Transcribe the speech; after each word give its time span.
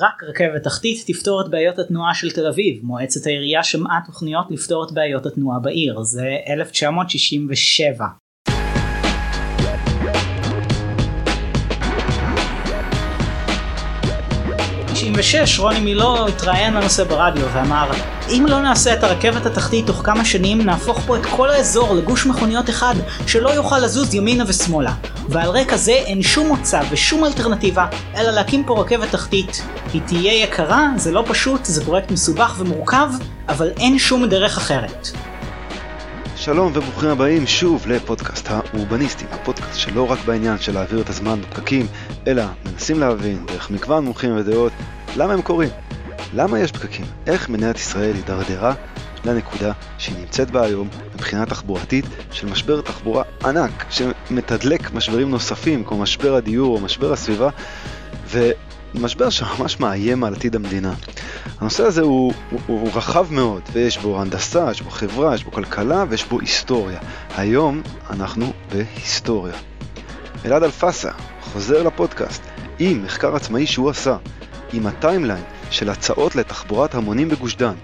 רק 0.00 0.22
רכבת 0.22 0.62
תחתית 0.62 1.04
תפתור 1.06 1.40
את 1.40 1.50
בעיות 1.50 1.78
התנועה 1.78 2.14
של 2.14 2.30
תל 2.30 2.46
אביב. 2.46 2.80
מועצת 2.82 3.26
העירייה 3.26 3.64
שמעה 3.64 4.00
תוכניות 4.06 4.46
לפתור 4.50 4.84
את 4.84 4.92
בעיות 4.92 5.26
התנועה 5.26 5.58
בעיר. 5.58 6.02
זה 6.02 6.36
1967. 6.48 8.23
96 15.12 15.58
רוני 15.58 15.80
מילו 15.80 16.28
התראיין 16.28 16.74
לנושא 16.74 17.04
ברדיו 17.04 17.46
ואמר 17.52 17.90
אם 18.28 18.46
לא 18.48 18.60
נעשה 18.60 18.94
את 18.94 19.04
הרכבת 19.04 19.46
התחתית 19.46 19.86
תוך 19.86 20.00
כמה 20.04 20.24
שנים 20.24 20.62
נהפוך 20.62 21.00
פה 21.06 21.16
את 21.16 21.26
כל 21.26 21.50
האזור 21.50 21.94
לגוש 21.94 22.26
מכוניות 22.26 22.70
אחד 22.70 22.94
שלא 23.26 23.48
יוכל 23.48 23.78
לזוז 23.78 24.14
ימינה 24.14 24.44
ושמאלה. 24.46 24.92
ועל 25.28 25.50
רקע 25.50 25.76
זה 25.76 25.92
אין 25.92 26.22
שום 26.22 26.48
מוצא 26.48 26.80
ושום 26.90 27.24
אלטרנטיבה 27.24 27.86
אלא 28.16 28.30
להקים 28.30 28.64
פה 28.64 28.80
רכבת 28.80 29.10
תחתית. 29.10 29.62
היא 29.92 30.02
תהיה 30.06 30.42
יקרה, 30.42 30.88
זה 30.96 31.12
לא 31.12 31.24
פשוט, 31.26 31.64
זה 31.64 31.84
פרויקט 31.84 32.10
מסובך 32.10 32.54
ומורכב 32.58 33.08
אבל 33.48 33.70
אין 33.76 33.98
שום 33.98 34.26
דרך 34.26 34.58
אחרת 34.58 35.08
שלום 36.44 36.72
וברוכים 36.74 37.10
הבאים 37.10 37.46
שוב 37.46 37.86
לפודקאסט 37.86 38.48
האורבניסטים, 38.50 39.28
הפודקאסט 39.30 39.78
שלא 39.78 40.10
רק 40.10 40.18
בעניין 40.24 40.58
של 40.58 40.74
להעביר 40.74 41.00
את 41.00 41.08
הזמן 41.08 41.40
בפקקים, 41.40 41.86
אלא 42.26 42.44
מנסים 42.64 43.00
להבין 43.00 43.46
דרך 43.46 43.70
מגוון 43.70 44.04
מומחים 44.04 44.36
ודעות 44.36 44.72
למה 45.16 45.32
הם 45.32 45.42
קורים, 45.42 45.68
למה 46.34 46.58
יש 46.58 46.72
פקקים, 46.72 47.04
איך 47.26 47.48
מדינת 47.48 47.76
ישראל 47.76 48.14
הידרדרה 48.14 48.74
לנקודה 49.24 49.72
שהיא 49.98 50.16
נמצאת 50.18 50.50
בה 50.50 50.64
היום 50.64 50.88
מבחינה 51.14 51.46
תחבורתית 51.46 52.04
של 52.30 52.46
משבר 52.46 52.80
תחבורה 52.80 53.24
ענק 53.44 53.84
שמתדלק 53.90 54.92
משברים 54.92 55.30
נוספים 55.30 55.84
כמו 55.84 55.98
משבר 55.98 56.34
הדיור 56.34 56.76
או 56.76 56.80
משבר 56.80 57.12
הסביבה 57.12 57.48
ו... 58.26 58.50
משבר 59.00 59.30
שממש 59.30 59.80
מאיים 59.80 60.24
על 60.24 60.34
עתיד 60.34 60.56
המדינה. 60.56 60.94
הנושא 61.60 61.82
הזה 61.82 62.00
הוא, 62.00 62.32
הוא, 62.50 62.60
הוא 62.66 62.90
רחב 62.94 63.26
מאוד, 63.30 63.62
ויש 63.72 63.98
בו 63.98 64.20
הנדסה, 64.20 64.70
יש 64.70 64.82
בו 64.82 64.90
חברה, 64.90 65.34
יש 65.34 65.44
בו 65.44 65.52
כלכלה 65.52 66.04
ויש 66.08 66.24
בו 66.24 66.40
היסטוריה. 66.40 66.98
היום 67.36 67.82
אנחנו 68.10 68.52
בהיסטוריה. 68.72 69.54
אלעד 70.44 70.62
אלפסה 70.62 71.10
חוזר 71.40 71.82
לפודקאסט 71.82 72.42
עם 72.78 73.04
מחקר 73.04 73.36
עצמאי 73.36 73.66
שהוא 73.66 73.90
עשה, 73.90 74.16
עם 74.72 74.86
הטיימליין 74.86 75.42
של 75.70 75.90
הצעות 75.90 76.36
לתחבורת 76.36 76.94
המונים 76.94 77.28
בגוש 77.28 77.56
דן. 77.56 77.74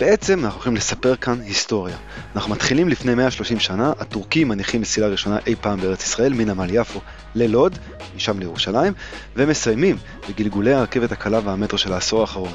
בעצם 0.00 0.44
אנחנו 0.44 0.56
הולכים 0.56 0.76
לספר 0.76 1.16
כאן 1.16 1.40
היסטוריה. 1.40 1.96
אנחנו 2.36 2.52
מתחילים 2.52 2.88
לפני 2.88 3.14
130 3.14 3.60
שנה, 3.60 3.92
הטורקים 3.98 4.48
מניחים 4.48 4.80
מסילה 4.80 5.06
ראשונה 5.06 5.38
אי 5.46 5.54
פעם 5.60 5.80
בארץ 5.80 6.04
ישראל, 6.04 6.32
מנמל 6.32 6.66
יפו 6.70 7.00
ללוד, 7.34 7.78
משם 8.16 8.38
לירושלים, 8.38 8.92
ומסיימים 9.36 9.96
בגלגולי 10.28 10.74
הרכבת 10.74 11.12
הקלה 11.12 11.40
והמטרו 11.44 11.78
של 11.78 11.92
העשור 11.92 12.20
האחרון. 12.20 12.54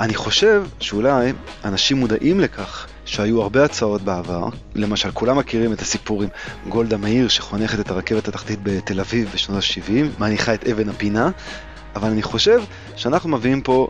אני 0.00 0.14
חושב 0.14 0.64
שאולי 0.80 1.32
אנשים 1.64 1.96
מודעים 1.96 2.40
לכך 2.40 2.86
שהיו 3.04 3.42
הרבה 3.42 3.64
הצעות 3.64 4.02
בעבר, 4.02 4.48
למשל 4.74 5.10
כולם 5.10 5.38
מכירים 5.38 5.72
את 5.72 5.80
הסיפור 5.80 6.22
עם 6.22 6.28
גולדה 6.68 6.96
מאיר 6.96 7.28
שחונכת 7.28 7.80
את 7.80 7.90
הרכבת 7.90 8.28
התחתית 8.28 8.58
בתל 8.62 9.00
אביב 9.00 9.30
בשנות 9.34 9.62
ה-70, 9.62 10.20
מניחה 10.20 10.54
את 10.54 10.68
אבן 10.68 10.88
הפינה, 10.88 11.30
אבל 11.96 12.08
אני 12.08 12.22
חושב 12.22 12.62
שאנחנו 12.96 13.28
מביאים 13.28 13.60
פה 13.60 13.88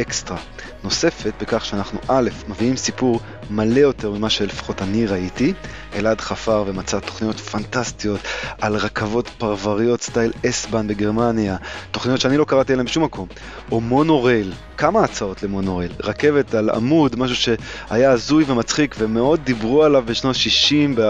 אקסטרה 0.00 0.38
נוספת 0.84 1.32
בכך 1.42 1.64
שאנחנו 1.64 1.98
א', 2.08 2.30
מביאים 2.48 2.76
סיפור 2.76 3.20
מלא 3.50 3.80
יותר 3.80 4.10
ממה 4.10 4.30
שלפחות 4.30 4.82
אני 4.82 5.06
ראיתי. 5.06 5.52
אלעד 5.94 6.20
חפר 6.20 6.64
ומצא 6.66 7.00
תוכניות 7.00 7.40
פנטסטיות 7.40 8.20
על 8.60 8.76
רכבות 8.76 9.28
פרבריות 9.38 10.02
סטייל 10.02 10.32
אסבן 10.48 10.88
בגרמניה, 10.88 11.56
תוכניות 11.90 12.20
שאני 12.20 12.36
לא 12.36 12.44
קראתי 12.44 12.72
עליהן 12.72 12.86
בשום 12.86 13.04
מקום. 13.04 13.28
או 13.72 13.80
מונורייל, 13.80 14.52
כמה 14.76 15.04
הצעות 15.04 15.42
למונורייל. 15.42 15.92
רכבת 16.02 16.54
על 16.54 16.70
עמוד, 16.70 17.18
משהו 17.18 17.36
שהיה 17.36 18.10
הזוי 18.10 18.44
ומצחיק 18.46 18.94
ומאוד 18.98 19.40
דיברו 19.44 19.84
עליו 19.84 20.02
בשנות 20.06 20.36
ה-60 20.36 21.00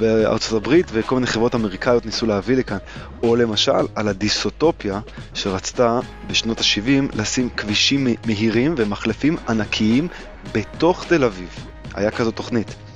בארצות 0.00 0.62
הברית 0.62 0.86
וכל 0.92 1.14
מיני 1.14 1.26
חברות 1.26 1.54
אמריקאיות 1.54 2.06
ניסו 2.06 2.26
להביא 2.26 2.56
לכאן. 2.56 2.78
או 3.22 3.36
למשל 3.36 3.72
על 3.94 4.08
הדיסוטופיה 4.08 5.00
שרצתה 5.34 6.00
בשנות 6.26 6.58
ה-70 6.58 7.16
לשים 7.16 7.48
כבישים 7.56 8.06
מהירים 8.26 8.74
ומחלפים 8.78 9.36
ענקיים 9.48 10.08
בתוך 10.54 11.04
תל 11.04 11.24
אביב. 11.24 11.48
היה 11.94 12.10
כזו 12.10 12.30
תוכנית. 12.30 12.87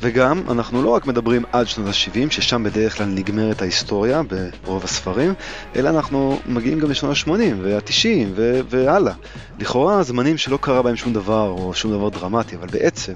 וגם, 0.00 0.42
אנחנו 0.50 0.82
לא 0.82 0.90
רק 0.90 1.06
מדברים 1.06 1.44
עד 1.52 1.68
שנות 1.68 1.86
ה-70, 1.88 2.30
ששם 2.30 2.64
בדרך 2.64 2.96
כלל 2.96 3.06
נגמרת 3.06 3.62
ההיסטוריה 3.62 4.22
ברוב 4.64 4.84
הספרים, 4.84 5.34
אלא 5.76 5.88
אנחנו 5.88 6.40
מגיעים 6.46 6.80
גם 6.80 6.90
לשנות 6.90 7.16
ה-80 7.16 7.30
וה-90 7.62 8.26
ו- 8.34 8.60
והלאה. 8.68 9.12
לכאורה 9.58 10.02
זמנים 10.02 10.38
שלא 10.38 10.58
קרה 10.60 10.82
בהם 10.82 10.96
שום 10.96 11.12
דבר 11.12 11.48
או 11.48 11.74
שום 11.74 11.92
דבר 11.92 12.08
דרמטי, 12.08 12.56
אבל 12.56 12.66
בעצם 12.66 13.12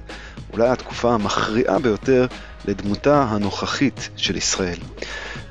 אולי 0.52 0.68
התקופה 0.68 1.14
המכריעה 1.14 1.78
ביותר 1.78 2.26
לדמותה 2.64 3.22
הנוכחית 3.28 4.08
של 4.16 4.36
ישראל. 4.36 4.78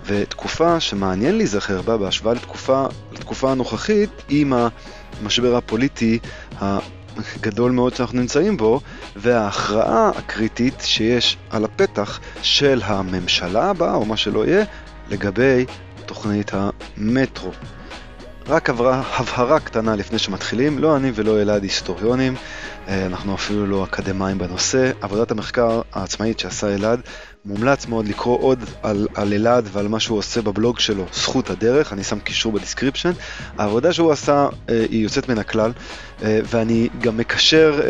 ותקופה 0.05 0.79
שמעניין 0.79 1.37
להיזכר 1.37 1.81
בה 1.81 1.97
בהשוואה 1.97 2.33
לתקופה, 2.33 2.85
לתקופה 3.11 3.51
הנוכחית 3.51 4.09
עם 4.29 4.53
המשבר 5.21 5.55
הפוליטי 5.55 6.19
גדול 7.41 7.71
מאוד 7.71 7.95
שאנחנו 7.95 8.19
נמצאים 8.19 8.57
בו, 8.57 8.81
וההכרעה 9.15 10.09
הקריטית 10.09 10.81
שיש 10.81 11.37
על 11.49 11.65
הפתח 11.65 12.19
של 12.41 12.81
הממשלה 12.83 13.69
הבאה, 13.69 13.93
או 13.93 14.05
מה 14.05 14.17
שלא 14.17 14.45
יהיה, 14.45 14.65
לגבי 15.09 15.65
תוכנית 16.05 16.51
המטרו. 16.53 17.51
רק 18.47 18.69
הבהרה, 18.69 19.03
הבהרה 19.17 19.59
קטנה 19.59 19.95
לפני 19.95 20.19
שמתחילים, 20.19 20.79
לא 20.79 20.97
אני 20.97 21.11
ולא 21.15 21.41
אלעד 21.41 21.63
היסטוריונים, 21.63 22.35
אה, 22.87 23.05
אנחנו 23.05 23.35
אפילו 23.35 23.67
לא 23.67 23.83
אקדמאים 23.83 24.37
בנושא. 24.37 24.91
עבודת 25.01 25.31
המחקר 25.31 25.81
העצמאית 25.93 26.39
שעשה 26.39 26.75
אלעד 26.75 27.01
מומלץ 27.45 27.87
מאוד 27.87 28.07
לקרוא 28.07 28.39
עוד 28.39 28.59
על, 28.83 29.07
על 29.15 29.33
אלעד 29.33 29.69
ועל 29.71 29.87
מה 29.87 29.99
שהוא 29.99 30.17
עושה 30.17 30.41
בבלוג 30.41 30.79
שלו, 30.79 31.05
זכות 31.13 31.49
הדרך, 31.49 31.93
אני 31.93 32.03
שם 32.03 32.19
קישור 32.19 32.51
ב 32.51 32.56
description. 32.56 33.11
העבודה 33.57 33.93
שהוא 33.93 34.11
עשה 34.11 34.47
אה, 34.69 34.85
היא 34.89 35.03
יוצאת 35.03 35.29
מן 35.29 35.37
הכלל, 35.37 35.71
אה, 36.23 36.39
ואני 36.43 36.89
גם 37.01 37.17
מקשר 37.17 37.79
אה, 37.83 37.87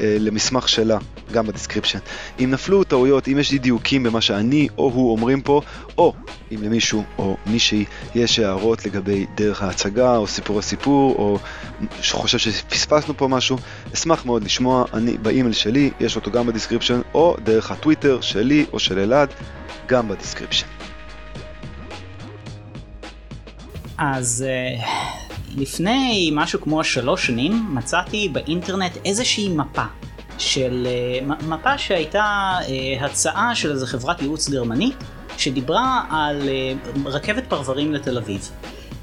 אה, 0.00 0.16
למסמך 0.20 0.68
שלה, 0.68 0.98
גם 1.32 1.46
ב 1.46 1.50
description. 1.50 1.98
אם 2.44 2.50
נפלו 2.50 2.84
טעויות, 2.84 3.28
אם 3.28 3.38
יש 3.38 3.50
אי 3.50 3.58
דיוקים 3.58 4.02
במה 4.02 4.20
שאני 4.20 4.68
או 4.78 4.90
הוא 4.94 5.12
אומרים 5.12 5.40
פה, 5.40 5.62
או 5.98 6.14
אם 6.52 6.62
למישהו 6.62 7.04
או 7.18 7.36
מישהי 7.46 7.84
יש 8.14 8.38
הערות 8.38 8.86
לגבי 8.86 9.26
דרך 9.34 9.62
ההצגה, 9.62 10.16
או 10.16 10.26
סיפור 10.26 10.58
הסיפור, 10.58 11.14
או 11.14 11.38
חושב 12.10 12.38
שפספסנו 12.38 13.16
פה 13.16 13.28
משהו, 13.28 13.56
אשמח 13.94 14.26
מאוד 14.26 14.44
לשמוע, 14.44 14.84
אני 14.94 15.18
באימייל 15.18 15.54
שלי, 15.54 15.90
יש 16.00 16.16
אותו 16.16 16.30
גם 16.30 16.46
ב 16.46 16.50
description, 16.50 17.00
או 17.14 17.36
דרך 17.44 17.70
הטוויטר 17.70 18.20
שלי 18.20 18.66
או 18.72 18.79
של 18.80 18.98
אלעד, 18.98 19.28
גם 19.86 20.08
ב 20.08 20.12
description. 20.12 20.66
אז 23.98 24.44
uh, 24.46 24.86
לפני 25.56 26.30
משהו 26.34 26.60
כמו 26.60 26.84
שלוש 26.84 27.26
שנים 27.26 27.74
מצאתי 27.74 28.28
באינטרנט 28.32 28.92
איזושהי 29.04 29.48
מפה 29.48 29.84
של 30.38 30.86
uh, 31.20 31.44
מפה 31.44 31.78
שהייתה 31.78 32.58
uh, 32.60 33.04
הצעה 33.04 33.54
של 33.54 33.70
איזה 33.70 33.86
חברת 33.86 34.22
ייעוץ 34.22 34.48
גרמנית 34.48 34.96
שדיברה 35.38 36.04
על 36.10 36.48
רכבת 37.04 37.44
פרברים 37.48 37.92
לתל 37.92 38.18
אביב. 38.18 38.50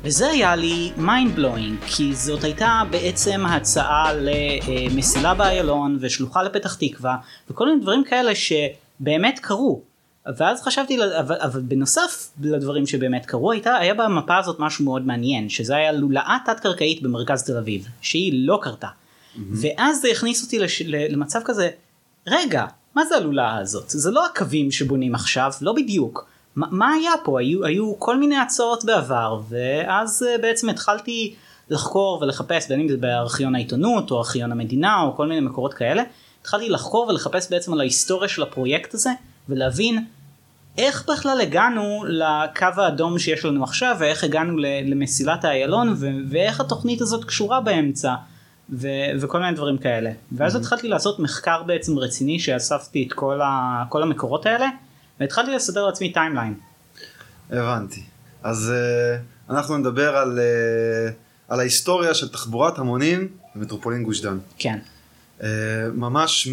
וזה 0.03 0.29
היה 0.29 0.55
לי 0.55 0.91
mind 0.97 1.39
blowing 1.39 1.85
כי 1.87 2.15
זאת 2.15 2.43
הייתה 2.43 2.81
בעצם 2.89 3.45
הצעה 3.45 4.11
למסילה 4.13 5.33
באיילון 5.33 5.97
ושלוחה 6.01 6.43
לפתח 6.43 6.75
תקווה 6.75 7.15
וכל 7.49 7.65
מיני 7.65 7.81
דברים 7.81 8.03
כאלה 8.03 8.35
שבאמת 9.01 9.39
קרו. 9.39 9.81
ואז 10.37 10.61
חשבתי, 10.61 10.97
אבל, 11.19 11.35
אבל 11.39 11.61
בנוסף 11.61 12.31
לדברים 12.41 12.87
שבאמת 12.87 13.25
קרו, 13.25 13.51
הייתה, 13.51 13.75
היה 13.75 13.93
במפה 13.93 14.37
הזאת 14.37 14.59
משהו 14.59 14.85
מאוד 14.85 15.07
מעניין, 15.07 15.49
שזה 15.49 15.75
היה 15.75 15.91
לולאה 15.91 16.37
תת 16.45 16.59
קרקעית 16.59 17.01
במרכז 17.01 17.43
תל 17.43 17.57
אביב, 17.57 17.87
שהיא 18.01 18.47
לא 18.47 18.59
קרתה. 18.61 18.87
Mm-hmm. 18.87 19.39
ואז 19.61 20.01
זה 20.01 20.07
הכניס 20.07 20.43
אותי 20.43 20.59
לש, 20.59 20.81
למצב 20.81 21.39
כזה, 21.45 21.69
רגע, 22.27 22.65
מה 22.95 23.05
זה 23.05 23.15
הלולאה 23.15 23.57
הזאת? 23.57 23.89
זה 23.89 24.11
לא 24.11 24.25
הקווים 24.25 24.71
שבונים 24.71 25.15
עכשיו, 25.15 25.51
לא 25.61 25.73
בדיוק. 25.73 26.27
מה, 26.55 26.67
מה 26.71 26.93
היה 26.93 27.11
פה? 27.23 27.39
היו, 27.39 27.65
היו 27.65 27.99
כל 27.99 28.17
מיני 28.17 28.37
הצעות 28.37 28.85
בעבר, 28.85 29.39
ואז 29.49 30.23
uh, 30.23 30.41
בעצם 30.41 30.69
התחלתי 30.69 31.35
לחקור 31.69 32.19
ולחפש, 32.21 32.67
בין 32.69 32.79
אם 32.79 32.89
זה 32.89 32.97
בארכיון 32.97 33.55
העיתונות, 33.55 34.11
או 34.11 34.17
ארכיון 34.17 34.51
המדינה, 34.51 35.01
או 35.01 35.15
כל 35.15 35.27
מיני 35.27 35.41
מקורות 35.41 35.73
כאלה, 35.73 36.03
התחלתי 36.47 36.69
לחקור 36.69 37.07
ולחפש 37.07 37.47
בעצם 37.49 37.73
על 37.73 37.79
ההיסטוריה 37.79 38.29
של 38.29 38.43
הפרויקט 38.43 38.93
הזה, 38.93 39.09
ולהבין 39.49 40.05
איך 40.77 41.09
בכלל 41.09 41.41
הגענו 41.41 42.05
לקו 42.07 42.81
האדום 42.81 43.19
שיש 43.19 43.45
לנו 43.45 43.63
עכשיו 43.63 43.95
ואיך 43.99 44.23
הגענו 44.23 44.57
למסילת 44.85 45.45
איילון 45.45 45.95
ואיך 46.29 46.59
התוכנית 46.59 47.01
הזאת 47.01 47.25
קשורה 47.25 47.61
באמצע 47.61 48.13
ו- 48.69 48.87
וכל 49.21 49.39
מיני 49.39 49.55
דברים 49.55 49.77
כאלה 49.77 50.11
ואז 50.31 50.55
mm-hmm. 50.55 50.59
התחלתי 50.59 50.87
לעשות 50.87 51.19
מחקר 51.19 51.63
בעצם 51.63 51.97
רציני 51.97 52.39
שאספתי 52.39 53.03
את 53.07 53.13
כל, 53.13 53.41
ה- 53.41 53.83
כל 53.89 54.03
המקורות 54.03 54.45
האלה 54.45 54.67
והתחלתי 55.19 55.51
לסדר 55.51 55.85
לעצמי 55.85 56.13
timeline. 56.13 56.53
הבנתי 57.51 58.03
אז 58.43 58.73
uh, 59.49 59.53
אנחנו 59.53 59.77
נדבר 59.77 60.17
על, 60.17 60.39
uh, 60.39 61.13
על 61.53 61.59
ההיסטוריה 61.59 62.13
של 62.13 62.27
תחבורת 62.29 62.79
המונים 62.79 63.27
במטרופולין 63.55 64.03
גוש 64.03 64.21
דן. 64.21 64.37
כן. 64.57 64.79
אה, 65.43 65.47
ממש 65.93 66.47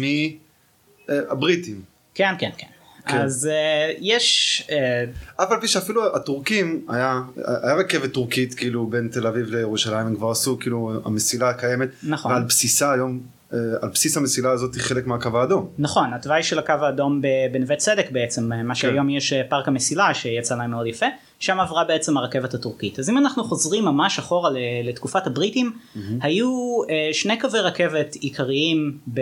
מהבריטים. 1.09 1.81
כן, 2.13 2.33
כן, 2.39 2.49
כן. 2.57 2.67
כן. 3.07 3.17
אז 3.17 3.49
אה, 3.51 3.91
יש... 3.99 4.67
אה, 4.71 5.03
אף 5.43 5.51
על 5.51 5.61
פי 5.61 5.67
שאפילו 5.67 6.15
הטורקים 6.15 6.85
היה, 6.89 7.21
היה 7.63 7.75
רכבת 7.75 8.11
טורקית 8.11 8.53
כאילו 8.53 8.87
בין 8.87 9.09
תל 9.11 9.27
אביב 9.27 9.49
לירושלים 9.49 10.07
הם 10.07 10.15
כבר 10.15 10.31
עשו 10.31 10.59
כאילו 10.59 11.01
המסילה 11.05 11.49
הקיימת 11.49 11.89
נכון. 12.03 12.31
ועל 12.31 12.43
בסיסה 12.43 12.93
היום 12.93 13.19
אה, 13.53 13.59
על 13.81 13.89
בסיס 13.89 14.17
המסילה 14.17 14.51
הזאת 14.51 14.75
היא 14.75 14.83
חלק 14.83 15.07
מהקו 15.07 15.39
האדום. 15.39 15.69
נכון, 15.77 16.13
התוואי 16.13 16.43
של 16.43 16.59
הקו 16.59 16.73
האדום 16.81 17.21
בנווה 17.51 17.75
צדק 17.75 18.11
בעצם, 18.11 18.49
כן. 18.49 18.65
מה 18.65 18.75
שהיום 18.75 19.09
יש 19.09 19.33
אה, 19.33 19.41
פארק 19.49 19.67
המסילה 19.67 20.13
שיצא 20.13 20.55
להם 20.55 20.71
מאוד 20.71 20.87
יפה, 20.87 21.05
שם 21.45 21.59
עברה 21.59 21.83
בעצם 21.83 22.17
הרכבת 22.17 22.53
הטורקית. 22.53 22.99
אז 22.99 23.09
אם 23.09 23.17
אנחנו 23.17 23.43
חוזרים 23.43 23.85
ממש 23.85 24.19
אחורה 24.19 24.49
לתקופת 24.83 25.27
הבריטים, 25.27 25.73
היו 26.21 26.81
אה, 26.89 27.09
שני 27.13 27.39
קווי 27.39 27.59
רכבת 27.59 28.15
עיקריים 28.15 28.97
ב- 29.13 29.21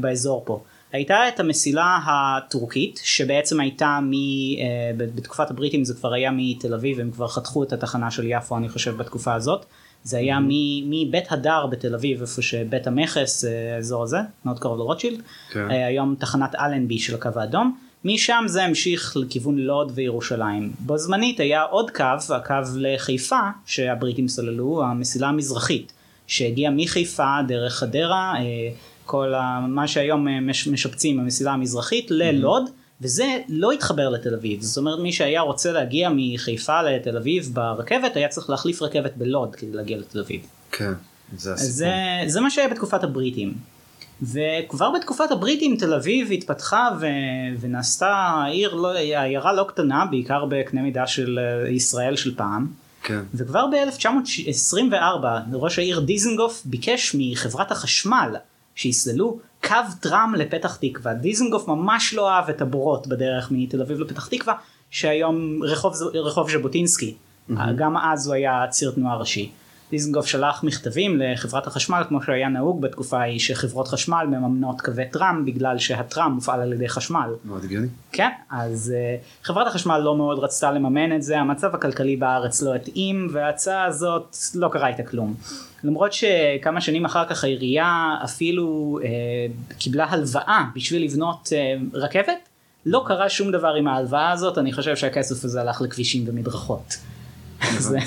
באזור 0.00 0.42
פה. 0.46 0.62
הייתה 0.92 1.28
את 1.28 1.40
המסילה 1.40 1.98
הטורקית 2.06 3.00
שבעצם 3.04 3.60
הייתה 3.60 3.98
מ... 4.02 4.10
ב- 4.96 5.16
בתקופת 5.16 5.50
הבריטים 5.50 5.84
זה 5.84 5.94
כבר 5.94 6.12
היה 6.12 6.30
מתל 6.36 6.74
אביב 6.74 7.00
הם 7.00 7.10
כבר 7.10 7.28
חתכו 7.28 7.62
את 7.62 7.72
התחנה 7.72 8.10
של 8.10 8.24
יפו 8.26 8.56
אני 8.56 8.68
חושב 8.68 8.96
בתקופה 8.96 9.34
הזאת. 9.34 9.66
זה 10.04 10.18
היה 10.18 10.38
מ- 10.40 10.90
מבית 10.90 11.32
הדר 11.32 11.66
בתל 11.66 11.94
אביב 11.94 12.20
איפה 12.20 12.42
שבית 12.42 12.86
המכס 12.86 13.44
אה, 13.44 13.74
האזור 13.76 14.02
הזה 14.02 14.18
מאוד 14.44 14.58
קרוב 14.58 14.78
לרוטשילד. 14.78 15.22
כן. 15.52 15.70
היום 15.70 16.14
תחנת 16.18 16.54
אלנבי 16.54 16.98
של 16.98 17.14
הקו 17.14 17.30
האדום. 17.36 17.76
משם 18.04 18.44
זה 18.46 18.64
המשיך 18.64 19.16
לכיוון 19.16 19.58
לוד 19.58 19.92
וירושלים. 19.94 20.72
בו 20.78 20.98
זמנית 20.98 21.40
היה 21.40 21.62
עוד 21.62 21.90
קו, 21.90 22.04
הקו 22.34 22.54
לחיפה 22.76 23.40
שהבריטים 23.66 24.28
סללו, 24.28 24.82
המסילה 24.84 25.28
המזרחית, 25.28 25.92
שהגיעה 26.26 26.72
מחיפה 26.76 27.36
דרך 27.48 27.74
חדרה, 27.74 28.34
אה, 28.36 28.42
כל 29.06 29.34
ה- 29.34 29.60
מה 29.68 29.88
שהיום 29.88 30.28
אה, 30.28 30.40
מש- 30.40 30.68
משפצים 30.68 31.20
המסילה 31.20 31.52
המזרחית 31.52 32.06
ללוד, 32.10 32.62
וזה 33.00 33.24
לא 33.48 33.72
התחבר 33.72 34.08
לתל 34.08 34.34
אביב. 34.34 34.60
זאת 34.62 34.76
אומרת 34.78 34.98
מי 34.98 35.12
שהיה 35.12 35.40
רוצה 35.40 35.72
להגיע 35.72 36.10
מחיפה 36.16 36.82
לתל 36.82 37.16
אביב 37.16 37.50
ברכבת 37.52 38.16
היה 38.16 38.28
צריך 38.28 38.50
להחליף 38.50 38.82
רכבת 38.82 39.12
בלוד 39.16 39.54
כדי 39.56 39.72
להגיע 39.72 39.98
לתל 39.98 40.20
אביב. 40.20 40.40
כן, 40.72 40.92
זה 41.36 41.52
הסיפור. 41.52 41.72
זה, 41.72 41.92
זה 42.26 42.40
מה 42.40 42.50
שהיה 42.50 42.68
בתקופת 42.68 43.04
הבריטים. 43.04 43.54
וכבר 44.22 44.90
בתקופת 44.90 45.30
הבריטים 45.30 45.76
תל 45.76 45.94
אביב 45.94 46.32
התפתחה 46.32 46.88
ו... 47.00 47.06
ונעשתה 47.60 48.44
עיר, 48.48 48.74
לא, 48.74 48.96
עיירה 48.96 49.52
לא 49.52 49.64
קטנה, 49.68 50.04
בעיקר 50.10 50.44
בקנה 50.48 50.82
מידה 50.82 51.06
של 51.06 51.38
אה, 51.38 51.68
ישראל 51.68 52.16
של 52.16 52.34
פעם. 52.34 52.66
כן. 53.02 53.20
וכבר 53.34 53.66
ב-1924 53.66 54.94
ראש 55.52 55.78
העיר 55.78 56.00
דיזנגוף 56.00 56.62
ביקש 56.64 57.16
מחברת 57.18 57.70
החשמל 57.72 58.36
שיסללו 58.74 59.38
קו 59.64 59.76
טראם 60.00 60.34
לפתח 60.34 60.76
תקווה. 60.76 61.14
דיזנגוף 61.14 61.68
ממש 61.68 62.14
לא 62.14 62.30
אהב 62.30 62.48
את 62.48 62.62
הבורות 62.62 63.06
בדרך 63.06 63.48
מתל 63.50 63.80
אביב 63.80 64.00
לפתח 64.00 64.26
תקווה, 64.26 64.54
שהיום 64.90 65.62
רחוב, 65.62 65.94
רחוב 66.14 66.50
ז'בוטינסקי. 66.50 67.14
גם 67.76 67.96
אז 67.96 68.26
הוא 68.26 68.34
היה 68.34 68.64
ציר 68.70 68.90
תנועה 68.90 69.16
ראשי. 69.16 69.52
דיזנגוף 69.92 70.26
שלח 70.26 70.64
מכתבים 70.64 71.20
לחברת 71.20 71.66
החשמל 71.66 72.02
כמו 72.08 72.22
שהיה 72.22 72.48
נהוג 72.48 72.80
בתקופה 72.82 73.20
ההיא 73.20 73.38
שחברות 73.40 73.88
חשמל 73.88 74.26
מממנות 74.28 74.80
קווי 74.80 75.04
טראם 75.10 75.44
בגלל 75.44 75.78
שהטראם 75.78 76.32
מופעל 76.32 76.60
על 76.60 76.72
ידי 76.72 76.88
חשמל. 76.88 77.30
מאוד 77.44 77.64
הגיוני. 77.64 77.86
כן, 78.12 78.28
אז 78.50 78.94
uh, 78.94 79.46
חברת 79.46 79.66
החשמל 79.66 79.98
לא 79.98 80.16
מאוד 80.16 80.38
רצתה 80.38 80.72
לממן 80.72 81.16
את 81.16 81.22
זה, 81.22 81.38
המצב 81.38 81.74
הכלכלי 81.74 82.16
בארץ 82.16 82.62
לא 82.62 82.74
התאים 82.74 83.28
וההצעה 83.32 83.84
הזאת 83.84 84.36
לא 84.54 84.68
קרה 84.72 84.88
איתה 84.88 85.02
כלום. 85.02 85.34
למרות 85.84 86.12
שכמה 86.12 86.80
שנים 86.80 87.04
אחר 87.04 87.24
כך 87.28 87.44
העירייה 87.44 88.16
אפילו 88.24 88.98
uh, 89.02 89.74
קיבלה 89.78 90.04
הלוואה 90.04 90.64
בשביל 90.74 91.04
לבנות 91.04 91.48
uh, 91.48 91.96
רכבת, 91.96 92.48
לא 92.86 93.04
קרה 93.06 93.28
שום 93.28 93.52
דבר 93.52 93.74
עם 93.74 93.88
ההלוואה 93.88 94.30
הזאת, 94.30 94.58
אני 94.58 94.72
חושב 94.72 94.96
שהכסף 94.96 95.44
הזה 95.44 95.60
הלך 95.60 95.80
לכבישים 95.80 96.24
ומדרכות. 96.26 96.96
זה- 97.78 97.98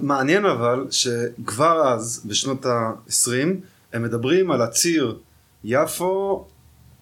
מעניין 0.00 0.44
אבל 0.44 0.86
שכבר 0.90 1.88
אז 1.94 2.22
בשנות 2.26 2.66
ה-20 2.66 3.48
הם 3.92 4.02
מדברים 4.02 4.50
על 4.50 4.62
הציר 4.62 5.18
יפו 5.64 6.44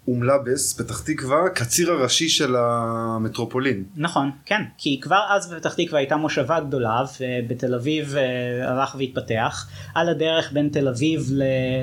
אומלבס 0.08 0.80
פתח 0.80 1.00
תקווה 1.00 1.48
כציר 1.54 1.92
הראשי 1.92 2.28
של 2.28 2.56
המטרופולין. 2.58 3.84
נכון, 3.96 4.30
כן, 4.44 4.62
כי 4.78 5.00
כבר 5.02 5.20
אז 5.30 5.52
בפתח 5.52 5.74
תקווה 5.74 5.98
הייתה 5.98 6.16
מושבה 6.16 6.60
גדולה 6.60 7.02
ובתל 7.20 7.74
אביב 7.74 8.16
אה, 8.16 8.70
הלך 8.70 8.94
והתפתח. 8.98 9.68
על 9.94 10.08
הדרך 10.08 10.52
בין 10.52 10.68
תל 10.68 10.88
אביב 10.88 11.30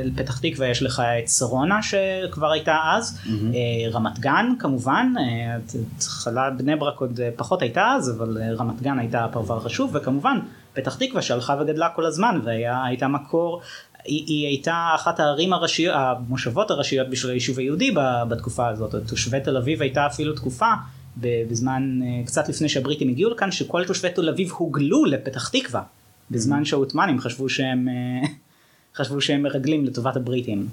לפתח 0.03 0.39
תקווה 0.39 0.67
יש 0.67 0.83
לך 0.83 1.01
את 1.23 1.29
שרונה 1.29 1.79
שכבר 1.81 2.51
הייתה 2.51 2.77
אז, 2.95 3.19
אה, 3.27 3.91
רמת 3.91 4.19
גן 4.19 4.45
כמובן, 4.59 5.13
אה, 5.19 5.57
התחלה 5.97 6.50
בני 6.50 6.75
ברק 6.75 7.00
עוד 7.00 7.19
אה, 7.19 7.29
פחות 7.35 7.61
הייתה 7.61 7.93
אז, 7.95 8.15
אבל 8.17 8.38
אה, 8.41 8.53
רמת 8.53 8.81
גן 8.81 9.00
הייתה 9.00 9.25
הפרבר 9.25 9.59
חשוב, 9.59 9.91
וכמובן 9.95 10.39
פתח 10.77 10.95
תקווה 10.95 11.21
שהלכה 11.21 11.56
וגדלה 11.62 11.89
כל 11.89 12.06
הזמן 12.06 12.39
והייתה 12.44 13.07
מקור. 13.07 13.62
היא, 14.06 14.24
היא 14.27 14.47
הייתה 14.47 14.91
אחת 14.95 15.19
הערים 15.19 15.53
הראשיות, 15.53 15.95
המושבות 15.97 16.71
הראשיות 16.71 17.09
בשביל 17.09 17.31
היישוב 17.31 17.59
היהודי 17.59 17.91
בתקופה 18.29 18.68
הזאת. 18.68 18.95
תושבי 19.07 19.39
תל 19.39 19.57
אביב 19.57 19.81
הייתה 19.81 20.06
אפילו 20.07 20.33
תקופה 20.33 20.71
בזמן 21.18 22.00
אה, 22.03 22.25
קצת 22.25 22.50
לפני 22.50 22.69
שהבריטים 22.69 23.09
הגיעו 23.09 23.31
לכאן 23.31 23.51
שכל 23.51 23.85
תושבי 23.85 24.09
תל 24.09 24.29
אביב 24.29 24.51
הוגלו 24.51 25.06
לפתח 25.06 25.50
תקווה 25.50 25.83
בזמן 26.31 26.65
שהעות'מאנים 26.65 27.19
חשבו 27.19 27.50
שהם 27.50 27.88
אה, 27.89 28.27
חשבו 28.97 29.21
שהם 29.21 29.41
מרגלים 29.41 29.85
לטובת 29.85 30.15
הבריטים. 30.15 30.68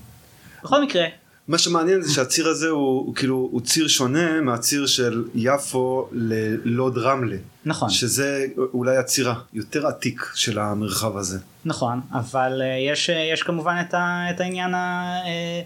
בכל 0.64 0.82
מקרה 0.82 1.04
מה 1.48 1.58
שמעניין 1.58 2.02
זה 2.02 2.14
שהציר 2.14 2.48
הזה 2.48 2.68
הוא, 2.68 3.06
הוא 3.06 3.14
כאילו 3.14 3.48
הוא 3.52 3.60
ציר 3.60 3.88
שונה 3.88 4.40
מהציר 4.40 4.86
של 4.86 5.24
יפו 5.34 6.08
ללוד 6.12 6.98
רמלה. 6.98 7.36
נכון 7.64 7.90
שזה 7.90 8.46
אולי 8.74 8.96
הציר 8.96 9.32
היותר 9.52 9.86
עתיק 9.86 10.30
של 10.34 10.58
המרחב 10.58 11.16
הזה. 11.16 11.38
נכון 11.64 12.00
אבל 12.12 12.62
אה, 12.62 12.92
יש 12.92 13.10
אה, 13.10 13.30
יש 13.32 13.42
כמובן 13.42 13.76
את, 13.88 13.94
ה, 13.94 14.26
את 14.30 14.40
העניין 14.40 14.74
ה, 14.74 15.14
אה, 15.26 15.60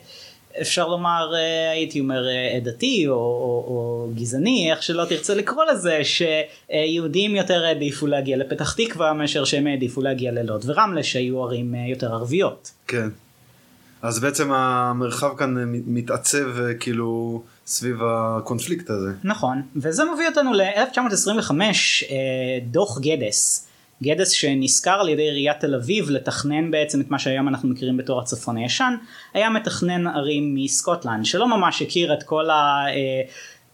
אפשר 0.61 0.89
לומר 0.89 1.33
הייתי 1.73 2.01
אומר 2.01 2.23
עדתי 2.57 3.09
או, 3.09 3.15
או, 3.15 3.65
או 3.69 4.11
גזעני 4.15 4.71
איך 4.73 4.83
שלא 4.83 5.05
תרצה 5.05 5.35
לקרוא 5.35 5.65
לזה 5.65 6.01
שיהודים 6.05 7.37
יותר 7.37 7.65
העדיפו 7.65 8.07
להגיע 8.07 8.37
לפתח 8.37 8.73
תקווה 8.73 9.13
מאשר 9.13 9.45
שהם 9.45 9.67
העדיפו 9.67 10.03
להגיע 10.03 10.33
ללוד 10.33 10.65
ורמלה 10.67 11.03
שהיו 11.03 11.43
ערים 11.43 11.75
יותר 11.75 12.13
ערביות. 12.15 12.71
כן. 12.87 13.09
אז 14.03 14.21
בעצם 14.21 14.53
המרחב 14.53 15.37
כאן 15.37 15.55
מתעצב 15.87 16.61
אה, 16.61 16.75
כאילו 16.75 17.43
סביב 17.67 17.97
הקונפליקט 18.03 18.91
הזה. 18.91 19.13
נכון, 19.25 19.63
וזה 19.77 20.03
מביא 20.15 20.29
אותנו 20.29 20.53
ל-1925, 20.53 21.51
אה, 22.11 22.17
דוח 22.63 22.99
גדס. 23.01 23.69
גדס 24.03 24.31
שנשכר 24.31 24.91
על 25.01 25.09
ידי 25.09 25.23
עיריית 25.23 25.61
תל 25.61 25.75
אביב 25.75 26.11
לתכנן 26.11 26.71
בעצם 26.71 27.01
את 27.01 27.11
מה 27.11 27.19
שהיום 27.19 27.49
אנחנו 27.49 27.69
מכירים 27.69 27.97
בתור 27.97 28.21
הצפון 28.21 28.57
הישן, 28.57 28.95
היה 29.35 29.51
מתכנן 29.51 30.07
ערים 30.07 30.55
מסקוטלנד, 30.55 31.25
שלא 31.25 31.49
ממש 31.49 31.83
הכיר 31.83 32.15
את 32.15 32.23
כל 32.23 32.51
ה... 32.51 32.87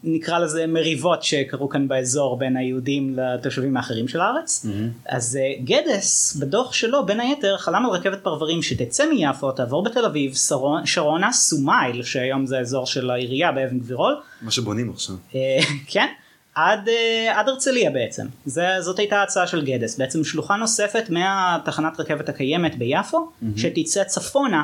נקרא 0.03 0.39
לזה 0.39 0.67
מריבות 0.67 1.23
שקרו 1.23 1.69
כאן 1.69 1.87
באזור 1.87 2.37
בין 2.37 2.57
היהודים 2.57 3.19
לתושבים 3.19 3.77
האחרים 3.77 4.07
של 4.07 4.21
הארץ. 4.21 4.65
אז 5.05 5.39
אה, 5.41 5.63
גדס 5.63 6.35
בדוח 6.35 6.73
שלו 6.73 7.05
בין 7.05 7.19
היתר 7.19 7.57
חלם 7.57 7.85
על 7.85 7.91
רכבת 7.91 8.23
פרברים 8.23 8.61
שתצא 8.61 9.05
מיפו, 9.09 9.51
תעבור 9.51 9.83
בתל 9.83 10.05
אביב, 10.05 10.33
שרונה, 10.85 11.31
סומייל, 11.31 12.03
שהיום 12.03 12.45
זה 12.45 12.57
האזור 12.57 12.85
של 12.85 13.09
העירייה 13.09 13.51
באבן 13.51 13.79
גבירול, 13.79 14.15
מה 14.41 14.51
שבונים 14.51 14.89
עכשיו. 14.89 15.15
אה, 15.35 15.59
כן, 15.87 16.07
עד, 16.55 16.89
אה, 16.89 17.39
עד 17.39 17.49
הרצליה 17.49 17.91
בעצם. 17.91 18.27
זה, 18.45 18.67
זאת 18.79 18.99
הייתה 18.99 19.19
ההצעה 19.19 19.47
של 19.47 19.65
גדס, 19.65 19.97
בעצם 19.97 20.23
שלוחה 20.23 20.55
נוספת 20.55 21.09
מהתחנת 21.09 21.99
רכבת 21.99 22.29
הקיימת 22.29 22.77
ביפו, 22.77 23.31
שתצא 23.57 24.03
צפונה, 24.03 24.63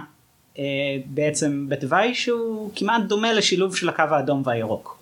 אה, 0.60 0.64
בעצם 1.06 1.66
בתוואי 1.70 2.16
שהוא 2.16 2.72
כמעט 2.76 3.02
דומה 3.04 3.34
לשילוב 3.34 3.76
של 3.76 3.90
הקו 3.90 4.04
האדום 4.10 4.42
והירוק. 4.46 5.01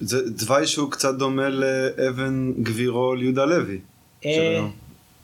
זה 0.00 0.38
תוואי 0.38 0.66
שהוא 0.66 0.90
קצת 0.90 1.14
דומה 1.14 1.48
לאבן 1.48 2.52
גבירול 2.62 3.22
יהודה 3.22 3.44
לוי. 3.44 3.78
אה. 4.26 4.66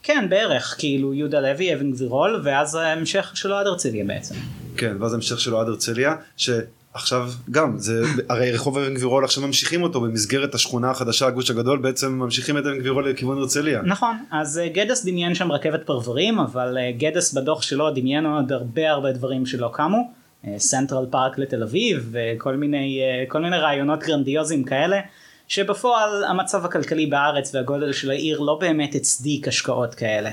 כן, 0.04 0.26
בערך, 0.30 0.74
כאילו 0.78 1.14
יהודה 1.14 1.40
לוי, 1.40 1.74
אבן 1.74 1.90
גבירול, 1.90 2.40
ואז 2.44 2.74
ההמשך 2.74 3.30
שלו 3.34 3.56
עד 3.56 3.66
הרצליה 3.66 4.04
בעצם. 4.04 4.34
כן, 4.76 4.96
ואז 5.00 5.14
המשך 5.14 5.40
שלו 5.40 5.60
עד 5.60 5.68
הרצליה, 5.68 6.14
שעכשיו 6.36 7.30
גם, 7.50 7.78
זה, 7.78 8.02
הרי 8.28 8.52
רחוב 8.52 8.78
אבן 8.78 8.94
גבירול 8.94 9.24
עכשיו 9.24 9.46
ממשיכים 9.46 9.82
אותו 9.82 10.00
במסגרת 10.00 10.54
השכונה 10.54 10.90
החדשה, 10.90 11.26
הגוש 11.26 11.50
הגדול, 11.50 11.78
בעצם 11.78 12.12
ממשיכים 12.12 12.58
את 12.58 12.66
אבן 12.66 12.78
גבירול 12.78 13.10
לכיוון 13.10 13.38
הרצליה. 13.38 13.82
נכון, 13.82 14.16
אז 14.30 14.58
אה, 14.58 14.68
גדס 14.68 15.04
דמיין 15.04 15.34
שם 15.34 15.52
רכבת 15.52 15.86
פרברים, 15.86 16.38
אבל 16.38 16.78
אה, 16.78 16.92
גדס 16.98 17.32
בדוח 17.32 17.62
שלו 17.62 17.90
דמיין 17.90 18.26
עוד 18.26 18.52
הרבה 18.52 18.90
הרבה 18.90 19.12
דברים 19.12 19.46
שלא 19.46 19.70
קמו. 19.72 20.23
סנטרל 20.58 21.06
פארק 21.10 21.38
לתל 21.38 21.62
אביב 21.62 22.12
וכל 22.12 22.56
מיני, 22.56 23.00
אה, 23.00 23.24
כל 23.28 23.40
מיני 23.40 23.58
רעיונות 23.58 24.02
גרנדיוזיים 24.02 24.64
כאלה, 24.64 25.00
שבפועל 25.48 26.24
המצב 26.24 26.64
הכלכלי 26.64 27.06
בארץ 27.06 27.54
והגודל 27.54 27.92
של 27.92 28.10
העיר 28.10 28.40
לא 28.40 28.58
באמת 28.60 28.94
הצדיק 28.94 29.48
השקעות 29.48 29.94
כאלה. 29.94 30.30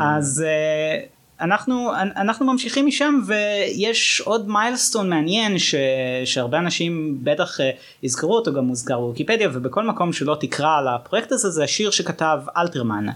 אז 0.00 0.44
אה, 0.46 1.00
אנחנו 1.40 1.92
אנחנו 1.94 2.46
ממשיכים 2.46 2.86
משם 2.86 3.20
ויש 3.26 4.20
עוד 4.20 4.48
מיילסטון 4.48 5.10
מעניין 5.10 5.58
ש, 5.58 5.74
שהרבה 6.24 6.58
אנשים 6.58 7.18
בטח 7.22 7.60
אה, 7.60 7.70
יזכרו 8.02 8.34
אותו 8.34 8.52
גם 8.52 8.64
מוזכר 8.64 9.00
בוויקיפדיה 9.00 9.48
ובכל 9.52 9.84
מקום 9.84 10.12
שלא 10.12 10.36
תקרא 10.40 10.78
על 10.78 10.88
הפרויקט 10.88 11.32
הזה 11.32 11.50
זה 11.50 11.64
השיר 11.64 11.90
שכתב 11.90 12.40
אלתרמן 12.56 13.06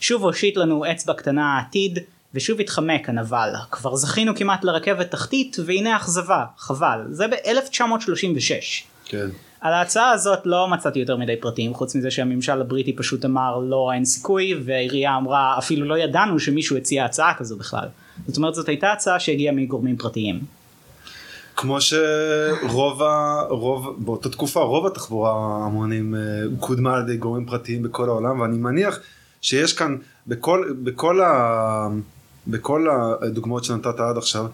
שוב 0.00 0.24
הושיט 0.24 0.56
לנו 0.56 0.90
אצבע 0.90 1.14
קטנה 1.14 1.56
העתיד 1.56 1.98
ושוב 2.36 2.60
התחמק 2.60 3.08
הנבל 3.08 3.52
כבר 3.70 3.96
זכינו 3.96 4.34
כמעט 4.34 4.64
לרכבת 4.64 5.10
תחתית 5.10 5.56
והנה 5.66 5.96
אכזבה 5.96 6.44
חבל 6.58 7.00
זה 7.10 7.28
ב-1936 7.28 8.84
כן. 9.04 9.28
על 9.60 9.72
ההצעה 9.72 10.10
הזאת 10.10 10.38
לא 10.44 10.68
מצאתי 10.68 10.98
יותר 10.98 11.16
מדי 11.16 11.36
פרטים 11.36 11.74
חוץ 11.74 11.94
מזה 11.94 12.10
שהממשל 12.10 12.60
הבריטי 12.60 12.92
פשוט 12.92 13.24
אמר 13.24 13.58
לא 13.58 13.90
אין 13.94 14.04
סיכוי 14.04 14.54
והעירייה 14.64 15.16
אמרה 15.16 15.58
אפילו 15.58 15.86
לא 15.86 15.98
ידענו 15.98 16.40
שמישהו 16.40 16.76
הציע 16.76 17.04
הצעה 17.04 17.34
כזו 17.34 17.56
בכלל. 17.56 17.88
זאת 18.26 18.36
אומרת 18.36 18.54
זאת 18.54 18.68
הייתה 18.68 18.92
הצעה 18.92 19.20
שהגיעה 19.20 19.54
מגורמים 19.54 19.96
פרטיים. 19.96 20.40
כמו 21.56 21.78
שרוב 21.80 23.02
ה... 23.02 23.40
רוב, 23.48 23.96
באותה 23.98 24.28
תקופה 24.28 24.60
רוב 24.60 24.86
התחבורה 24.86 25.32
ההמונים 25.32 26.14
אה, 26.14 26.20
קודמה 26.60 26.94
על 26.94 27.02
ידי 27.02 27.16
גורמים 27.16 27.46
פרטיים 27.46 27.82
בכל 27.82 28.08
העולם 28.08 28.40
ואני 28.40 28.58
מניח 28.58 28.98
שיש 29.42 29.72
כאן 29.72 29.96
בכל, 30.26 30.74
בכל, 30.82 31.20
ה, 31.20 31.88
בכל 32.46 32.86
הדוגמאות 33.22 33.64
שנתת 33.64 34.00
עד 34.00 34.16
עכשיו 34.16 34.46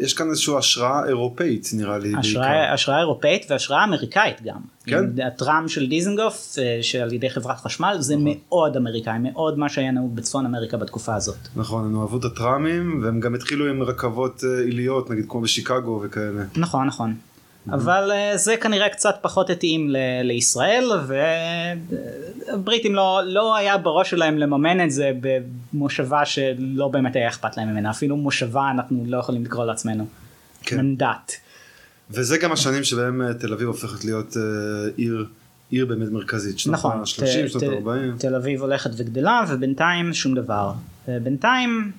יש 0.00 0.14
כאן 0.14 0.30
איזושהי 0.30 0.56
השראה 0.56 1.06
אירופאית 1.08 1.70
נראה 1.74 1.98
לי. 1.98 2.12
השראה, 2.18 2.72
השראה 2.72 2.98
אירופאית 2.98 3.46
והשראה 3.50 3.84
אמריקאית 3.84 4.42
גם. 4.42 4.60
כן. 4.86 5.04
הטראם 5.26 5.68
של 5.68 5.86
דיזנגוף 5.86 6.54
אה, 6.58 6.78
שעל 6.82 7.12
ידי 7.12 7.30
חברת 7.30 7.56
חשמל 7.56 7.96
זה 8.00 8.16
נכון. 8.16 8.34
מאוד 8.48 8.76
אמריקאי 8.76 9.18
מאוד 9.18 9.58
מה 9.58 9.68
שהיה 9.68 9.90
נהוג 9.90 10.16
בצפון 10.16 10.46
אמריקה 10.46 10.76
בתקופה 10.76 11.14
הזאת. 11.14 11.36
נכון 11.56 11.84
הם 11.84 12.00
אהבו 12.00 12.18
את 12.18 12.24
הטראמים 12.24 13.00
והם 13.02 13.20
גם 13.20 13.34
התחילו 13.34 13.66
עם 13.66 13.82
רכבות 13.82 14.44
אה, 14.44 14.64
עיליות 14.64 15.10
נגיד 15.10 15.24
כמו 15.28 15.40
בשיקגו 15.40 16.00
וכאלה. 16.04 16.42
נכון 16.56 16.86
נכון. 16.86 17.14
אבל 17.70 18.10
uh, 18.10 18.36
זה 18.36 18.56
כנראה 18.56 18.88
קצת 18.88 19.18
פחות 19.20 19.50
התאים 19.50 19.90
ל- 19.90 19.96
לישראל 20.22 20.90
והבריטים 22.48 22.94
לא, 22.94 23.20
לא 23.24 23.56
היה 23.56 23.78
בראש 23.78 24.10
שלהם 24.10 24.38
לממן 24.38 24.84
את 24.84 24.90
זה 24.90 25.12
במושבה 25.20 26.24
שלא 26.24 26.88
באמת 26.88 27.16
היה 27.16 27.28
אכפת 27.28 27.56
להם 27.56 27.68
ממנה. 27.68 27.90
אפילו 27.90 28.16
מושבה 28.16 28.70
אנחנו 28.70 29.04
לא 29.06 29.18
יכולים 29.18 29.44
לקרוא 29.44 29.64
לעצמנו. 29.64 30.06
כן. 30.62 30.76
מנדט. 30.76 31.32
וזה 32.10 32.38
גם 32.38 32.52
השנים 32.52 32.84
שבהם 32.84 33.22
אה, 33.22 33.34
תל 33.34 33.52
אביב 33.52 33.68
הופכת 33.68 34.04
להיות 34.04 34.32
uh, 34.32 34.40
עיר 34.96 35.26
עיר 35.70 35.86
באמת 35.86 36.08
מרכזית. 36.10 36.58
שנות 36.58 36.74
נכון, 36.74 36.98
ה-30 36.98 37.48
שנות 37.48 37.62
ה-40 37.62 38.18
תל 38.18 38.34
אביב 38.34 38.60
הולכת 38.60 38.90
וגדלה 38.96 39.44
ובינתיים 39.48 40.14
שום 40.14 40.34
דבר. 40.34 40.72
בינתיים 41.08 41.92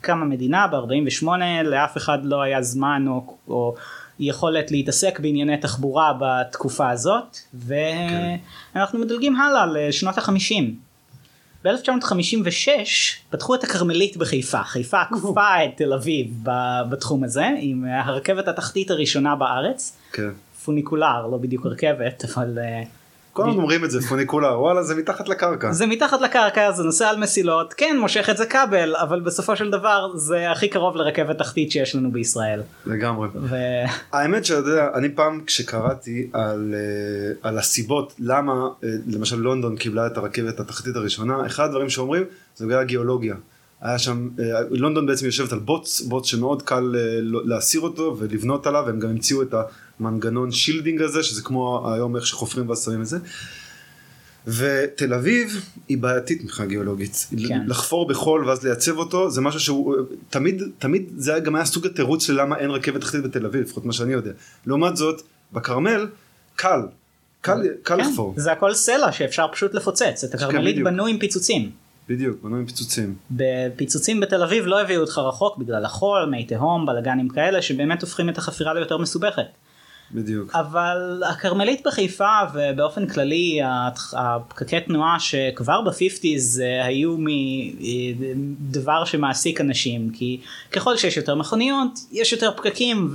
קמה 0.00 0.24
מדינה 0.24 0.66
ב-48 0.66 1.26
לאף 1.64 1.96
אחד 1.96 2.18
לא 2.22 2.42
היה 2.42 2.62
זמן 2.62 3.04
או, 3.08 3.36
או 3.48 3.74
יכולת 4.18 4.70
להתעסק 4.70 5.20
בענייני 5.20 5.56
תחבורה 5.56 6.12
בתקופה 6.20 6.90
הזאת 6.90 7.36
ואנחנו 7.54 8.98
מדלגים 8.98 9.36
הלאה 9.36 9.66
לשנות 9.66 10.18
החמישים. 10.18 10.74
ב-1956 11.64 12.68
פתחו 13.30 13.54
את 13.54 13.64
הכרמלית 13.64 14.16
בחיפה, 14.16 14.62
חיפה 14.62 15.00
עקפה 15.00 15.64
את 15.64 15.70
תל 15.76 15.92
אביב 15.92 16.44
בתחום 16.90 17.24
הזה 17.24 17.46
עם 17.58 17.84
הרכבת 17.84 18.48
התחתית 18.48 18.90
הראשונה 18.90 19.36
בארץ, 19.36 19.98
כן. 20.12 20.30
פוניקולר 20.64 21.26
לא 21.26 21.38
בדיוק 21.38 21.66
רכבת 21.66 22.24
אבל 22.24 22.58
uh, 22.58 22.86
כל 23.36 23.48
הזמן 23.48 23.62
אומרים 23.62 23.84
את 23.84 23.90
זה 23.90 24.00
פוניקולר 24.00 24.60
וואלה 24.60 24.82
זה 24.82 24.94
מתחת 24.94 25.28
לקרקע 25.28 25.72
זה 25.72 25.86
מתחת 25.86 26.20
לקרקע 26.20 26.72
זה 26.72 26.82
נוסע 26.82 27.08
על 27.08 27.18
מסילות 27.18 27.74
כן 27.74 27.96
מושך 28.00 28.30
את 28.30 28.36
זה 28.36 28.46
כבל 28.46 28.96
אבל 28.96 29.20
בסופו 29.20 29.56
של 29.56 29.70
דבר 29.70 30.10
זה 30.14 30.50
הכי 30.50 30.68
קרוב 30.68 30.96
לרכבת 30.96 31.38
תחתית 31.38 31.70
שיש 31.70 31.94
לנו 31.94 32.12
בישראל. 32.12 32.62
לגמרי. 32.86 33.28
ו... 33.34 33.56
האמת 34.12 34.44
שאתה 34.44 34.70
יודע 34.70 34.88
אני 34.94 35.08
פעם 35.08 35.40
כשקראתי 35.46 36.30
על, 36.32 36.74
uh, 36.74 37.38
על 37.48 37.58
הסיבות 37.58 38.14
למה 38.18 38.52
uh, 38.52 38.86
למשל 39.06 39.36
לונדון 39.36 39.76
קיבלה 39.76 40.06
את 40.06 40.16
הרכבת 40.16 40.60
התחתית 40.60 40.96
הראשונה 40.96 41.46
אחד 41.46 41.64
הדברים 41.64 41.88
שאומרים 41.88 42.22
זה 42.56 42.66
בגלל 42.66 42.78
הגיאולוגיה. 42.78 43.34
היה 43.80 43.98
שם, 43.98 44.28
uh, 44.36 44.40
לונדון 44.70 45.06
בעצם 45.06 45.26
יושבת 45.26 45.52
על 45.52 45.58
בוץ, 45.58 46.00
בוץ 46.00 46.26
שמאוד 46.26 46.62
קל 46.62 46.94
uh, 46.94 47.36
להסיר 47.44 47.80
אותו 47.80 48.16
ולבנות 48.18 48.66
עליו, 48.66 48.88
הם 48.88 48.98
גם 48.98 49.08
המציאו 49.08 49.42
את 49.42 49.54
המנגנון 50.00 50.52
shielding 50.52 51.02
הזה, 51.02 51.22
שזה 51.22 51.42
כמו 51.42 51.92
היום 51.94 52.16
איך 52.16 52.26
שחופרים 52.26 52.68
ואז 52.68 52.84
שמים 52.84 53.00
את 53.00 53.06
זה. 53.06 53.18
ותל 54.46 55.14
אביב 55.14 55.64
היא 55.88 55.98
בעייתית 55.98 56.44
מבחינה 56.44 56.68
גיאולוגית. 56.68 57.26
כן. 57.48 57.60
לחפור 57.66 58.08
בחול 58.08 58.48
ואז 58.48 58.64
לייצב 58.64 58.98
אותו 58.98 59.30
זה 59.30 59.40
משהו 59.40 59.60
שהוא 59.60 59.96
תמיד 60.30 60.62
תמיד 60.78 61.10
זה 61.16 61.38
גם 61.44 61.56
היה 61.56 61.64
סוג 61.64 61.86
התירוץ 61.86 62.26
של 62.26 62.40
למה 62.40 62.58
אין 62.58 62.70
רכבת 62.70 63.00
תחתית 63.00 63.22
בתל 63.22 63.46
אביב 63.46 63.62
לפחות 63.62 63.84
מה 63.84 63.92
שאני 63.92 64.12
יודע. 64.12 64.30
לעומת 64.66 64.96
זאת 64.96 65.22
בכרמל 65.52 66.06
קל. 66.56 66.80
קל, 67.40 67.62
קל 67.82 68.02
כן, 68.02 68.10
לחפור. 68.10 68.34
זה 68.36 68.52
הכל 68.52 68.74
סלע 68.74 69.12
שאפשר 69.12 69.46
פשוט 69.52 69.74
לפוצץ. 69.74 70.24
את 70.24 70.34
הכרמלית 70.34 70.76
כן, 70.76 70.84
בנו 70.84 71.06
עם 71.06 71.18
פיצוצים. 71.18 71.70
בדיוק, 72.08 72.42
בנו 72.42 72.56
עם 72.56 72.66
פיצוצים. 72.66 73.14
בפיצוצים 73.30 74.20
בתל 74.20 74.42
אביב 74.42 74.66
לא 74.66 74.80
הביאו 74.80 75.00
אותך 75.00 75.18
רחוק 75.18 75.58
בגלל 75.58 75.84
החול, 75.84 76.28
מי 76.30 76.44
תהום, 76.44 76.86
בלאגנים 76.86 77.28
כאלה 77.28 77.62
שבאמת 77.62 78.02
הופכים 78.02 78.28
את 78.28 78.38
החפירה 78.38 78.74
ליותר 78.74 78.98
מסובכת. 78.98 79.46
בדיוק. 80.10 80.54
אבל 80.54 81.22
הכרמלית 81.28 81.82
בחיפה 81.86 82.38
ובאופן 82.54 83.06
כללי 83.06 83.60
הפקקי 84.12 84.80
תנועה 84.80 85.20
שכבר 85.20 85.80
ב 85.80 85.90
fifties 85.90 86.60
אה, 86.60 86.84
היו 86.86 87.16
דבר 88.36 89.04
שמעסיק 89.04 89.60
אנשים 89.60 90.10
כי 90.10 90.40
ככל 90.72 90.96
שיש 90.96 91.16
יותר 91.16 91.34
מכוניות 91.34 91.98
יש 92.12 92.32
יותר 92.32 92.50
פקקים 92.56 93.14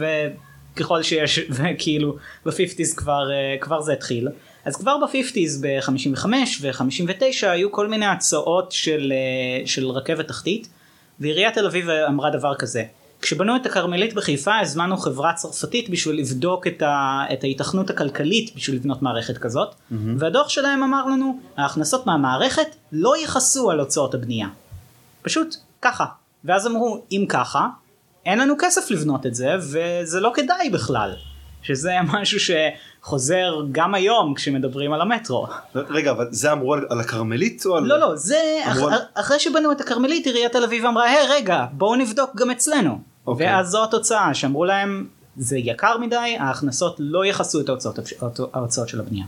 וככל 0.76 1.04
שיש 1.04 1.40
וכאילו 1.56 2.16
ב 2.46 2.51
fifties 2.51 2.94
כבר 2.94 3.32
אה, 3.32 3.56
כבר 3.62 3.82
זה 3.82 3.94
התחיל. 3.94 4.28
אז 4.66 4.76
כבר 4.76 4.98
בפיפטיז 5.04 5.66
ב-55 5.66 6.26
ו-59 6.62 7.48
היו 7.48 7.72
כל 7.72 7.88
מיני 7.88 8.06
הצעות 8.06 8.72
של, 8.72 9.14
אה, 9.16 9.68
של 9.68 9.88
רכבת 9.88 10.28
תחתית 10.28 10.68
ועיריית 11.20 11.54
תל 11.54 11.66
אביב 11.66 11.90
אמרה 11.90 12.30
דבר 12.30 12.56
כזה 12.56 12.84
כשבנו 13.22 13.56
את 13.56 13.66
הכרמלית 13.66 14.13
בחיפה 14.13 14.60
הזמנו 14.60 14.98
חברה 14.98 15.34
צרפתית 15.34 15.90
בשביל 15.90 16.20
לבדוק 16.20 16.68
את, 16.68 16.82
ה, 16.82 17.24
את 17.34 17.44
ההיתכנות 17.44 17.90
הכלכלית 17.90 18.56
בשביל 18.56 18.75
לבנות 18.75 19.01
מערכת 19.01 19.38
כזאת 19.38 19.70
mm-hmm. 19.70 19.96
והדוח 20.18 20.50
שלהם 20.50 20.84
אמר 20.84 21.06
לנו 21.06 21.40
ההכנסות 21.58 22.08
מהמערכת 22.08 22.75
לא 22.92 23.24
יכסו 23.24 23.72
על 23.72 23.80
הוצאות 23.80 24.13
הבנייה. 24.13 24.48
פשוט 25.22 25.56
ככה. 25.82 26.06
ואז 26.46 26.68
אמרו 26.68 27.04
אם 27.12 27.25
ככה 27.30 27.68
אין 28.25 28.40
לנו 28.40 28.54
כסף 28.60 28.92
לבנות 28.92 29.25
את 29.25 29.36
זה 29.36 29.56
וזה 29.60 30.20
לא 30.20 30.32
כדאי 30.36 30.70
בכלל. 30.70 31.16
שזה 31.63 31.92
משהו 32.13 32.38
שחוזר 32.40 33.54
גם 33.72 33.96
היום 33.96 34.34
כשמדברים 34.34 34.94
על 34.94 35.01
המטרו. 35.01 35.48
רגע 35.75 36.12
אבל 36.12 36.28
זה 36.32 36.51
אמרו 36.51 36.74
על, 36.74 36.86
על 36.90 37.00
הכרמלית 37.00 37.66
או 37.66 37.78
על... 37.78 37.84
לא 37.84 38.00
לא 38.00 38.16
זה 38.16 38.60
אח, 38.63 38.78
על... 38.78 39.00
אחרי 39.13 39.40
שבנו 39.40 39.72
את 39.72 39.82
הכרמלית 39.82 40.25
עיריית 40.25 40.51
תל 40.51 40.63
אביב 40.63 40.86
אמרה 40.86 41.04
היי 41.04 41.28
רגע 41.30 41.66
בואו 41.72 41.96
נבדוק 41.96 42.36
גם 42.36 42.51
אצלנו. 42.51 43.11
אוקיי. 43.28 43.48
ואז 43.48 43.70
זו 43.70 43.84
התוצאה 43.84 44.34
שאמרו 44.34 44.66
להם 44.66 45.08
זה 45.38 45.58
יקר 45.58 45.98
מדי 45.98 46.36
ההכנסות 46.40 46.96
לא 47.00 47.25
יכסו 47.25 47.62
את 47.62 47.70
ההוצאות, 47.70 48.00
ההוצאות 48.54 48.90
של 48.90 49.00
הבנייה. 49.00 49.25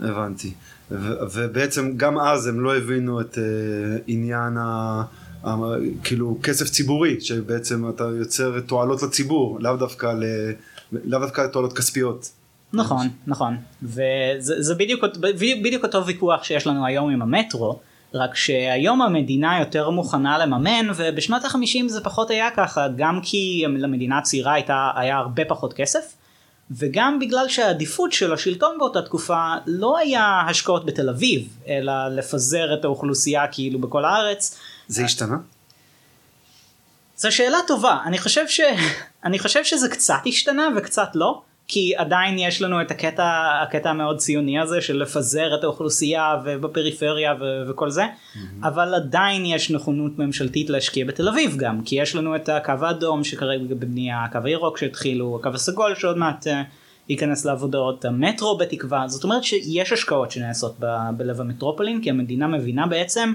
הבנתי 0.00 0.52
ובעצם 0.90 1.96
גם 1.96 2.18
אז 2.18 2.46
הם 2.46 2.60
לא 2.60 2.76
הבינו 2.76 3.20
את 3.20 3.34
uh, 3.34 3.38
עניין 4.06 4.56
ה... 4.56 5.02
כאילו 6.04 6.38
כסף 6.42 6.68
ציבורי 6.68 7.20
שבעצם 7.20 7.88
אתה 7.88 8.04
יוצר 8.04 8.60
תועלות 8.60 9.02
לציבור 9.02 9.58
לאו 9.60 9.76
דווקא 9.76 10.06
ל... 10.06 10.24
לאו 10.92 11.20
דווקא 11.20 11.46
תועלות 11.46 11.72
כספיות. 11.72 12.30
נכון 12.72 13.08
נכון 13.26 13.56
וזה 13.82 14.74
בדיוק, 14.74 15.04
בדיוק 15.62 15.84
אותו 15.84 16.06
ויכוח 16.06 16.44
שיש 16.44 16.66
לנו 16.66 16.86
היום 16.86 17.10
עם 17.10 17.22
המטרו 17.22 17.80
רק 18.16 18.34
שהיום 18.34 19.02
המדינה 19.02 19.58
יותר 19.60 19.90
מוכנה 19.90 20.38
לממן 20.38 20.86
ובשנות 20.96 21.44
החמישים 21.44 21.88
זה 21.88 22.00
פחות 22.00 22.30
היה 22.30 22.50
ככה 22.50 22.88
גם 22.96 23.20
כי 23.22 23.64
למדינה 23.78 24.18
הצעירה 24.18 24.52
הייתה 24.52 24.90
היה 24.94 25.16
הרבה 25.16 25.44
פחות 25.44 25.72
כסף 25.72 26.14
וגם 26.70 27.18
בגלל 27.18 27.48
שהעדיפות 27.48 28.12
של 28.12 28.32
השלטון 28.32 28.78
באותה 28.78 29.02
תקופה 29.02 29.54
לא 29.66 29.98
היה 29.98 30.42
השקעות 30.48 30.86
בתל 30.86 31.08
אביב 31.08 31.58
אלא 31.68 32.08
לפזר 32.08 32.74
את 32.74 32.84
האוכלוסייה 32.84 33.46
כאילו 33.46 33.78
בכל 33.78 34.04
הארץ. 34.04 34.58
זה 34.88 35.04
השתנה? 35.04 35.36
זו 37.16 37.32
שאלה 37.32 37.58
טובה 37.66 37.98
אני 38.04 38.18
חושב 38.18 38.48
ש... 38.48 38.60
אני 39.24 39.38
חושב 39.38 39.64
שזה 39.64 39.88
קצת 39.88 40.20
השתנה 40.26 40.68
וקצת 40.76 41.08
לא 41.14 41.42
כי 41.68 41.96
עדיין 41.96 42.38
יש 42.38 42.62
לנו 42.62 42.80
את 42.80 42.90
הקטע 42.90 43.60
הקטע 43.62 43.90
המאוד 43.90 44.18
ציוני 44.18 44.60
הזה 44.60 44.80
של 44.80 44.96
לפזר 44.96 45.54
את 45.58 45.64
האוכלוסייה 45.64 46.36
ובפריפריה 46.44 47.34
ו- 47.40 47.70
וכל 47.70 47.90
זה 47.90 48.02
mm-hmm. 48.02 48.38
אבל 48.62 48.94
עדיין 48.94 49.46
יש 49.46 49.70
נכונות 49.70 50.18
ממשלתית 50.18 50.70
להשקיע 50.70 51.04
בתל 51.04 51.28
אביב 51.28 51.56
גם 51.56 51.82
כי 51.84 51.96
יש 52.00 52.16
לנו 52.16 52.36
את 52.36 52.48
הקו 52.48 52.72
האדום 52.80 53.24
שכרגע 53.24 53.64
בבנייה 53.68 54.24
הקו 54.24 54.38
הירוק 54.44 54.78
שהתחילו 54.78 55.38
הקו 55.40 55.48
הסגול 55.54 55.94
שעוד 55.94 56.18
מעט 56.18 56.46
uh, 56.46 56.50
ייכנס 57.08 57.44
לעבודות 57.44 58.04
המטרו 58.04 58.58
בתקווה 58.58 59.08
זאת 59.08 59.24
אומרת 59.24 59.44
שיש 59.44 59.92
השקעות 59.92 60.30
שנעשות 60.30 60.76
ב- 60.80 61.10
בלב 61.16 61.40
המטרופולין 61.40 62.02
כי 62.02 62.10
המדינה 62.10 62.46
מבינה 62.46 62.86
בעצם 62.86 63.32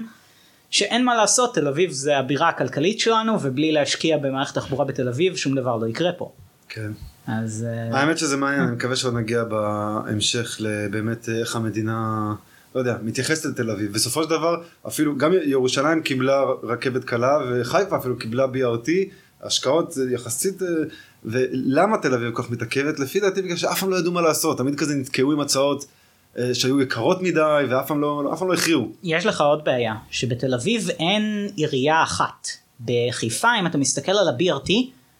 שאין 0.70 1.04
מה 1.04 1.14
לעשות 1.14 1.54
תל 1.54 1.68
אביב 1.68 1.90
זה 1.90 2.18
הבירה 2.18 2.48
הכלכלית 2.48 3.00
שלנו 3.00 3.42
ובלי 3.42 3.72
להשקיע 3.72 4.18
במערכת 4.18 4.54
תחבורה 4.54 4.84
בתל 4.84 5.08
אביב 5.08 5.36
שום 5.36 5.54
דבר 5.54 5.76
לא 5.76 5.86
יקרה 5.86 6.12
פה. 6.12 6.32
כן. 6.68 6.92
אז 7.26 7.66
אה, 7.68 7.98
האמת 7.98 8.18
שזה 8.18 8.36
מעניין, 8.36 8.62
אני 8.62 8.72
מקווה 8.72 8.96
שעוד 8.96 9.14
נגיע 9.14 9.44
בהמשך 9.44 10.56
לבאמת 10.60 11.28
איך 11.28 11.56
המדינה, 11.56 12.32
לא 12.74 12.80
יודע, 12.80 12.96
מתייחסת 13.02 13.44
לתל 13.44 13.70
אביב. 13.70 13.92
בסופו 13.92 14.22
של 14.22 14.30
דבר, 14.30 14.62
אפילו, 14.86 15.16
גם 15.16 15.32
ירושלים 15.44 16.02
קיבלה 16.02 16.42
רכבת 16.62 17.04
קלה 17.04 17.38
וחיפה 17.50 17.96
אפילו 17.96 18.18
קיבלה 18.18 18.44
BRT, 18.44 18.90
השקעות 19.42 19.94
יחסית, 20.10 20.62
אה, 20.62 20.68
ולמה 21.24 21.98
תל 21.98 22.14
אביב 22.14 22.30
כל 22.34 22.42
כך 22.42 22.50
מתעכבת? 22.50 23.00
לפי 23.00 23.20
דעתי 23.20 23.42
בגלל 23.42 23.56
שאף 23.56 23.80
פעם 23.80 23.90
לא 23.90 23.96
ידעו 23.96 24.12
מה 24.12 24.20
לעשות, 24.20 24.58
תמיד 24.58 24.78
כזה 24.78 24.94
נתקעו 24.94 25.32
עם 25.32 25.40
הצעות. 25.40 25.86
אה, 26.38 26.54
שהיו 26.54 26.80
יקרות 26.80 27.22
מדי 27.22 27.64
ואף 27.70 27.88
פעם 27.88 28.00
לא, 28.00 28.24
לא 28.24 28.54
הכריעו. 28.54 28.92
יש 29.02 29.26
לך 29.26 29.40
עוד 29.40 29.64
בעיה 29.64 29.94
שבתל 30.10 30.54
אביב 30.54 30.88
אין 30.88 31.48
עירייה 31.56 32.02
אחת. 32.02 32.48
בחיפה 32.84 33.48
אם 33.60 33.66
אתה 33.66 33.78
מסתכל 33.78 34.12
על 34.12 34.28
ה-BRT 34.28 34.72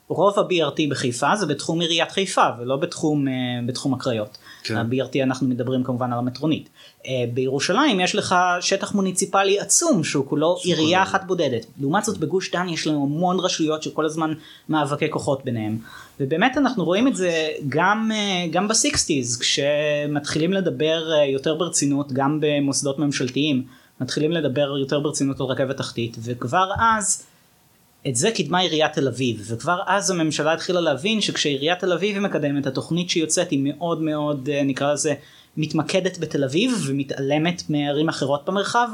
רוב 0.09 0.39
ה-BRT 0.39 0.91
בחיפה 0.91 1.37
זה 1.37 1.47
בתחום 1.47 1.81
עיריית 1.81 2.13
חיפה 2.13 2.47
ולא 2.59 2.77
בתחום, 2.77 3.29
uh, 3.29 3.31
בתחום 3.67 3.95
הקריות. 3.95 4.39
כן. 4.63 4.77
ה-BRT 4.77 5.23
אנחנו 5.23 5.49
מדברים 5.49 5.85
כמובן 5.85 6.13
על 6.13 6.19
המטרונית. 6.19 6.69
Uh, 7.03 7.07
בירושלים 7.35 8.01
יש 8.01 8.15
לך 8.15 8.35
שטח 8.61 8.95
מוניציפלי 8.95 9.61
עצום 9.61 10.05
שהוא 10.05 10.27
כולו 10.27 10.57
עירייה 10.65 11.03
אחת 11.03 11.25
בודדת. 11.25 11.67
לעומת 11.81 12.05
זאת 12.05 12.19
בגוש 12.19 12.51
דן 12.51 12.69
יש 12.69 12.87
לנו 12.87 13.03
המון 13.03 13.41
רשויות 13.41 13.83
שכל 13.83 14.05
הזמן 14.05 14.35
מאבקי 14.69 15.11
כוחות 15.11 15.45
ביניהם. 15.45 15.79
ובאמת 16.21 16.59
אנחנו 16.59 16.85
רואים 16.85 17.09
את 17.09 17.17
זה 17.17 17.49
גם, 17.69 18.11
uh, 18.13 18.53
גם 18.53 18.69
בסיקסטיז 18.69 19.39
כשמתחילים 19.39 20.53
לדבר 20.53 21.13
יותר 21.33 21.55
ברצינות 21.55 22.13
גם 22.13 22.39
במוסדות 22.41 22.99
ממשלתיים 22.99 23.65
מתחילים 24.01 24.33
לדבר 24.33 24.77
יותר 24.79 25.01
ברצינות 25.01 25.41
על 25.41 25.47
רכבת 25.47 25.77
תחתית 25.77 26.17
וכבר 26.23 26.71
אז 26.81 27.27
את 28.09 28.17
זה 28.17 28.31
קידמה 28.31 28.59
עיריית 28.59 28.93
תל 28.93 29.09
אביב 29.09 29.43
וכבר 29.49 29.81
אז 29.87 30.11
הממשלה 30.11 30.53
התחילה 30.53 30.81
להבין 30.81 31.21
שכשעיריית 31.21 31.79
תל 31.79 31.93
אביב 31.93 32.19
מקדמת 32.19 32.67
התוכנית 32.67 33.11
שיוצאת 33.11 33.51
היא 33.51 33.61
מאוד 33.63 34.03
מאוד 34.03 34.49
אה, 34.53 34.63
נקרא 34.65 34.93
לזה 34.93 35.15
מתמקדת 35.57 36.19
בתל 36.19 36.45
אביב 36.45 36.73
ומתעלמת 36.87 37.63
מערים 37.69 38.09
אחרות 38.09 38.45
במרחב 38.47 38.89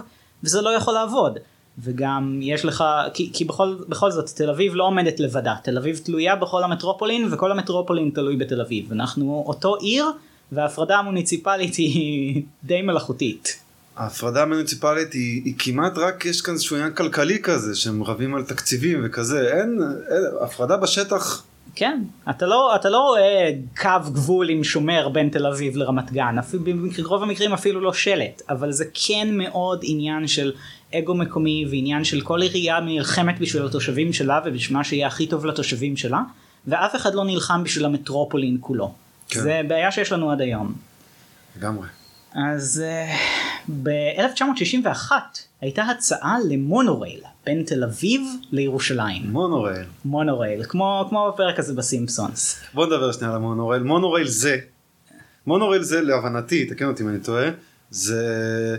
וזה 0.44 0.60
לא 0.60 0.70
יכול 0.70 0.94
לעבוד. 0.94 1.38
וגם 1.78 2.40
יש 2.42 2.64
לך 2.64 2.84
כי, 3.14 3.30
כי 3.32 3.44
בכל, 3.44 3.76
בכל 3.88 4.10
זאת 4.10 4.28
תל 4.28 4.50
אביב 4.50 4.74
לא 4.74 4.84
עומדת 4.84 5.20
לבדה. 5.20 5.54
תל 5.62 5.78
אביב 5.78 6.00
תלויה 6.04 6.36
בכל 6.36 6.64
המטרופולין 6.64 7.28
וכל 7.30 7.52
המטרופולין 7.52 8.10
תלוי 8.14 8.36
בתל 8.36 8.60
אביב. 8.60 8.92
אנחנו 8.92 9.44
אותו 9.46 9.76
עיר 9.76 10.06
וההפרדה 10.52 10.96
המוניציפלית 10.96 11.74
היא 11.74 12.42
די 12.64 12.82
מלאכותית. 12.82 13.62
ההפרדה 13.98 14.42
המוניציפלית 14.42 15.12
היא, 15.12 15.42
היא 15.44 15.54
כמעט 15.58 15.98
רק 15.98 16.24
יש 16.24 16.40
כאן 16.40 16.54
איזשהו 16.54 16.76
עניין 16.76 16.92
כלכלי 16.92 17.38
כזה 17.42 17.76
שהם 17.76 18.02
רבים 18.02 18.34
על 18.34 18.44
תקציבים 18.44 19.00
וכזה 19.04 19.40
אין, 19.40 19.78
אין 20.10 20.22
הפרדה 20.40 20.76
בשטח. 20.76 21.42
כן 21.74 22.02
אתה 22.30 22.46
לא 22.46 22.74
אתה 22.74 22.90
לא 22.90 22.98
רואה 22.98 23.50
קו 23.76 24.12
גבול 24.12 24.50
עם 24.50 24.64
שומר 24.64 25.08
בין 25.08 25.28
תל 25.28 25.46
אביב 25.46 25.76
לרמת 25.76 26.12
גן 26.12 26.36
ברוב 27.02 27.22
המקרים 27.22 27.52
אפילו 27.52 27.80
לא 27.80 27.92
שלט 27.92 28.42
אבל 28.48 28.72
זה 28.72 28.84
כן 28.94 29.28
מאוד 29.30 29.80
עניין 29.82 30.26
של 30.26 30.52
אגו 30.94 31.14
מקומי 31.14 31.64
ועניין 31.70 32.04
של 32.04 32.20
כל 32.20 32.42
עירייה 32.42 32.80
נלחמת 32.80 33.38
בשביל 33.38 33.66
התושבים 33.66 34.12
שלה 34.12 34.40
ובשביל 34.44 34.76
מה 34.76 34.84
שיהיה 34.84 35.06
הכי 35.06 35.26
טוב 35.26 35.46
לתושבים 35.46 35.96
שלה 35.96 36.20
ואף 36.66 36.96
אחד 36.96 37.14
לא 37.14 37.24
נלחם 37.24 37.64
בשביל 37.64 37.84
המטרופולין 37.84 38.56
כולו. 38.60 38.94
כן. 39.28 39.40
זה 39.40 39.60
בעיה 39.68 39.90
שיש 39.90 40.12
לנו 40.12 40.30
עד 40.30 40.40
היום. 40.40 40.74
לגמרי. 41.58 41.86
אז 42.34 42.84
uh, 42.84 43.57
ב-1961 43.68 45.12
הייתה 45.60 45.82
הצעה 45.82 46.36
למונורייל 46.48 47.20
בין 47.46 47.62
תל 47.62 47.84
אביב 47.84 48.22
לירושלים. 48.50 49.22
מונורייל. 49.30 49.86
מונורייל, 50.04 50.64
כמו, 50.64 51.06
כמו 51.08 51.32
בפרק 51.34 51.58
הזה 51.58 51.74
בסימפסונס. 51.74 52.60
בוא 52.74 52.86
נדבר 52.86 53.12
שנייה 53.12 53.30
על 53.30 53.36
המונורייל. 53.36 53.82
מונורייל 53.82 54.28
זה, 54.28 54.58
מונורייל 55.46 55.82
זה 55.82 56.00
להבנתי, 56.00 56.64
תקן 56.64 56.84
אותי 56.84 57.02
אם 57.02 57.08
אני 57.08 57.18
טועה, 57.18 57.48
זה 57.90 58.76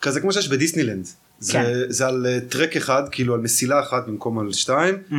כזה 0.00 0.20
כמו 0.20 0.32
שיש 0.32 0.48
בדיסנילנד. 0.48 1.06
זה, 1.38 1.52
כן. 1.52 1.72
זה 1.88 2.06
על 2.06 2.26
uh, 2.26 2.52
טרק 2.52 2.76
אחד, 2.76 3.02
כאילו 3.10 3.34
על 3.34 3.40
מסילה 3.40 3.80
אחת 3.80 4.06
במקום 4.06 4.38
על 4.38 4.52
שתיים, 4.52 4.94
mm-hmm. 4.94 5.14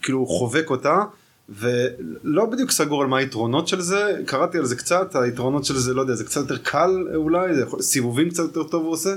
וכאילו 0.00 0.26
חובק 0.26 0.70
אותה. 0.70 1.02
ולא 1.48 2.46
בדיוק 2.46 2.70
סגור 2.70 3.02
על 3.02 3.08
מה 3.08 3.18
היתרונות 3.18 3.68
של 3.68 3.80
זה, 3.80 4.20
קראתי 4.26 4.58
על 4.58 4.64
זה 4.64 4.76
קצת, 4.76 5.16
היתרונות 5.16 5.64
של 5.64 5.76
זה, 5.76 5.94
לא 5.94 6.00
יודע, 6.00 6.14
זה 6.14 6.24
קצת 6.24 6.40
יותר 6.40 6.56
קל 6.56 6.90
אולי, 7.14 7.54
זה 7.54 7.62
יכול, 7.62 7.82
סיבובים 7.82 8.30
קצת 8.30 8.42
יותר 8.42 8.62
טוב 8.62 8.84
הוא 8.84 8.92
עושה. 8.92 9.10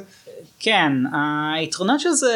כן, 0.60 0.92
היתרונות 1.56 2.00
של 2.00 2.12
זה 2.12 2.34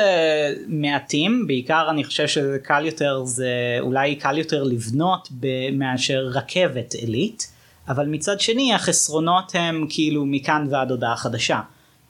מעטים, 0.67 1.47
בעיקר 1.47 1.87
אני 1.89 2.03
חושב 2.03 2.27
שזה 2.27 2.57
קל 2.63 2.85
יותר, 2.85 3.21
זה 3.25 3.77
אולי 3.79 4.15
קל 4.15 4.37
יותר 4.37 4.63
לבנות 4.63 5.29
מאשר 5.73 6.19
רכבת 6.33 6.93
עילית, 6.93 7.51
אבל 7.87 8.05
מצד 8.05 8.39
שני 8.39 8.73
החסרונות 8.73 9.51
הם 9.53 9.85
כאילו 9.89 10.25
מכאן 10.25 10.67
ועד 10.69 10.91
הודעה 10.91 11.15
חדשה. 11.15 11.59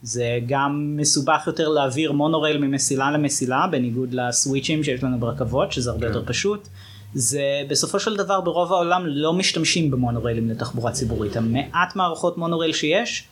זה 0.02 0.40
גם 0.48 0.94
מסובך 0.98 1.44
יותר 1.48 1.68
להעביר 1.68 2.12
מונורייל 2.12 2.58
ממסילה 2.58 3.12
למסילה, 3.12 3.68
בניגוד 3.72 4.14
לסוויצ'ים 4.14 4.84
שיש 4.84 5.04
לנו 5.04 5.20
ברכבות, 5.20 5.72
שזה 5.72 5.90
הרבה 5.90 6.08
כן. 6.08 6.14
יותר 6.14 6.26
פשוט. 6.26 6.68
זה 7.14 7.42
בסופו 7.68 8.00
של 8.00 8.16
דבר 8.18 8.42
ברוב 8.42 8.74
העולם 8.74 9.04
לא 9.06 9.34
משתמשים 9.34 9.92
במונוריילים 9.92 10.50
לתחבורה 10.50 10.92
ציבורית. 10.92 11.38
המעט 11.38 11.96
מערכות 11.96 12.38
מונורייל 12.38 12.74
שיש, 12.74 13.28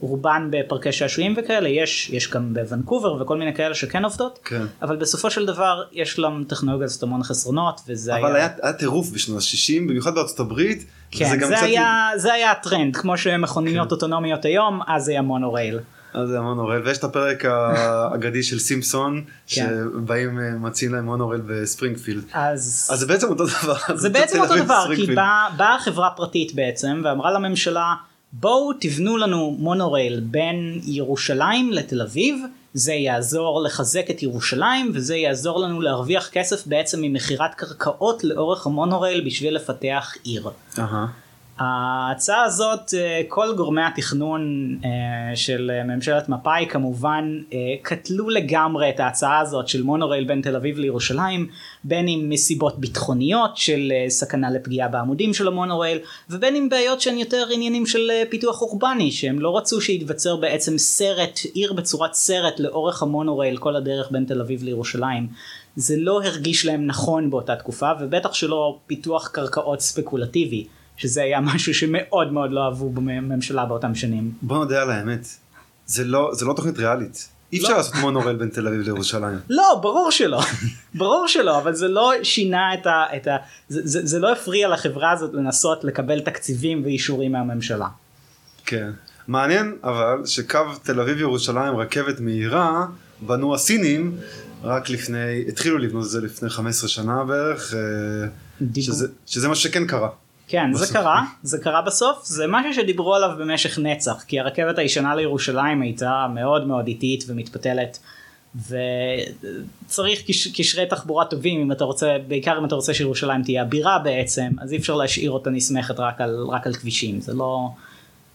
רובן 0.00 0.48
בפרקי 0.50 0.92
שעשועים 0.92 1.34
וכאלה, 1.36 1.68
יש, 1.68 2.10
יש 2.10 2.30
גם 2.30 2.54
בוונקובר 2.54 3.22
וכל 3.22 3.36
מיני 3.36 3.54
כאלה 3.54 3.74
שכן 3.74 4.04
עובדות, 4.04 4.38
כן. 4.44 4.62
אבל 4.82 4.96
בסופו 4.96 5.30
של 5.30 5.46
דבר 5.46 5.82
יש 5.92 6.18
להם 6.18 6.44
טכנולוגיה 6.48 6.84
הזאת 6.84 7.02
המון 7.02 7.22
חסרונות 7.22 7.80
וזה 7.88 8.16
אבל 8.16 8.36
היה... 8.36 8.46
אבל 8.46 8.54
היה 8.62 8.72
טירוף 8.72 9.10
בשנות 9.10 9.38
ה-60, 9.38 9.80
במיוחד 9.80 10.14
בארצות 10.14 10.40
הברית. 10.40 10.84
כן, 11.10 11.38
זה, 11.40 11.46
זה, 11.46 11.60
היה, 11.60 12.10
זה 12.16 12.32
היה 12.32 12.50
הטרנד, 12.50 12.96
כמו 12.96 13.18
שמכוניות 13.18 13.88
כן. 13.88 13.94
אוטונומיות 13.94 14.44
היום, 14.44 14.80
אז 14.86 15.08
היה 15.08 15.22
מונורייל. 15.22 15.78
אז 16.14 16.28
זה 16.28 16.40
מונורל 16.40 16.82
ויש 16.84 16.98
את 16.98 17.04
הפרק 17.04 17.44
האגדי 17.44 18.42
של 18.42 18.58
סימפסון 18.58 19.24
כן. 19.46 19.68
שבאים 19.68 20.38
אה, 20.40 20.50
מציעים 20.50 20.94
להם 20.94 21.04
מונורל 21.04 21.40
בספרינגפילד 21.46 22.24
אז, 22.32 22.88
אז 22.92 22.98
זה 22.98 23.06
בעצם 23.06 23.28
אותו 23.28 23.46
דבר 23.46 23.76
זה 23.94 24.08
בעצם 24.08 24.40
אותו 24.40 24.56
דבר 24.56 24.96
כי 24.96 25.06
באה 25.06 25.48
בא 25.56 25.76
חברה 25.80 26.10
פרטית 26.16 26.54
בעצם 26.54 27.00
ואמרה 27.04 27.32
לממשלה 27.32 27.94
בואו 28.32 28.72
תבנו 28.80 29.16
לנו 29.16 29.56
מונורייל 29.58 30.20
בין 30.20 30.80
ירושלים 30.84 31.72
לתל 31.72 32.02
אביב 32.02 32.44
זה 32.74 32.92
יעזור 32.92 33.62
לחזק 33.62 34.10
את 34.10 34.22
ירושלים 34.22 34.90
וזה 34.94 35.16
יעזור 35.16 35.60
לנו 35.60 35.80
להרוויח 35.80 36.28
כסף 36.32 36.66
בעצם 36.66 36.98
ממכירת 37.02 37.54
קרקעות 37.54 38.24
לאורך 38.24 38.66
המונורייל 38.66 39.26
בשביל 39.26 39.56
לפתח 39.56 40.14
עיר. 40.22 40.50
Uh-huh. 40.74 40.80
ההצעה 41.58 42.44
הזאת 42.44 42.94
אה, 42.94 43.20
כל 43.28 43.54
גורמי 43.56 43.82
התכנון 43.82 44.74
אה, 44.84 45.36
של 45.36 45.70
ממשלת 45.84 46.28
מפא"י 46.28 46.66
כמובן 46.66 47.38
אה, 47.52 47.58
קטלו 47.82 48.28
לגמרי 48.28 48.90
את 48.90 49.00
ההצעה 49.00 49.38
הזאת 49.38 49.68
של 49.68 49.82
מונורייל 49.82 50.24
בין 50.24 50.42
תל 50.42 50.56
אביב 50.56 50.78
לירושלים 50.78 51.48
בין 51.84 52.08
אם 52.08 52.26
מסיבות 52.28 52.78
ביטחוניות 52.78 53.56
של 53.56 53.92
סכנה 54.08 54.50
לפגיעה 54.50 54.88
בעמודים 54.88 55.34
של 55.34 55.48
המונורייל 55.48 55.98
ובין 56.30 56.56
אם 56.56 56.68
בעיות 56.68 57.00
שהן 57.00 57.18
יותר 57.18 57.46
עניינים 57.54 57.86
של 57.86 58.10
פיתוח 58.30 58.62
אורבני 58.62 59.10
שהם 59.10 59.38
לא 59.38 59.56
רצו 59.56 59.80
שיתבצר 59.80 60.36
בעצם 60.36 60.78
סרט 60.78 61.40
עיר 61.54 61.72
בצורת 61.72 62.14
סרט 62.14 62.60
לאורך 62.60 63.02
המונורייל 63.02 63.56
כל 63.56 63.76
הדרך 63.76 64.10
בין 64.10 64.24
תל 64.24 64.40
אביב 64.40 64.62
לירושלים 64.62 65.26
זה 65.76 65.94
לא 65.98 66.22
הרגיש 66.22 66.66
להם 66.66 66.86
נכון 66.86 67.30
באותה 67.30 67.56
תקופה 67.56 67.90
ובטח 68.00 68.34
שלא 68.34 68.78
פיתוח 68.86 69.28
קרקעות 69.28 69.80
ספקולטיבי. 69.80 70.66
שזה 70.98 71.22
היה 71.22 71.40
משהו 71.40 71.74
שמאוד 71.74 72.32
מאוד 72.32 72.52
לא 72.52 72.64
אהבו 72.64 72.90
בממשלה 72.90 73.66
באותם 73.66 73.94
שנים. 73.94 74.32
בוא 74.42 74.56
נודה 74.58 74.82
על 74.82 74.90
האמת, 74.90 75.26
זה 75.86 76.04
לא, 76.04 76.30
זה 76.32 76.44
לא 76.44 76.52
תוכנית 76.52 76.78
ריאלית. 76.78 77.28
אי 77.52 77.58
אפשר 77.58 77.70
לא. 77.70 77.76
לעשות 77.76 77.94
מונורל 77.94 78.36
בין 78.36 78.48
תל 78.48 78.68
אביב 78.68 78.80
לירושלים. 78.80 79.38
לא, 79.50 79.78
ברור 79.82 80.10
שלא, 80.10 80.40
ברור 80.94 81.28
שלא, 81.28 81.58
אבל 81.58 81.74
זה 81.74 81.88
לא 81.88 82.12
שינה 82.22 82.74
את 82.74 82.86
ה... 82.86 83.04
את 83.16 83.26
ה 83.26 83.36
זה, 83.68 83.80
זה, 83.84 84.06
זה 84.06 84.18
לא 84.18 84.32
הפריע 84.32 84.68
לחברה 84.68 85.10
הזאת 85.10 85.34
לנסות 85.34 85.84
לקבל 85.84 86.20
תקציבים 86.20 86.82
ואישורים 86.84 87.32
מהממשלה. 87.32 87.88
כן, 88.66 88.90
מעניין 89.28 89.76
אבל 89.84 90.26
שקו 90.26 90.58
תל 90.82 91.00
אביב 91.00 91.20
ירושלים 91.20 91.76
רכבת 91.76 92.20
מהירה 92.20 92.86
בנו 93.20 93.54
הסינים 93.54 94.16
רק 94.62 94.90
לפני, 94.90 95.44
התחילו 95.48 95.78
לבנות 95.78 96.04
את 96.04 96.10
זה 96.10 96.20
לפני 96.20 96.50
15 96.50 96.88
שנה 96.88 97.24
בערך, 97.24 97.74
אה, 97.74 98.28
שזה, 98.80 99.08
שזה 99.26 99.48
מה 99.48 99.54
שכן 99.54 99.86
קרה. 99.86 100.08
כן 100.48 100.72
זה 100.72 100.92
קרה 100.92 101.24
זה 101.42 101.58
קרה 101.58 101.82
בסוף. 101.82 102.24
זה 102.24 102.44
משהו 102.48 102.74
שדיברו 102.74 103.14
עליו 103.14 103.30
במשך 103.38 103.78
נצח 103.78 104.24
כי 104.26 104.40
הרכבת 104.40 104.78
הישנה 104.78 105.14
לירושלים 105.14 105.82
הייתה 105.82 106.26
מאוד 106.34 106.66
מאוד 106.66 106.86
איטית 106.86 107.24
ומתפתלת 107.28 107.98
וצריך 109.86 110.20
קשרי 110.54 110.86
תחבורה 110.86 111.24
טובים 111.24 111.60
אם 111.60 111.72
אתה 111.72 111.84
רוצה 111.84 112.16
בעיקר 112.28 112.58
אם 112.58 112.64
אתה 112.64 112.74
רוצה 112.74 112.94
שירושלים 112.94 113.42
תהיה 113.42 113.62
הבירה 113.62 113.98
בעצם 113.98 114.50
אז 114.60 114.72
אי 114.72 114.76
אפשר 114.76 114.94
להשאיר 114.94 115.30
אותה 115.30 115.50
נסמכת 115.50 116.00
רק 116.00 116.20
על 116.20 116.46
רק 116.48 116.66
על 116.66 116.74
כבישים 116.74 117.20
זה 117.20 117.34
לא 117.34 117.68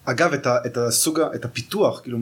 אגב, 0.05 0.33
את, 0.33 0.47
ה, 0.47 0.57
את 0.65 0.77
הסוג, 0.77 1.19
את 1.19 1.45
הפיתוח, 1.45 1.99
כאילו, 1.99 2.17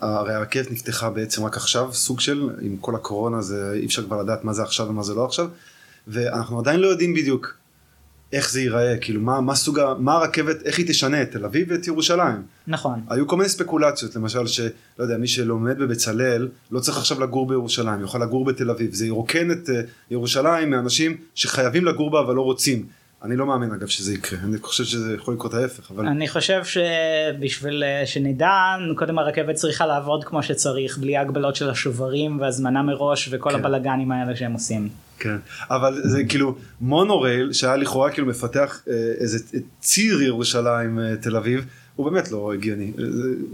הרי 0.00 0.34
הרכבת 0.34 0.70
נפתחה 0.70 1.10
בעצם 1.10 1.44
רק 1.44 1.56
עכשיו, 1.56 1.92
סוג 1.92 2.20
של, 2.20 2.50
עם 2.60 2.76
כל 2.76 2.94
הקורונה 2.94 3.42
זה 3.42 3.72
אי 3.74 3.86
אפשר 3.86 4.02
כבר 4.02 4.22
לדעת 4.22 4.44
מה 4.44 4.52
זה 4.52 4.62
עכשיו 4.62 4.88
ומה 4.88 5.02
זה 5.02 5.14
לא 5.14 5.24
עכשיו, 5.24 5.48
ואנחנו 6.08 6.58
עדיין 6.58 6.80
לא 6.80 6.86
יודעים 6.86 7.14
בדיוק 7.14 7.54
איך 8.32 8.50
זה 8.50 8.60
ייראה, 8.60 8.96
כאילו, 9.00 9.20
מה, 9.20 9.40
מה 9.40 9.54
סוג, 9.54 9.78
ה- 9.78 9.94
מה 9.98 10.12
הרכבת, 10.12 10.62
איך 10.66 10.78
היא 10.78 10.86
תשנה 10.88 11.22
את 11.22 11.30
תל 11.30 11.44
אביב 11.44 11.66
ואת 11.70 11.86
ירושלים. 11.86 12.42
נכון. 12.66 13.00
היו 13.08 13.26
כל 13.26 13.36
מיני 13.36 13.48
ספקולציות, 13.48 14.16
למשל 14.16 14.46
שלא 14.46 14.70
יודע, 14.98 15.16
מי 15.16 15.28
שלומד 15.28 15.78
בבצלאל 15.78 16.48
לא 16.70 16.80
צריך 16.80 16.98
עכשיו 16.98 17.20
לגור 17.20 17.46
בירושלים, 17.48 18.00
יוכל 18.00 18.18
לגור 18.18 18.44
בתל 18.44 18.70
אביב, 18.70 18.94
זה 18.94 19.06
ירוקן 19.06 19.50
את 19.50 19.70
אה, 19.70 19.80
ירושלים 20.10 20.70
מאנשים 20.70 21.16
שחייבים 21.34 21.84
לגור 21.84 22.10
בה 22.10 22.20
אבל 22.20 22.34
לא 22.34 22.42
רוצים. 22.42 22.86
אני 23.24 23.36
לא 23.36 23.46
מאמין 23.46 23.72
אגב 23.72 23.86
שזה 23.86 24.14
יקרה, 24.14 24.38
אני 24.44 24.58
חושב 24.58 24.84
שזה 24.84 25.14
יכול 25.14 25.34
לקרות 25.34 25.54
ההפך, 25.54 25.90
אבל 25.90 26.06
אני 26.06 26.28
חושב 26.28 26.62
שבשביל 26.64 27.84
אה, 27.84 28.06
שנדע 28.06 28.50
קודם 28.96 29.18
הרכבת 29.18 29.54
צריכה 29.54 29.86
לעבוד 29.86 30.24
כמו 30.24 30.42
שצריך 30.42 30.98
בלי 30.98 31.16
הגבלות 31.16 31.56
של 31.56 31.70
השוברים 31.70 32.40
והזמנה 32.40 32.82
מראש 32.82 33.28
וכל 33.32 33.50
כן. 33.50 33.56
הבלגנים 33.56 34.12
האלה 34.12 34.36
שהם 34.36 34.52
עושים. 34.52 34.88
כן, 35.18 35.36
אבל 35.70 36.00
זה 36.04 36.24
כאילו 36.24 36.56
מונורייל 36.80 37.52
שהיה 37.52 37.76
לכאורה 37.76 38.10
כאילו 38.10 38.26
מפתח 38.26 38.82
אה, 38.88 38.94
איזה 39.18 39.38
ציר 39.80 40.22
ירושלים 40.22 40.98
אה, 40.98 41.16
תל 41.16 41.36
אביב, 41.36 41.66
הוא 41.96 42.10
באמת 42.10 42.30
לא 42.30 42.52
הגיוני, 42.52 42.92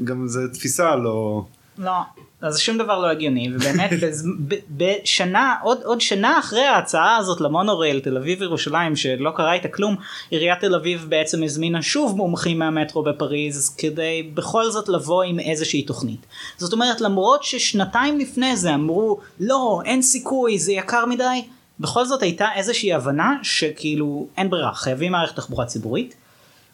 גם 0.04 0.28
זה 0.28 0.48
תפיסה 0.52 0.96
לא... 0.96 1.44
לא, 1.78 1.92
אז 2.40 2.58
שום 2.58 2.78
דבר 2.78 2.98
לא 2.98 3.06
הגיוני 3.06 3.48
ובאמת 3.54 3.90
בז... 4.02 4.28
ב... 4.48 4.54
בשנה 4.70 5.54
עוד 5.62 5.78
עוד 5.84 6.00
שנה 6.00 6.38
אחרי 6.38 6.64
ההצעה 6.64 7.16
הזאת 7.16 7.40
למונורייל 7.40 8.00
תל 8.00 8.16
אביב 8.16 8.42
ירושלים 8.42 8.96
שלא 8.96 9.30
קרה 9.36 9.52
איתה 9.52 9.68
כלום 9.68 9.96
עיריית 10.30 10.60
תל 10.60 10.74
אביב 10.74 11.06
בעצם 11.08 11.42
הזמינה 11.42 11.82
שוב 11.82 12.16
מומחים 12.16 12.58
מהמטרו 12.58 13.02
בפריז 13.02 13.74
כדי 13.78 14.30
בכל 14.34 14.70
זאת 14.70 14.88
לבוא 14.88 15.22
עם 15.22 15.40
איזושהי 15.40 15.82
תוכנית. 15.82 16.26
זאת 16.56 16.72
אומרת 16.72 17.00
למרות 17.00 17.44
ששנתיים 17.44 18.18
לפני 18.18 18.56
זה 18.56 18.74
אמרו 18.74 19.18
לא 19.40 19.80
אין 19.84 20.02
סיכוי 20.02 20.58
זה 20.58 20.72
יקר 20.72 21.06
מדי 21.06 21.44
בכל 21.80 22.04
זאת 22.04 22.22
הייתה 22.22 22.48
איזושהי 22.54 22.92
הבנה 22.92 23.34
שכאילו 23.42 24.26
אין 24.36 24.50
ברירה 24.50 24.74
חייבים 24.74 25.12
מערכת 25.12 25.36
תחבורה 25.36 25.66
ציבורית. 25.66 26.14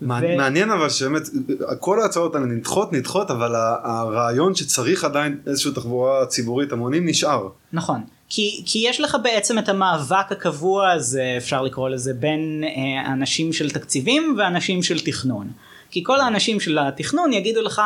מעניין- 0.00 0.70
אבל 0.70 0.88
שבאמת 0.88 1.22
כל 1.80 2.00
ההצעות 2.00 2.35
האלה 2.35 2.46
נדחות 2.46 2.92
נדחות 2.92 3.30
אבל 3.30 3.52
הרעיון 3.83 4.54
שצריך 4.54 5.04
עדיין 5.04 5.38
איזושהי 5.46 5.72
תחבורה 5.72 6.26
ציבורית 6.26 6.72
המונים 6.72 7.09
נשאר. 7.09 7.48
נכון. 7.72 8.00
כי, 8.28 8.62
כי 8.66 8.85
יש 8.88 9.00
לך 9.00 9.16
בעצם 9.22 9.59
את 9.59 9.68
המאבק 9.68 10.33
הקבוע 10.33 10.90
הזה 10.90 11.35
אפשר 11.37 11.62
לקרוא 11.62 11.88
לזה 11.88 12.14
בין 12.14 12.64
אה, 12.64 13.12
אנשים 13.12 13.52
של 13.52 13.70
תקציבים 13.70 14.35
ואנשים 14.38 14.83
של 14.83 15.00
תכנון. 15.00 15.50
כי 15.90 16.04
כל 16.04 16.20
האנשים 16.20 16.61
של 16.61 16.78
התכנון 16.78 17.33
יגידו 17.33 17.62
לך 17.62 17.83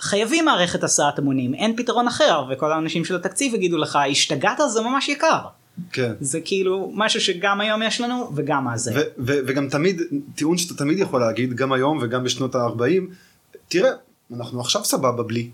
חייבים 0.00 0.44
מערכת 0.44 0.84
הסעת 0.84 1.18
המונים 1.18 1.54
אין 1.54 1.76
פתרון 1.76 2.08
אחר 2.08 2.44
וכל 2.50 2.72
האנשים 2.72 3.04
של 3.04 3.16
התקציב 3.16 3.54
יגידו 3.54 3.78
לך 3.78 3.98
השתגעת 4.10 4.58
זה 4.68 4.80
ממש 4.80 5.08
יקר. 5.08 5.38
כן. 5.92 6.12
זה 6.20 6.40
כאילו 6.40 6.92
משהו 6.94 7.20
שגם 7.20 7.60
היום 7.60 7.82
יש 7.82 8.00
לנו 8.00 8.32
וגם 8.34 8.68
אז 8.68 8.88
היה. 8.88 9.00
וגם 9.18 9.68
תמיד 9.68 10.02
טיעון 10.34 10.58
שאתה 10.58 10.74
תמיד 10.74 10.98
יכול 10.98 11.20
להגיד 11.20 11.54
גם 11.54 11.72
היום 11.72 11.98
וגם 12.02 12.24
בשנות 12.24 12.54
ה-40 12.54 13.02
תראה 13.68 13.90
אנחנו 14.36 14.60
עכשיו 14.60 14.84
סבבה 14.84 15.22
בלי 15.22 15.50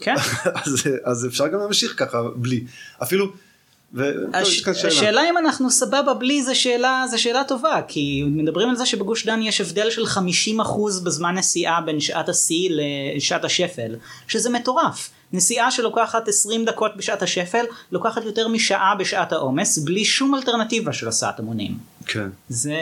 כן? 0.00 0.14
אז, 0.64 0.82
אז 1.04 1.26
אפשר 1.26 1.48
גם 1.48 1.58
להמשיך 1.58 1.94
ככה 1.98 2.22
בלי 2.36 2.64
אפילו. 3.02 3.32
ו- 3.94 4.12
הש... 4.34 4.68
השאלה 4.68 5.30
אם 5.30 5.38
אנחנו 5.38 5.70
סבבה 5.70 6.14
בלי 6.14 6.42
זה 6.42 6.54
שאלה 6.54 7.04
זה 7.10 7.18
שאלה 7.18 7.44
טובה 7.44 7.80
כי 7.88 8.22
מדברים 8.26 8.68
על 8.70 8.76
זה 8.76 8.86
שבגוש 8.86 9.26
דן 9.26 9.42
יש 9.42 9.60
הבדל 9.60 9.90
של 9.90 10.04
50% 10.04 10.18
בזמן 11.04 11.34
נסיעה 11.34 11.80
בין 11.80 12.00
שעת 12.00 12.28
השיא 12.28 12.70
לשעת 13.16 13.44
השפל 13.44 13.96
שזה 14.28 14.50
מטורף. 14.50 15.10
נסיעה 15.32 15.70
שלוקחת 15.70 16.28
20 16.28 16.64
דקות 16.64 16.96
בשעת 16.96 17.22
השפל 17.22 17.64
לוקחת 17.92 18.24
יותר 18.24 18.48
משעה 18.48 18.94
בשעת 18.94 19.32
העומס 19.32 19.78
בלי 19.78 20.04
שום 20.04 20.34
אלטרנטיבה 20.34 20.92
של 20.92 21.08
הסעת 21.08 21.38
המונים 21.38 21.78
כן. 22.08 22.28
זה 22.48 22.76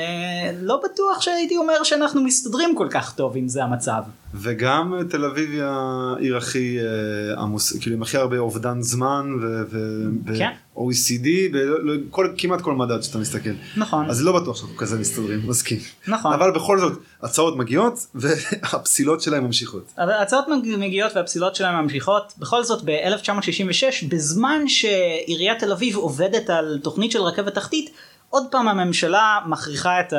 לא 0.62 0.80
בטוח 0.84 1.20
שהייתי 1.20 1.56
אומר 1.56 1.82
שאנחנו 1.82 2.22
מסתדרים 2.24 2.74
כל 2.76 2.88
כך 2.90 3.14
טוב 3.14 3.36
אם 3.36 3.48
זה 3.48 3.64
המצב 3.64 4.02
וגם 4.34 4.94
תל 5.10 5.24
אביב 5.24 5.50
היא 5.50 5.62
העיר 5.62 6.36
הכי 6.36 6.78
אה, 6.80 7.42
עמוס 7.42 7.76
כאילו 7.80 7.96
עם 7.96 8.02
הכי 8.02 8.16
הרבה 8.16 8.38
אובדן 8.38 8.82
זמן 8.82 9.26
ו- 9.42 9.62
ו- 9.70 10.36
כן. 10.38 10.50
ו-OECD 10.76 11.26
וכל 11.52 12.32
כמעט 12.38 12.60
כל 12.60 12.74
מדד 12.74 13.00
שאתה 13.02 13.18
מסתכל. 13.18 13.50
נכון 13.76 14.10
אז 14.10 14.22
לא 14.24 14.40
בטוח 14.40 14.56
שאנחנו 14.56 14.76
כזה 14.76 14.98
מסתדרים 14.98 15.40
מסכים. 15.48 15.78
נכון. 16.08 16.32
אבל 16.32 16.50
בכל 16.50 16.78
זאת 16.80 16.92
הצעות 17.22 17.56
מגיעות 17.56 18.06
והפסילות 18.14 19.20
שלהם 19.20 19.44
ממשיכות. 19.44 19.92
מג- 20.48 20.76
מגיעות 20.78 21.12
והפסילות 21.16 21.56
שלהם 21.56 21.82
ממשיכות 21.84 22.32
בכל 22.38 22.64
זאת 22.64 22.82
ב-1966 22.84 24.06
בזמן 24.08 24.68
שעיריית 24.68 25.58
תל 25.58 25.72
אביב 25.72 25.96
עובדת 25.96 26.50
על 26.50 26.78
תוכנית 26.82 27.10
של 27.10 27.20
רכבת 27.20 27.54
תחתית 27.54 27.90
עוד 28.30 28.46
פעם 28.50 28.68
הממשלה 28.68 29.38
מכריחה 29.46 30.00
את 30.00 30.12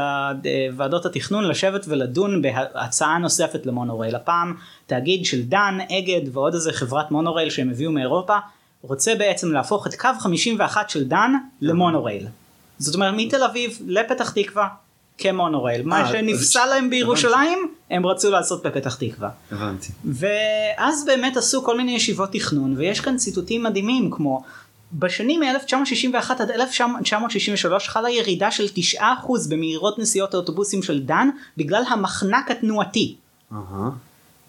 ועדות 0.75 1.05
התכנון 1.05 1.43
לשבת 1.43 1.85
ולדון 1.87 2.41
בהצעה 2.41 3.17
נוספת 3.17 3.65
למונורייל 3.65 4.15
הפעם 4.15 4.55
תאגיד 4.85 5.25
של 5.25 5.41
דן 5.43 5.77
אגד 5.91 6.21
ועוד 6.33 6.53
איזה 6.53 6.73
חברת 6.73 7.11
מונורייל 7.11 7.49
שהם 7.49 7.69
הביאו 7.69 7.91
מאירופה 7.91 8.37
רוצה 8.81 9.15
בעצם 9.15 9.51
להפוך 9.51 9.87
את 9.87 9.95
קו 9.95 10.09
51 10.19 10.89
של 10.89 11.03
דן 11.03 11.31
למונורייל 11.61 12.27
זאת 12.79 12.95
אומרת 12.95 13.13
מתל 13.17 13.43
אביב 13.43 13.79
לפתח 13.87 14.29
תקווה 14.29 14.67
כמונורייל 15.17 15.81
מה 15.83 16.01
אה, 16.01 16.11
שנפסל 16.11 16.65
להם 16.65 16.89
בירושלים 16.89 17.59
הם 17.89 18.05
רצו 18.05 18.31
לעשות 18.31 18.65
בפתח 18.65 18.95
תקווה. 18.95 19.29
הבנתי. 19.51 19.87
ואז 20.05 21.05
באמת 21.05 21.37
עשו 21.37 21.63
כל 21.63 21.77
מיני 21.77 21.91
ישיבות 21.91 22.31
תכנון 22.31 22.73
ויש 22.77 22.99
כאן 22.99 23.17
ציטוטים 23.17 23.63
מדהימים 23.63 24.11
כמו 24.11 24.43
בשנים 24.93 25.39
מ-1961 25.39 26.31
עד 26.39 26.51
1963 26.51 27.87
חלה 27.89 28.09
ירידה 28.09 28.51
של 28.51 28.65
9% 28.95 28.99
במהירות 29.49 29.99
נסיעות 29.99 30.33
האוטובוסים 30.33 30.83
של 30.83 31.03
דן 31.03 31.29
בגלל 31.57 31.83
המחנק 31.89 32.51
התנועתי. 32.51 33.15
אהה. 33.53 33.89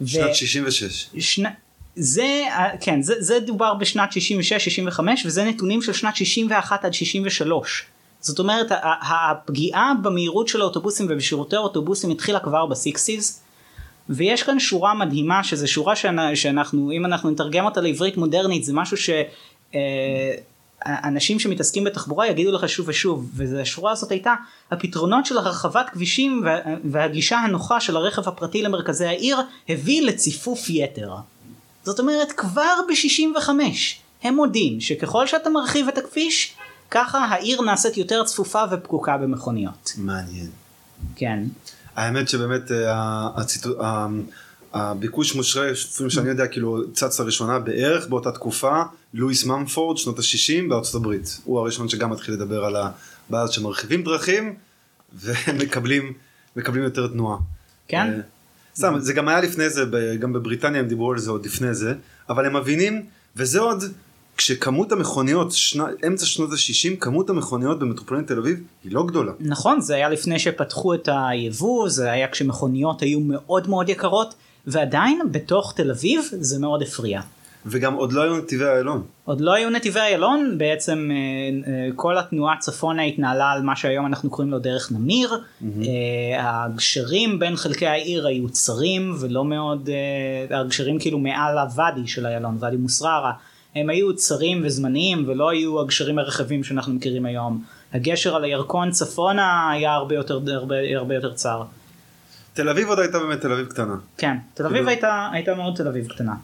ו- 0.00 0.08
שנת 0.08 0.34
66. 0.34 1.06
שני, 1.18 1.48
זה 1.96 2.42
כן 2.80 3.02
זה, 3.02 3.14
זה 3.18 3.40
דובר 3.40 3.74
בשנת 3.74 4.10
66-65 4.98 5.00
וזה 5.24 5.44
נתונים 5.44 5.82
של 5.82 5.92
שנת 5.92 6.16
61 6.16 6.84
עד 6.84 6.94
63. 6.94 7.84
זאת 8.20 8.38
אומרת 8.38 8.66
הפגיעה 9.10 9.92
במהירות 10.02 10.48
של 10.48 10.60
האוטובוסים 10.60 11.06
ובשירותי 11.10 11.56
האוטובוסים 11.56 12.10
התחילה 12.10 12.40
כבר 12.40 12.66
בסיקסיס 12.66 13.42
ויש 14.10 14.42
כאן 14.42 14.58
שורה 14.58 14.94
מדהימה 14.94 15.44
שזה 15.44 15.66
שורה 15.66 15.94
שאנ- 15.94 16.34
שאנחנו 16.34 16.90
אם 16.92 17.04
אנחנו 17.06 17.30
נתרגם 17.30 17.64
אותה 17.64 17.80
לעברית 17.80 18.16
מודרנית 18.16 18.64
זה 18.64 18.72
משהו 18.72 18.96
שאנשים 19.72 21.38
שמתעסקים 21.40 21.84
בתחבורה 21.84 22.26
יגידו 22.28 22.52
לך 22.52 22.68
שוב 22.68 22.88
ושוב 22.88 23.30
והשורה 23.34 23.92
הזאת 23.92 24.10
הייתה 24.10 24.34
הפתרונות 24.70 25.26
של 25.26 25.38
הרחבת 25.38 25.90
כבישים 25.92 26.42
וה- 26.44 26.58
והגישה 26.84 27.38
הנוחה 27.38 27.80
של 27.80 27.96
הרכב 27.96 28.28
הפרטי 28.28 28.62
למרכזי 28.62 29.06
העיר 29.06 29.36
הביא 29.68 30.02
לציפוף 30.02 30.70
יתר. 30.70 31.14
זאת 31.84 32.00
אומרת 32.00 32.32
כבר 32.32 32.74
ב-65 32.88 33.48
הם 34.22 34.34
מודים 34.34 34.80
שככל 34.80 35.26
שאתה 35.26 35.50
מרחיב 35.50 35.88
את 35.88 35.98
הכביש 35.98 36.54
ככה 36.90 37.18
העיר 37.18 37.62
נעשית 37.62 37.96
יותר 37.96 38.24
צפופה 38.24 38.62
ופקוקה 38.70 39.16
במכוניות. 39.16 39.92
מעניין. 39.98 40.46
כן. 41.16 41.38
האמת 41.96 42.28
שבאמת 42.28 42.72
אה, 42.72 43.28
הציטו- 43.36 43.82
ה- 43.84 44.06
הביקוש 44.72 45.34
מושרה, 45.34 45.66
שאני 46.08 46.28
יודע, 46.28 46.46
כאילו 46.46 46.92
צץ 46.92 47.20
לראשונה 47.20 47.58
בערך 47.58 48.06
באותה 48.08 48.32
תקופה, 48.32 48.82
לואיס 49.14 49.44
ממפורד, 49.44 49.96
שנות 49.96 50.18
ה-60 50.18 50.68
בארצות 50.68 50.94
הברית. 50.94 51.40
הוא 51.44 51.58
הראשון 51.58 51.88
שגם 51.88 52.12
התחיל 52.12 52.34
לדבר 52.34 52.64
על 52.64 52.76
הבעיה 52.76 53.42
הזאת 53.42 53.52
שמרחיבים 53.54 54.02
דרכים 54.02 54.54
ומקבלים 55.22 56.12
מקבלים 56.56 56.84
יותר 56.84 57.06
תנועה. 57.06 57.38
כן? 57.88 58.12
אה, 58.12 58.20
סתם, 58.76 58.94
זה 58.98 59.12
גם 59.12 59.28
היה 59.28 59.40
לפני 59.40 59.70
זה, 59.70 59.84
גם 60.20 60.32
בבריטניה 60.32 60.80
הם 60.80 60.88
דיברו 60.88 61.12
על 61.12 61.18
זה 61.18 61.30
עוד 61.30 61.46
לפני 61.46 61.74
זה, 61.74 61.94
אבל 62.28 62.46
הם 62.46 62.56
מבינים, 62.56 63.06
וזה 63.36 63.60
עוד, 63.60 63.84
כשכמות 64.36 64.92
המכוניות, 64.92 65.52
שנה, 65.52 65.86
אמצע 66.06 66.26
שנות 66.26 66.50
ה-60, 66.50 66.96
כמות 67.00 67.30
המכוניות 67.30 67.78
במטרופולין 67.78 68.24
תל 68.24 68.38
אביב 68.38 68.60
היא 68.84 68.92
לא 68.92 69.06
גדולה. 69.06 69.32
נכון 69.40 69.80
זה 69.80 69.94
היה 69.94 70.08
לפני 70.08 70.38
שפתחו 70.38 70.94
את 70.94 71.08
היבוא 71.12 71.88
זה 71.88 72.10
היה 72.10 72.28
כשמכוניות 72.28 73.02
היו 73.02 73.20
מאוד 73.20 73.68
מאוד 73.68 73.88
יקרות 73.88 74.34
ועדיין 74.66 75.20
בתוך 75.30 75.72
תל 75.76 75.90
אביב 75.90 76.20
זה 76.40 76.58
מאוד 76.58 76.82
הפריע. 76.82 77.20
וגם 77.70 77.94
עוד 77.94 78.12
לא 78.12 78.22
היו 78.22 78.36
נתיבי 78.36 78.64
איילון. 78.64 79.02
עוד 79.24 79.40
לא 79.40 79.54
היו 79.54 79.70
נתיבי 79.70 80.00
איילון 80.00 80.58
בעצם 80.58 81.10
אה, 81.10 81.72
אה, 81.72 81.88
כל 81.96 82.18
התנועה 82.18 82.56
צפונה 82.60 83.02
התנהלה 83.02 83.50
על 83.50 83.62
מה 83.62 83.76
שהיום 83.76 84.06
אנחנו 84.06 84.30
קוראים 84.30 84.50
לו 84.50 84.58
דרך 84.58 84.92
נמיר 84.92 85.40
אה, 85.64 85.68
הגשרים 86.38 87.38
בין 87.38 87.56
חלקי 87.56 87.86
העיר 87.86 88.26
היו 88.26 88.48
צרים 88.48 89.14
ולא 89.20 89.44
מאוד 89.44 89.88
הגשרים 90.50 90.98
כאילו 90.98 91.18
מעל 91.18 91.58
הוואדי 91.58 92.06
של 92.06 92.26
איילון 92.26 92.56
ואדי 92.60 92.76
מוסררה 92.76 93.32
הם 93.76 93.90
היו 93.90 94.16
צרים 94.16 94.62
וזמניים 94.64 95.24
ולא 95.26 95.50
היו 95.50 95.80
הגשרים 95.80 96.18
הרחבים 96.18 96.64
שאנחנו 96.64 96.94
מכירים 96.94 97.26
היום 97.26 97.64
הגשר 97.92 98.36
על 98.36 98.44
הירקון 98.44 98.90
צפונה 98.90 99.70
היה 99.70 99.92
הרבה 99.92 100.14
יותר 100.14 100.40
הרבה, 100.54 100.76
הרבה 100.96 101.14
יותר 101.14 101.32
צר. 101.34 101.62
תל 102.52 102.68
אביב 102.68 102.88
עוד 102.88 102.98
הייתה 102.98 103.18
באמת 103.18 103.40
תל 103.40 103.52
אביב 103.52 103.66
קטנה. 103.66 103.96
כן, 104.16 104.36
תל 104.54 104.66
אביב 104.66 104.76
כאילו- 104.76 104.88
הייתה, 104.88 105.28
הייתה 105.32 105.54
מאוד 105.54 105.76
תל 105.76 105.88
אביב 105.88 106.06
קטנה. 106.08 106.34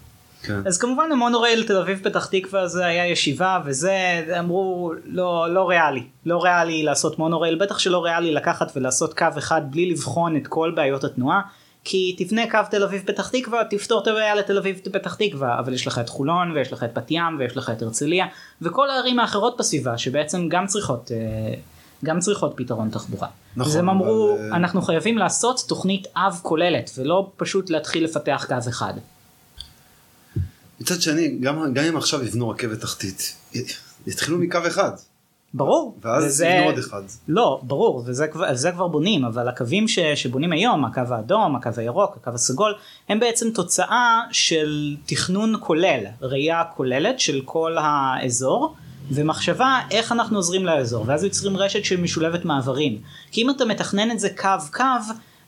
כן. 0.46 0.66
אז 0.66 0.78
כמובן 0.78 1.12
המונורייל 1.12 1.66
תל 1.66 1.76
אביב 1.76 2.00
פתח 2.02 2.26
תקווה 2.26 2.68
זה 2.68 2.86
היה 2.86 3.06
ישיבה 3.06 3.60
וזה 3.64 4.24
אמרו 4.38 4.92
לא 5.04 5.54
לא 5.54 5.68
ריאלי 5.68 6.02
לא 6.26 6.42
ריאלי 6.42 6.82
לעשות 6.82 7.18
מונורייל 7.18 7.54
בטח 7.54 7.78
שלא 7.78 8.04
ריאלי 8.04 8.32
לקחת 8.32 8.72
ולעשות 8.76 9.18
קו 9.18 9.26
אחד 9.38 9.62
בלי 9.70 9.90
לבחון 9.90 10.36
את 10.36 10.46
כל 10.46 10.72
בעיות 10.76 11.04
התנועה 11.04 11.40
כי 11.84 12.16
תבנה 12.18 12.50
קו 12.50 12.58
תל 12.70 12.82
אביב 12.82 13.02
פתח 13.06 13.28
תקווה 13.28 13.64
תפתור 13.70 14.02
את 14.02 14.06
הבעיה 14.06 14.34
לתל 14.34 14.58
אביב 14.58 14.80
פתח 14.92 15.14
תקווה 15.14 15.58
אבל 15.58 15.72
יש 15.72 15.86
לך 15.86 15.98
את 15.98 16.08
חולון 16.08 16.50
ויש 16.50 16.72
לך 16.72 16.84
את 16.84 16.94
בת 16.94 17.10
ים 17.10 17.38
ויש 17.38 17.56
לך 17.56 17.70
את 17.70 17.82
הרצליה 17.82 18.26
וכל 18.62 18.90
הערים 18.90 19.18
האחרות 19.18 19.56
בסביבה 19.58 19.98
שבעצם 19.98 20.48
גם 20.48 20.66
צריכות 20.66 21.10
אה, 21.12 21.54
גם 22.04 22.20
צריכות 22.20 22.52
פתרון 22.56 22.90
תחבורה. 22.90 23.28
נכון, 23.56 23.72
אז 23.72 23.76
הם 23.76 23.88
אמרו 23.88 24.34
אבל, 24.34 24.52
אה, 24.52 24.56
אנחנו 24.56 24.82
חייבים 24.82 25.18
לעשות 25.18 25.64
תוכנית 25.68 26.06
אב 26.16 26.40
כוללת 26.42 26.90
ולא 26.98 27.30
פשוט 27.36 27.70
להתחיל 27.70 28.04
לפתח 28.04 28.46
קו 28.48 28.68
אחד. 28.68 28.94
מצד 30.80 31.02
שני, 31.02 31.28
גם, 31.40 31.74
גם 31.74 31.84
אם 31.84 31.96
עכשיו 31.96 32.24
יבנו 32.24 32.48
רכבת 32.48 32.80
תחתית, 32.80 33.36
יתחילו 34.06 34.38
מקו 34.38 34.58
אחד, 34.66 34.90
ברור. 35.54 35.98
ואז 36.02 36.24
וזה- 36.24 36.46
יבנו 36.46 36.66
עוד 36.70 36.78
אחד. 36.78 37.02
לא, 37.28 37.60
ברור, 37.62 38.02
וזה 38.06 38.26
כבר, 38.26 38.44
על 38.44 38.56
זה 38.56 38.72
כבר 38.72 38.88
בונים, 38.88 39.24
אבל 39.24 39.48
הקווים 39.48 39.88
ש, 39.88 39.98
שבונים 39.98 40.52
היום, 40.52 40.84
הקו 40.84 41.00
האדום, 41.10 41.56
הקו 41.56 41.70
הירוק, 41.76 42.16
הקו 42.16 42.30
הסגול, 42.34 42.74
הם 43.08 43.20
בעצם 43.20 43.50
תוצאה 43.50 44.20
של 44.32 44.96
תכנון 45.06 45.54
כולל, 45.60 46.04
ראייה 46.20 46.62
כוללת 46.76 47.20
של 47.20 47.40
כל 47.44 47.76
האזור, 47.80 48.74
ומחשבה 49.10 49.78
איך 49.90 50.12
אנחנו 50.12 50.38
עוזרים 50.38 50.66
לאזור, 50.66 51.04
ואז 51.08 51.24
יוצרים 51.24 51.56
רשת 51.56 51.84
שמשולבת 51.84 52.44
מעברים. 52.44 52.98
כי 53.30 53.42
אם 53.42 53.50
אתה 53.50 53.64
מתכנן 53.64 54.10
את 54.10 54.20
זה 54.20 54.28
קו 54.36 54.48
קו, 54.72 54.82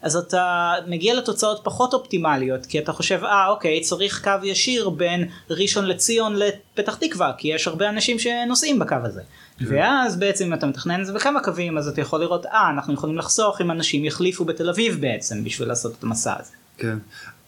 אז 0.03 0.17
אתה 0.17 0.73
מגיע 0.87 1.15
לתוצאות 1.15 1.61
פחות 1.65 1.95
אופטימליות, 1.95 2.67
כי 2.67 2.79
אתה 2.79 2.93
חושב, 2.93 3.25
אה 3.25 3.49
אוקיי, 3.49 3.81
צריך 3.81 4.25
קו 4.25 4.31
ישיר 4.45 4.89
בין 4.89 5.29
ראשון 5.51 5.87
לציון 5.87 6.37
לפתח 6.37 6.95
תקווה, 6.95 7.33
כי 7.39 7.49
יש 7.49 7.67
הרבה 7.67 7.89
אנשים 7.89 8.19
שנוסעים 8.19 8.79
בקו 8.79 8.97
הזה. 9.05 9.23
ואז 9.61 10.17
בעצם 10.17 10.45
אם 10.45 10.55
אתה 10.55 10.67
מתכנן 10.67 11.01
את 11.01 11.07
זה 11.07 11.13
בכמה 11.13 11.41
קווים, 11.41 11.79
אז 11.79 11.89
אתה 11.89 12.01
יכול 12.01 12.21
לראות, 12.21 12.47
אה, 12.47 12.71
אנחנו 12.71 12.95
יכולים 12.95 13.19
לחסוך 13.19 13.61
אם 13.61 13.71
אנשים 13.71 14.05
יחליפו 14.05 14.45
בתל 14.45 14.69
אביב 14.69 14.99
בעצם, 15.01 15.45
בשביל 15.45 15.69
לעשות 15.69 15.95
את 15.99 16.03
המסע 16.03 16.35
הזה. 16.41 16.53
כן. 16.79 16.99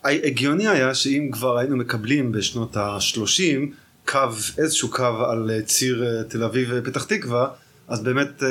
הגיוני 0.04 0.68
היה 0.68 0.94
שאם 0.94 1.30
כבר 1.32 1.58
היינו 1.58 1.76
מקבלים 1.76 2.32
בשנות 2.32 2.76
ה-30 2.76 3.74
קו, 4.06 4.18
איזשהו 4.58 4.90
קו 4.90 5.24
על 5.30 5.50
אה, 5.50 5.62
ציר 5.62 6.04
אה, 6.04 6.24
תל 6.24 6.44
אביב 6.44 6.80
פתח 6.80 7.04
תקווה, 7.04 7.48
אז 7.88 8.02
באמת 8.02 8.42
אה, 8.42 8.48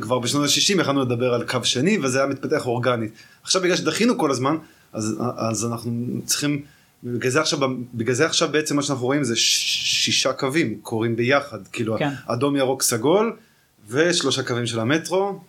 כבר 0.00 0.18
בשנות 0.18 0.44
ה-60 0.44 0.80
יכולנו 0.80 1.02
לדבר 1.02 1.34
על 1.34 1.44
קו 1.46 1.58
שני 1.64 1.98
וזה 2.02 2.18
היה 2.18 2.26
מתפתח 2.26 2.66
אורגנית. 2.66 3.12
עכשיו 3.48 3.62
בגלל 3.62 3.76
שדחינו 3.76 4.18
כל 4.18 4.30
הזמן, 4.30 4.56
אז, 4.92 5.18
אז 5.36 5.66
אנחנו 5.66 5.90
צריכים, 6.24 6.62
בגלל 7.04 7.30
זה, 7.30 7.40
עכשיו, 7.40 7.58
בגלל 7.94 8.14
זה 8.14 8.26
עכשיו 8.26 8.48
בעצם 8.52 8.76
מה 8.76 8.82
שאנחנו 8.82 9.06
רואים 9.06 9.24
זה 9.24 9.36
שישה 9.36 10.32
קווים 10.32 10.78
קורים 10.82 11.16
ביחד, 11.16 11.58
כאילו 11.72 11.98
כן. 11.98 12.10
אדום 12.26 12.56
ירוק 12.56 12.82
סגול 12.82 13.36
ושלושה 13.88 14.42
קווים 14.42 14.66
של 14.66 14.80
המטרו, 14.80 15.40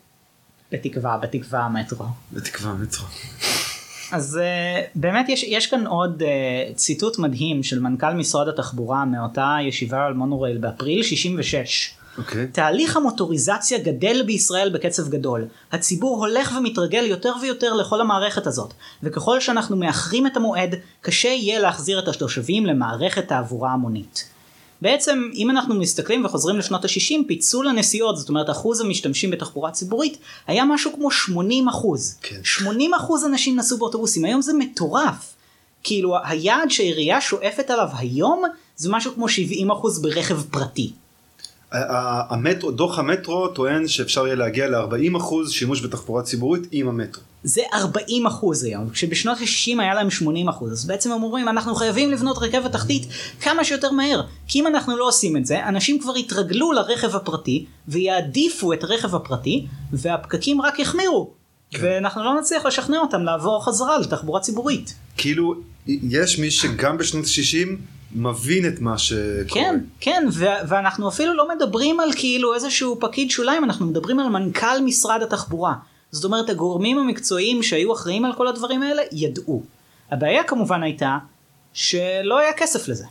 בתקווה, 0.72 1.18
בתקווה 1.18 1.60
המטרו. 1.60 2.06
בתקווה 2.34 2.72
המטרו. 2.72 3.06
אז 4.12 4.40
uh, 4.42 4.88
באמת 4.96 5.30
יש, 5.30 5.44
יש 5.44 5.68
כאן 5.68 5.88
עוד 5.88 6.22
uh, 6.22 6.76
ציטוט 6.76 7.20
מדהים 7.20 7.64
של 7.64 7.80
מנכ"ל 7.80 8.14
משרד 8.14 8.48
התחבורה 8.48 9.06
מאותה 9.06 9.58
ישיבה 9.68 10.06
על 10.06 10.14
מונורייל 10.14 10.58
באפריל 10.58 11.04
66. 11.04 11.94
אוקיי. 12.20 12.48
תהליך 12.48 12.98
המוטוריזציה 12.98 13.78
גדל 13.78 14.24
בישראל 14.26 14.70
בקצב 14.70 15.10
גדול. 15.10 15.48
הציבור 15.72 16.26
הולך 16.26 16.56
ומתרגל 16.58 17.06
יותר 17.06 17.34
ויותר 17.42 17.74
לכל 17.74 18.02
המערכת 18.02 18.48
הזאת, 18.48 18.74
וככל 19.04 19.40
שאנחנו 19.40 19.76
מאחרים 19.76 20.28
את 20.28 20.38
המועד, 20.38 20.76
קשה 21.02 21.28
יהיה 21.28 21.60
להחזיר 21.60 22.00
את 22.00 22.08
התושבים 22.08 22.66
למערכת 22.66 23.28
תעבורה 23.28 23.72
המונית. 23.72 24.26
בעצם 24.82 25.30
אם 25.36 25.50
אנחנו 25.50 25.76
מסתכלים 25.76 26.26
וחוזרים 26.26 26.58
לשנות 26.58 26.86
ה-60 26.86 27.28
פיצול 27.28 27.68
הנסיעות 27.68 28.18
זאת 28.18 28.30
אומרת 28.30 28.50
אחוז 28.50 28.82
המשתמשים 28.82 29.32
בתחבורה 29.32 29.72
ציבורית 29.72 30.18
היה 30.48 30.66
משהו 30.66 30.92
כמו 30.96 31.12
80 31.12 31.68
אחוז. 31.68 32.18
כן. 32.22 32.40
80 32.44 32.94
אחוז 32.94 33.26
אנשים 33.26 33.56
נסעו 33.56 33.78
באוטובוסים 33.78 34.26
היום 34.26 34.42
זה 34.42 34.54
מטורף. 34.54 35.36
כאילו 35.84 36.16
היעד 36.24 36.70
שהעירייה 36.70 37.22
שואפת 37.22 37.70
עליו 37.70 37.88
היום 37.98 38.44
זה 38.76 38.90
משהו 38.92 39.14
כמו 39.14 39.30
70 39.30 39.72
אחוז 39.72 40.02
ברכב 40.02 40.42
פרטי. 40.42 40.92
המטרו, 41.72 42.72
דוח 42.72 43.00
המטרו 43.00 43.48
טוען 43.48 43.88
שאפשר 43.88 44.26
יהיה 44.26 44.36
להגיע 44.36 44.68
ל-40% 44.68 45.50
שימוש 45.50 45.82
בתחבורה 45.82 46.24
ציבורית 46.24 46.64
עם 46.72 46.88
המטרו. 46.88 47.24
זה 47.44 47.62
40 47.74 48.28
אחוז 48.28 48.64
היום, 48.64 48.90
כשבשנות 48.90 49.38
ה-60 49.38 49.82
היה 49.82 49.94
להם 49.94 50.10
80 50.10 50.50
אחוז, 50.50 50.72
אז 50.72 50.86
בעצם 50.86 51.12
הם 51.12 51.24
אומרים 51.24 51.50
אנחנו 51.50 51.76
חייבים 51.76 52.12
לבנות 52.12 52.38
רכבת 52.38 52.72
תחתית 52.72 53.08
כמה 53.42 53.64
שיותר 53.64 53.92
מהר, 53.92 54.22
כי 54.48 54.60
אם 54.60 54.68
אנחנו 54.68 54.98
לא 54.98 55.08
עושים 55.08 55.38
את 55.38 55.46
זה, 55.46 55.68
אנשים 55.68 56.00
כבר 56.00 56.18
יתרגלו 56.18 56.72
לרכב 56.72 57.16
הפרטי, 57.16 57.66
ויעדיפו 57.88 58.74
את 58.74 58.84
הרכב 58.84 59.16
הפרטי, 59.16 59.68
והפקקים 59.94 60.62
רק 60.62 60.80
יחמירו, 60.80 61.34
ואנחנו 61.80 62.24
לא 62.24 62.40
נצליח 62.40 62.66
לשכנע 62.66 63.00
אותם 63.00 63.24
לעבור 63.24 63.66
חזרה 63.66 63.98
לתחבורה 63.98 64.40
ציבורית. 64.40 64.94
כאילו, 65.18 65.56
יש 65.88 66.40
מי 66.40 66.52
שגם 66.52 66.98
בשנות 66.98 67.26
ה-60 67.26 67.68
מבין 68.15 68.67
את 68.67 68.80
מה 68.80 68.98
שקורה. 68.98 69.45
כן, 69.54 69.80
כן, 70.00 70.28
ו- 70.32 70.67
ואנחנו 70.67 71.10
אפילו 71.10 71.34
לא 71.34 71.48
מדברים 71.56 72.00
על 72.00 72.10
כאילו 72.15 72.54
איזשהו 72.56 72.98
פקיד 73.00 73.32
שוליים, 73.32 73.63
אנחנו 73.63 73.86
מדברים 73.86 74.19
על 74.19 74.30
מנכ"ל 74.30 74.82
משרד 74.86 75.22
התחבורה. 75.22 75.74
זאת 76.12 76.26
אומרת, 76.26 76.50
הגורמים 76.50 77.00
המקצועיים 77.00 77.63
שהיו 77.63 77.93
אחראים 77.93 78.26
על 78.26 78.34
כל 78.34 78.48
הדברים 78.48 78.84
האלה, 78.84 79.02
ידעו. 79.12 79.63
הבעיה 80.12 80.43
כמובן 80.43 80.84
הייתה 80.84 81.17
שלא 81.74 82.39
היה 82.39 82.54
כסף 82.54 82.88
לזה. 82.88 83.06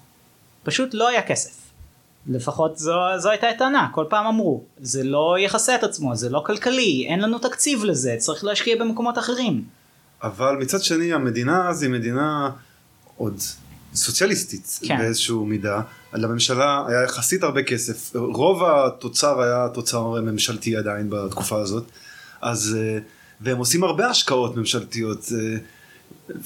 פשוט 0.62 0.94
לא 0.94 1.08
היה 1.08 1.22
כסף. 1.22 1.68
לפחות 2.26 2.78
זו, 2.78 2.92
זו 3.16 3.30
הייתה 3.30 3.48
הטענה, 3.48 3.88
כל 3.92 4.04
פעם 4.08 4.26
אמרו, 4.26 4.62
זה 4.80 5.04
לא 5.04 5.37
יכסה 5.38 5.74
את 5.74 5.84
עצמו, 5.84 6.16
זה 6.16 6.28
לא 6.28 6.42
כלכלי, 6.46 7.06
אין 7.08 7.20
לנו 7.20 7.38
תקציב 7.38 7.84
לזה, 7.84 8.14
צריך 8.18 8.44
להשקיע 8.44 8.76
במקומות 8.76 9.18
אחרים. 9.18 9.64
אבל 10.22 10.56
מצד 10.61 10.82
שני, 10.82 11.12
המדינה 11.12 11.68
אז 11.68 11.82
היא 11.82 11.90
מדינה 11.90 12.50
עוד 13.16 13.37
סוציאליסטית 13.98 14.78
כן. 14.82 14.98
באיזשהו 14.98 15.44
מידה. 15.44 15.80
לממשלה 16.12 16.84
היה 16.88 17.02
יחסית 17.02 17.42
הרבה 17.42 17.62
כסף. 17.62 18.16
רוב 18.16 18.64
התוצר 18.64 19.40
היה 19.40 19.68
תוצר 19.74 20.02
ממשלתי 20.20 20.76
עדיין 20.76 21.11
בתקופה 21.11 21.61
הזאת. 21.61 21.84
אז, 22.40 22.76
אה, 22.78 22.98
והם 23.40 23.58
עושים 23.58 23.84
הרבה 23.84 24.06
השקעות 24.06 24.56
ממשלתיות. 24.56 25.28
אה, 25.32 25.58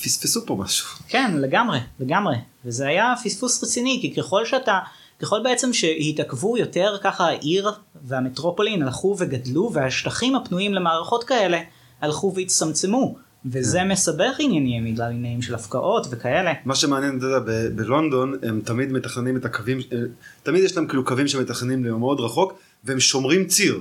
פספסו 0.02 0.46
פה 0.46 0.56
משהו. 0.56 0.88
כן, 1.08 1.34
לגמרי, 1.36 1.78
לגמרי. 2.00 2.36
וזה 2.64 2.86
היה 2.86 3.14
פספוס 3.24 3.64
רציני, 3.64 3.98
כי 4.00 4.14
ככל 4.14 4.46
שאתה, 4.46 4.78
ככל 5.22 5.42
בעצם 5.42 5.72
שהתעכבו 5.72 6.58
יותר 6.58 6.96
ככה 7.02 7.26
העיר 7.26 7.70
והמטרופולין 8.04 8.82
הלכו 8.82 9.16
וגדלו, 9.18 9.70
והשטחים 9.72 10.34
הפנויים 10.34 10.74
למערכות 10.74 11.24
כאלה 11.24 11.60
הלכו 12.00 12.32
והצטמצמו. 12.36 13.16
וזה 13.46 13.84
מסבך 13.84 14.36
עניינים 14.38 14.84
בגלל 14.84 15.10
עניינים 15.10 15.42
של 15.42 15.54
הפקעות 15.54 16.06
וכאלה. 16.10 16.52
מה 16.64 16.74
שמעניין, 16.74 17.18
אתה 17.18 17.26
יודע, 17.26 17.38
ב- 17.38 17.76
בלונדון 17.76 18.34
הם 18.42 18.60
תמיד 18.64 18.92
מתכננים 18.92 19.36
את 19.36 19.44
הקווים, 19.44 19.78
אה, 19.92 19.98
תמיד 20.42 20.64
יש 20.64 20.76
להם 20.76 20.86
כאילו 20.86 21.04
קווים 21.04 21.28
שמתכננים 21.28 21.84
למאוד 21.84 22.20
רחוק, 22.20 22.58
והם 22.84 23.00
שומרים 23.00 23.46
ציר. 23.46 23.80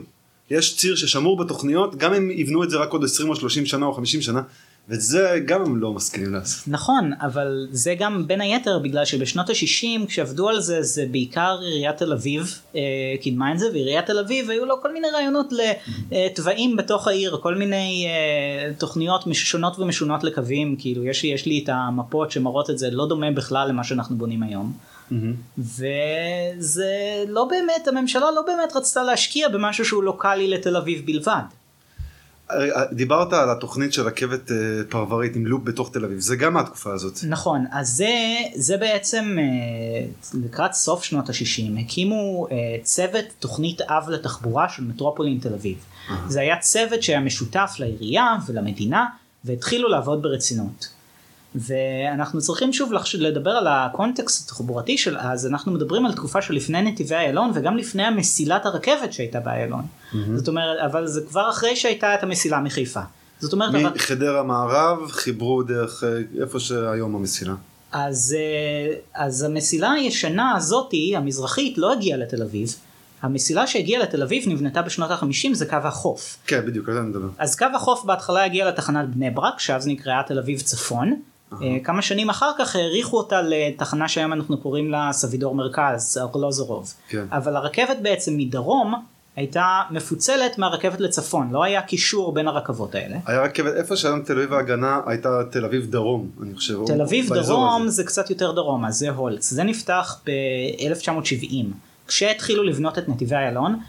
יש 0.52 0.78
ציר 0.78 0.96
ששמור 0.96 1.38
בתוכניות, 1.38 1.96
גם 1.96 2.14
אם 2.14 2.32
יבנו 2.32 2.64
את 2.64 2.70
זה 2.70 2.78
רק 2.78 2.90
עוד 2.92 3.04
20 3.04 3.30
או 3.30 3.36
30 3.36 3.66
שנה 3.66 3.86
או 3.86 3.94
50 3.94 4.22
שנה, 4.22 4.42
ואת 4.90 5.02
זה 5.02 5.40
גם 5.46 5.62
הם 5.62 5.78
לא 5.78 5.94
מסכימים 5.94 6.34
לעשות. 6.34 6.68
נכון, 6.68 7.12
אבל 7.22 7.68
זה 7.72 7.96
גם 8.00 8.28
בין 8.28 8.42
היתר 8.42 8.80
בגלל 8.80 9.06
שבשנות 9.06 9.50
ה-60 9.50 10.08
כשעבדו 10.08 10.50
על 10.50 10.62
זה 10.62 10.82
זה 10.82 11.06
בעיקר 11.12 11.58
עיריית 11.62 11.98
תל 11.98 12.14
אביב 12.14 12.60
אה, 12.76 12.82
קידמה 13.22 13.54
את 13.54 13.60
זה 13.60 13.66
ועיריית 13.74 14.06
תל 14.06 14.20
אביב 14.20 14.50
היו 14.50 14.66
לו 14.66 14.82
כל 14.82 14.94
מיני 14.94 15.08
רעיונות 15.14 15.54
לתוואים 16.12 16.76
בתוך 16.76 17.08
העיר 17.08 17.40
כל 17.42 17.56
מיני 17.56 18.08
אה, 18.08 18.74
תוכניות 18.74 19.24
שונות 19.34 19.80
ומשונות 19.80 20.24
לקווים 20.24 20.76
כאילו 20.80 21.06
יש, 21.06 21.24
יש 21.24 21.46
לי 21.46 21.62
את 21.64 21.70
המפות 21.70 22.32
שמראות 22.32 22.70
את 22.70 22.78
זה 22.78 22.92
לא 22.92 23.08
דומה 23.08 23.32
בכלל 23.32 23.68
למה 23.70 23.84
שאנחנו 23.84 24.16
בונים 24.16 24.44
היום. 24.44 24.74
וזה 25.58 26.94
לא 27.28 27.46
באמת 27.46 27.88
הממשלה 27.88 28.32
לא 28.32 28.42
באמת 28.42 28.76
רצתה 28.76 29.04
להשקיע 29.04 29.50
במשהו 29.50 29.86
שהוא 29.86 30.04
לוקאלי 30.04 30.48
לתל 30.48 30.78
אביב 30.78 31.06
בלבד. 31.06 31.42
דיברת 32.92 33.34
על 33.34 33.50
התוכנית 33.50 33.94
של 33.94 34.02
רכבת 34.02 34.52
אה, 34.52 34.56
פרברית 34.90 35.36
עם 35.36 35.46
לופ 35.46 35.62
בתוך 35.64 35.92
תל 35.94 36.06
אביב, 36.06 36.20
זה 36.20 36.36
גם 36.36 36.54
מהתקופה 36.54 36.94
הזאת. 36.94 37.20
נכון, 37.28 37.66
אז 37.72 37.90
זה, 37.90 38.14
זה 38.56 38.78
בעצם 38.78 39.38
אה, 39.40 40.06
לקראת 40.34 40.74
סוף 40.74 41.04
שנות 41.04 41.30
ה-60 41.30 41.80
הקימו 41.80 42.48
אה, 42.52 42.58
צוות 42.84 43.26
תוכנית 43.40 43.82
אב 43.82 44.10
לתחבורה 44.10 44.70
של 44.70 44.84
מטרופולין 44.84 45.40
תל 45.40 45.54
אביב. 45.54 45.78
זה 46.28 46.42
היה 46.42 46.60
צוות 46.60 47.04
שהיה 47.04 47.20
משותף 47.20 47.72
לעירייה 47.80 48.36
ולמדינה 48.48 49.06
והתחילו 49.46 49.90
לעבוד 49.90 50.22
ברצינות. 50.22 50.88
ואנחנו 51.56 52.42
צריכים 52.42 52.74
שוב 52.74 52.94
לחש... 52.94 53.16
לדבר 53.16 53.52
על 53.52 53.68
הקונטקסט 53.68 54.46
התחבורתי 54.46 54.98
של 54.98 55.18
אז, 55.18 55.48
אנחנו 55.48 55.72
מדברים 55.72 56.06
על 56.06 56.14
תקופה 56.14 56.42
שלפני 56.42 56.82
נתיבי 56.82 57.16
איילון 57.16 57.52
וגם 57.54 57.78
לפני 57.78 58.04
המסילת 58.04 58.66
הרכבת 58.66 59.14
שהייתה 59.14 59.40
באיילון. 59.40 59.84
זאת 60.36 60.48
אומרת, 60.48 60.78
אבל 60.86 61.08
זה 61.08 61.22
כבר 61.30 61.50
אחרי 61.50 61.76
שהייתה 61.76 62.16
את 62.16 62.24
המסילה 62.24 62.60
מחיפה. 62.60 63.02
זאת 63.40 63.54
אומרת, 63.54 63.76
אבל- 63.76 63.92
מחדרה 63.96 64.44
מערב 64.44 65.08
חיברו 65.12 65.64
דרך 65.64 66.04
אה, 66.04 66.42
איפה 66.42 66.60
שהיום 66.60 67.16
המסילה. 67.16 67.54
אז, 67.92 68.36
אה, 68.40 68.94
אז 69.26 69.44
המסילה 69.44 69.92
הישנה 69.92 70.56
הזאתי, 70.56 71.14
המזרחית, 71.16 71.78
לא 71.78 71.94
הגיעה 71.94 72.18
לתל 72.18 72.42
אביב. 72.44 72.76
המסילה 73.22 73.68
שהגיעה 73.68 74.02
לתל 74.04 74.24
אביב 74.24 74.44
נבנתה 74.50 74.82
בשנות 74.82 75.12
ה-50 75.12 75.54
זה 75.54 75.66
קו 75.66 75.76
החוף. 75.84 76.38
כן, 76.48 76.66
בדיוק, 76.66 76.90
על 76.90 76.94
זה 76.94 77.00
אני 77.00 77.10
מדבר. 77.10 77.28
אז 77.38 77.56
קו 77.56 77.66
החוף 77.76 78.04
בהתחלה 78.06 78.46
הגיע 78.46 78.68
לתחנת 78.68 79.10
בני 79.10 79.30
ברק, 79.30 79.60
שאז 79.60 79.88
נקראה 79.88 80.22
תל 80.28 80.40
אביב 80.40 80.60
צפון. 80.60 81.22
אה, 81.62 81.78
כמה 81.84 82.02
שנים 82.02 82.30
אחר 82.30 82.52
כך 82.60 82.76
האריכו 82.76 83.18
אותה 83.18 83.42
לתחנה 83.42 84.08
שהיום 84.08 84.34
אנחנו 84.34 84.58
קוראים 84.58 84.92
לה 84.92 85.10
סבידור 85.14 85.56
מרכז, 85.56 86.18
ארלוזורוב. 86.22 86.94
כן. 87.10 87.26
אבל 87.32 87.56
הרכבת 87.56 87.98
בעצם 88.02 88.38
מדרום 88.38 88.94
הייתה 89.36 89.82
מפוצלת 89.92 90.58
מהרכבת 90.58 91.00
לצפון, 91.00 91.50
לא 91.52 91.64
היה 91.64 91.82
קישור 91.82 92.34
בין 92.34 92.48
הרכבות 92.48 92.96
האלה. 92.96 93.18
היה 93.26 93.42
רכבת, 93.42 93.74
איפה 93.76 93.96
שהיום 93.96 94.22
תל 94.22 94.34
אביב 94.34 94.54
ההגנה 94.54 95.00
הייתה 95.06 95.30
תל 95.52 95.66
אביב 95.66 95.86
דרום, 95.92 96.30
אני 96.44 96.56
חושב. 96.56 96.80
תל 96.86 97.02
אביב 97.02 97.34
דרום. 97.34 97.88
זה 97.88 98.04
קצת 98.04 98.30
יותר 98.30 98.52
דרומה, 98.52 98.92
זה 98.92 99.10
הולץ. 99.10 99.50
זה 99.50 99.64
נפתח 99.64 100.20
ב-1970. 100.26 101.66
כשהתחילו 102.08 102.64
לבנות 102.64 102.98
את 102.98 103.10
נתיבי 103.10 103.36
איילון, 103.36 103.80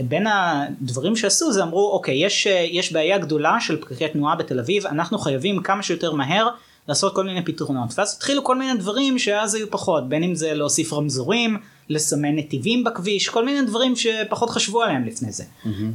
בין 0.00 0.26
הדברים 0.26 1.16
שעשו 1.16 1.52
זה 1.52 1.62
אמרו, 1.62 1.90
אוקיי, 1.92 2.24
יש, 2.24 2.46
אה, 2.46 2.66
יש 2.70 2.92
בעיה 2.92 3.18
גדולה 3.18 3.56
של 3.60 3.80
פקקי 3.80 4.08
תנועה 4.08 4.36
בתל 4.36 4.58
אביב, 4.58 4.86
אנחנו 4.86 5.18
חייבים 5.18 5.62
כמה 5.62 5.82
שיותר 5.82 6.12
מהר 6.12 6.48
לעשות 6.88 7.14
כל 7.14 7.24
מיני 7.24 7.44
פתרונות. 7.44 7.98
ואז 7.98 8.14
התחילו 8.16 8.44
כל 8.44 8.56
מיני 8.56 8.78
דברים 8.78 9.18
שאז 9.18 9.54
היו 9.54 9.70
פחות, 9.70 10.08
בין 10.08 10.22
אם 10.22 10.34
זה 10.34 10.54
להוסיף 10.54 10.92
רמזורים, 10.92 11.58
לסמן 11.88 12.36
נתיבים 12.36 12.84
בכביש, 12.84 13.28
כל 13.28 13.44
מיני 13.44 13.66
דברים 13.66 13.96
שפחות 13.96 14.50
חשבו 14.50 14.82
עליהם 14.82 15.04
לפני 15.04 15.32
זה. 15.32 15.44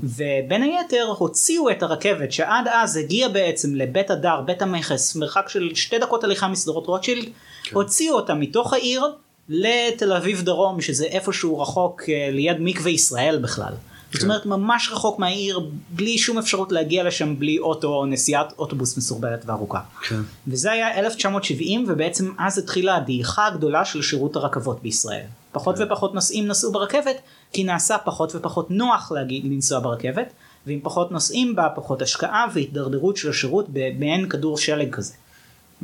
ובין 0.03 0.63
היתר 0.63 1.13
הוציאו 1.17 1.69
את 1.69 1.83
הרכבת 1.83 2.31
שעד 2.31 2.67
אז 2.67 2.97
הגיעה 2.97 3.29
בעצם 3.29 3.75
לבית 3.75 4.11
הדר, 4.11 4.41
בית 4.45 4.61
המכס, 4.61 5.15
מרחק 5.15 5.49
של 5.49 5.71
שתי 5.75 5.99
דקות 5.99 6.23
הליכה 6.23 6.47
משדרות 6.47 6.87
רוטשילד, 6.87 7.29
הוציאו 7.73 8.15
אותה 8.15 8.33
מתוך 8.33 8.73
העיר 8.73 9.05
לתל 9.49 10.13
אביב 10.13 10.41
דרום, 10.41 10.81
שזה 10.81 11.05
איפשהו 11.05 11.59
רחוק 11.59 12.01
אה, 12.09 12.29
ליד 12.31 12.57
מקווה 12.59 12.91
ישראל 12.91 13.39
בכלל. 13.41 13.73
זאת 14.13 14.23
אומרת 14.23 14.45
ממש 14.45 14.89
רחוק 14.91 15.19
מהעיר, 15.19 15.69
בלי 15.89 16.17
שום 16.17 16.37
אפשרות 16.37 16.71
להגיע 16.71 17.03
לשם 17.03 17.39
בלי 17.39 17.59
אוטו 17.59 17.87
או 17.87 18.05
נסיעת 18.05 18.53
אוטובוס 18.57 18.97
מסורבלת 18.97 19.45
וארוכה. 19.45 19.79
כן. 20.07 20.21
וזה 20.47 20.71
היה 20.71 20.99
1970 20.99 21.85
ובעצם 21.87 22.31
אז 22.37 22.57
התחילה 22.57 22.95
הדעיכה 22.95 23.47
הגדולה 23.47 23.85
של 23.85 24.01
שירות 24.01 24.35
הרכבות 24.35 24.81
בישראל. 24.81 25.25
פחות 25.51 25.75
ופחות 25.79 26.13
נוסעים 26.13 26.47
נסעו 26.47 26.71
ברכבת 26.71 27.15
כי 27.53 27.63
נעשה 27.63 27.97
פחות 27.97 28.35
ופחות 28.35 28.71
נוח 28.71 29.11
להגיד, 29.11 29.45
לנסוע 29.45 29.79
ברכבת 29.79 30.33
ועם 30.67 30.79
פחות 30.83 31.11
נוסעים 31.11 31.55
בה 31.55 31.67
פחות 31.75 32.01
השקעה 32.01 32.45
והתדרדרות 32.53 33.17
של 33.17 33.29
השירות 33.29 33.65
במעין 33.69 34.29
כדור 34.29 34.57
שלג 34.57 34.95
כזה. 34.95 35.13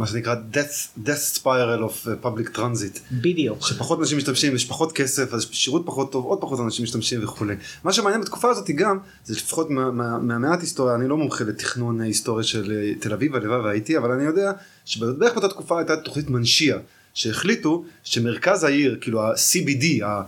מה 0.02 0.08
שנקרא 0.08 0.36
death, 0.54 1.06
death 1.08 1.38
spiral 1.40 1.46
of 1.90 2.06
uh, 2.08 2.26
public 2.26 2.58
transit. 2.58 3.00
בדיוק. 3.12 3.62
שפחות 3.68 4.00
אנשים 4.00 4.18
משתמשים, 4.18 4.56
יש 4.56 4.66
פחות 4.66 4.92
כסף, 4.92 5.34
אז 5.34 5.48
שירות 5.52 5.84
פחות 5.86 6.12
טוב, 6.12 6.26
עוד 6.26 6.42
פחות 6.42 6.60
אנשים 6.60 6.84
משתמשים 6.84 7.24
וכולי. 7.24 7.56
מה 7.84 7.94
שמעניין 7.94 8.22
בתקופה 8.22 8.50
הזאת 8.50 8.70
גם, 8.76 8.98
זה 9.26 9.34
לפחות 9.36 9.70
מה- 9.70 9.92
מה- 9.92 10.18
מהמעט 10.20 10.62
היסטוריה, 10.62 10.96
אני 10.96 11.08
לא 11.08 11.18
מומחה 11.18 11.44
לתכנון 11.44 12.02
היסטוריה 12.02 12.44
של 12.44 12.72
אה, 12.72 12.94
תל 13.00 13.14
אביב, 13.14 13.36
הלוואי 13.36 13.60
והייתי, 13.60 13.98
אבל 13.98 14.12
אני 14.12 14.24
יודע 14.24 14.52
שבערך 14.86 15.34
באותה 15.34 15.48
תקופה 15.48 15.78
הייתה 15.80 15.98
תוכנית 15.98 16.30
מנשייה, 16.30 16.78
שהחליטו 17.14 17.84
שמרכז 18.04 18.64
העיר, 18.64 18.98
כאילו 19.02 19.22
ה-CBD, 19.24 19.86
המער. 20.04 20.26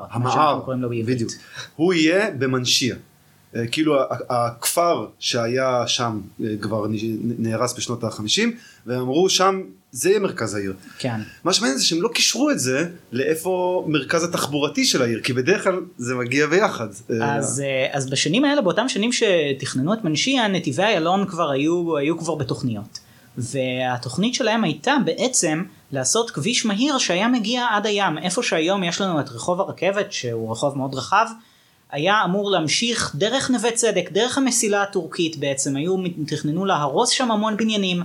מה 0.00 0.06
המער. 0.10 0.60
בדיוק, 1.14 1.30
הוא 1.76 1.94
יהיה 1.94 2.30
במנשיה. 2.38 2.96
אה, 3.56 3.66
כאילו 3.66 3.96
הכפר 4.28 5.06
שהיה 5.18 5.84
שם 5.86 6.20
אה, 6.44 6.46
כבר 6.60 6.86
נהרס 7.38 7.76
בשנות 7.76 8.04
ה-50 8.04 8.42
והם 8.86 9.00
אמרו 9.00 9.28
שם 9.28 9.62
זה 9.92 10.08
יהיה 10.10 10.20
מרכז 10.20 10.54
העיר. 10.54 10.74
כן. 10.98 11.20
מה 11.44 11.52
שמעניין 11.52 11.78
זה 11.78 11.84
שהם 11.84 12.02
לא 12.02 12.08
קישרו 12.14 12.50
את 12.50 12.58
זה 12.58 12.88
לאיפה 13.12 13.84
מרכז 13.88 14.24
התחבורתי 14.24 14.84
של 14.84 15.02
העיר 15.02 15.20
כי 15.20 15.32
בדרך 15.32 15.64
כלל 15.64 15.80
זה 15.96 16.14
מגיע 16.14 16.46
ביחד. 16.46 16.88
אה, 17.10 17.36
אז, 17.36 17.62
אז 17.92 18.10
בשנים 18.10 18.44
האלה, 18.44 18.60
באותם 18.60 18.88
שנים 18.88 19.10
שתכננו 19.12 19.94
את 19.94 20.04
מנשיה, 20.04 20.48
נתיבי 20.48 20.82
איילון 20.82 21.26
כבר 21.26 21.50
היו, 21.50 21.96
היו 21.96 22.18
כבר 22.18 22.34
בתוכניות. 22.34 22.98
והתוכנית 23.38 24.34
שלהם 24.34 24.64
הייתה 24.64 24.94
בעצם 25.04 25.62
לעשות 25.92 26.30
כביש 26.30 26.66
מהיר 26.66 26.98
שהיה 26.98 27.28
מגיע 27.28 27.66
עד 27.70 27.86
הים. 27.86 28.18
איפה 28.18 28.42
שהיום 28.42 28.84
יש 28.84 29.00
לנו 29.00 29.20
את 29.20 29.28
רחוב 29.28 29.60
הרכבת, 29.60 30.12
שהוא 30.12 30.52
רחוב 30.52 30.78
מאוד 30.78 30.94
רחב, 30.94 31.26
היה 31.92 32.24
אמור 32.24 32.50
להמשיך 32.50 33.12
דרך 33.14 33.50
נווה 33.50 33.70
צדק, 33.70 34.08
דרך 34.12 34.38
המסילה 34.38 34.82
הטורקית 34.82 35.36
בעצם, 35.36 35.76
היו, 35.76 35.96
תכננו 36.26 36.64
להרוס 36.64 37.10
שם 37.10 37.30
המון 37.30 37.56
בניינים. 37.56 38.02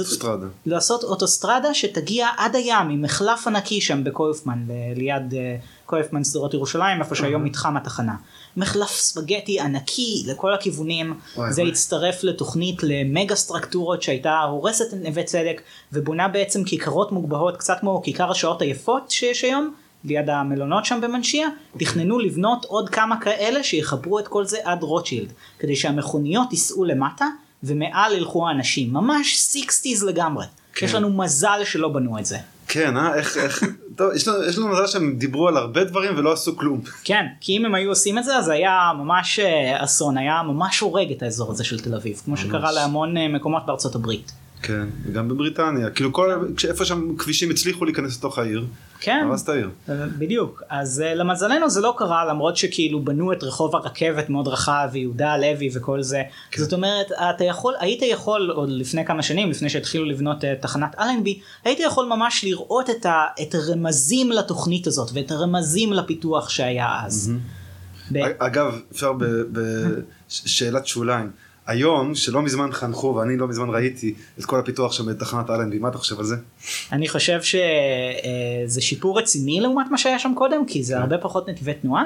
אוטוסטרדה. 0.00 0.46
לעשות 0.66 1.04
אוטוסטרדה 1.04 1.74
שתגיע 1.74 2.28
עד 2.36 2.56
הים 2.56 2.88
עם 2.90 3.02
מחלף 3.02 3.46
ענקי 3.46 3.80
שם 3.80 4.04
בקויפמן 4.04 4.58
ל- 4.68 4.98
ליד 4.98 5.34
אה, 5.34 5.56
קויפמן 5.86 6.24
שדרות 6.24 6.54
ירושלים 6.54 7.00
איפה 7.00 7.14
שהיום 7.14 7.44
מתחם 7.44 7.76
התחנה. 7.76 8.14
מחלף 8.56 8.90
ספגטי 8.90 9.60
ענקי 9.60 10.22
לכל 10.26 10.54
הכיוונים 10.54 11.14
וואי, 11.36 11.52
זה 11.52 11.60
וואי. 11.62 11.72
הצטרף 11.72 12.24
לתוכנית 12.24 12.82
למגה 12.82 13.34
סטרקטורות 13.34 14.02
שהייתה 14.02 14.40
הורסת 14.40 14.84
נווה 15.02 15.22
צדק 15.22 15.62
ובונה 15.92 16.28
בעצם 16.28 16.64
כיכרות 16.64 17.12
מוגבהות 17.12 17.56
קצת 17.56 17.76
כמו 17.80 18.02
כיכר 18.02 18.30
השעות 18.30 18.62
היפות 18.62 19.10
שיש 19.10 19.44
היום 19.44 19.74
ליד 20.06 20.30
המלונות 20.30 20.84
שם 20.84 21.00
במנשיה 21.02 21.48
תכננו 21.78 22.18
לבנות 22.18 22.64
עוד 22.64 22.88
כמה 22.88 23.20
כאלה 23.20 23.62
שיחברו 23.62 24.18
את 24.18 24.28
כל 24.28 24.44
זה 24.44 24.58
עד 24.64 24.82
רוטשילד 24.82 25.32
כדי 25.58 25.76
שהמכוניות 25.76 26.52
ייסעו 26.52 26.84
למטה 26.84 27.26
ומעל 27.62 28.12
ילכו 28.12 28.48
האנשים 28.48 28.92
ממש 28.92 29.50
60's 29.54 30.04
לגמרי 30.06 30.46
כן. 30.74 30.86
יש 30.86 30.94
לנו 30.94 31.10
מזל 31.10 31.60
שלא 31.64 31.88
בנו 31.88 32.18
את 32.18 32.26
זה 32.26 32.38
כן, 32.68 32.96
אה? 32.96 33.14
איך, 33.14 33.36
איך, 33.36 33.64
טוב, 33.96 34.12
יש 34.14 34.28
לנו, 34.28 34.44
יש 34.44 34.58
לנו 34.58 34.68
מזל 34.68 34.86
שהם 34.86 35.16
דיברו 35.18 35.48
על 35.48 35.56
הרבה 35.56 35.84
דברים 35.84 36.18
ולא 36.18 36.32
עשו 36.32 36.56
כלום. 36.56 36.80
כן 37.04 37.26
כי 37.40 37.56
אם 37.56 37.64
הם 37.64 37.74
היו 37.74 37.88
עושים 37.88 38.18
את 38.18 38.24
זה 38.24 38.36
אז 38.36 38.48
היה 38.48 38.92
ממש 38.98 39.38
אה, 39.38 39.84
אסון 39.84 40.18
היה 40.18 40.42
ממש 40.42 40.80
הורג 40.80 41.12
את 41.12 41.22
האזור 41.22 41.50
הזה 41.50 41.64
של 41.64 41.80
תל 41.80 41.94
אביב 41.94 42.22
כמו 42.24 42.36
שקרה 42.36 42.72
להמון 42.72 43.16
אה, 43.16 43.28
מקומות 43.28 43.66
בארצות 43.66 43.94
הברית. 43.94 44.32
כן, 44.62 44.86
וגם 45.04 45.28
בבריטניה, 45.28 45.90
כאילו 45.90 46.12
כל, 46.12 46.30
איפה 46.68 46.84
שם 46.84 47.16
כבישים 47.16 47.50
הצליחו 47.50 47.84
להיכנס 47.84 48.18
לתוך 48.18 48.38
העיר, 48.38 48.66
כן. 49.06 49.26
הרס 49.30 49.44
את 49.44 49.48
העיר. 49.48 49.70
בדיוק 50.18 50.62
אז 50.68 51.02
uh, 51.04 51.14
למזלנו 51.14 51.70
זה 51.70 51.80
לא 51.80 51.94
קרה 51.98 52.24
למרות 52.24 52.56
שכאילו 52.56 53.04
בנו 53.04 53.32
את 53.32 53.44
רחוב 53.44 53.76
הרכבת 53.76 54.30
מאוד 54.30 54.48
רחב 54.48 54.88
ויהודה 54.92 55.32
הלוי 55.32 55.70
וכל 55.74 56.02
זה 56.02 56.22
כן. 56.50 56.62
זאת 56.62 56.72
אומרת 56.72 57.06
אתה 57.12 57.44
יכול 57.44 57.74
היית 57.80 58.02
יכול 58.02 58.50
עוד 58.50 58.68
לפני 58.70 59.04
כמה 59.06 59.22
שנים 59.22 59.50
לפני 59.50 59.70
שהתחילו 59.70 60.04
לבנות 60.04 60.44
uh, 60.44 60.46
תחנת 60.60 60.94
אלנבי 60.98 61.40
היית 61.64 61.80
יכול 61.80 62.06
ממש 62.06 62.44
לראות 62.44 62.90
את, 62.90 63.06
ה, 63.06 63.24
את 63.42 63.54
הרמזים 63.54 64.32
לתוכנית 64.32 64.86
הזאת 64.86 65.10
ואת 65.14 65.30
הרמזים 65.30 65.92
לפיתוח 65.92 66.48
שהיה 66.48 66.88
אז. 67.04 67.32
ב- 68.12 68.18
אגב, 68.38 68.80
אפשר 68.92 69.12
בשאלת 69.52 70.86
שוליים. 70.86 71.30
היום, 71.66 72.14
שלא 72.14 72.42
מזמן 72.42 72.72
חנכו, 72.72 73.06
ואני 73.06 73.36
לא 73.36 73.48
מזמן 73.48 73.70
ראיתי 73.70 74.14
את 74.38 74.44
כל 74.44 74.58
הפיתוח 74.58 74.92
שם 74.92 75.06
בתחנת 75.06 75.50
אלנבי, 75.50 75.78
מה 75.78 75.88
אתה 75.88 75.98
חושב 75.98 76.18
על 76.18 76.24
זה? 76.24 76.36
אני 76.92 77.08
חושב 77.08 77.42
שזה 77.42 78.80
שיפור 78.80 79.18
רציני 79.18 79.60
לעומת 79.60 79.86
מה 79.90 79.98
שהיה 79.98 80.18
שם 80.18 80.32
קודם 80.36 80.66
כי 80.66 80.82
זה 80.82 80.98
הרבה 80.98 81.18
פחות 81.18 81.48
נתיבי 81.48 81.74
תנועה. 81.74 82.04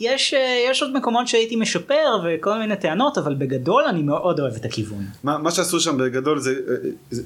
יש, 0.00 0.34
אה, 0.34 0.66
יש 0.70 0.82
עוד 0.82 0.96
מקומות 0.96 1.28
שהייתי 1.28 1.56
משפר 1.56 2.20
וכל 2.24 2.58
מיני 2.58 2.76
טענות 2.76 3.18
אבל 3.18 3.34
בגדול 3.34 3.84
אני 3.84 4.02
מאוד 4.02 4.40
אוהב 4.40 4.54
את 4.54 4.64
הכיוון. 4.64 5.04
מה, 5.24 5.38
מה 5.38 5.50
שעשו 5.50 5.80
שם 5.80 5.98
בגדול 5.98 6.38
זה 6.38 6.50
אה, 6.50 6.74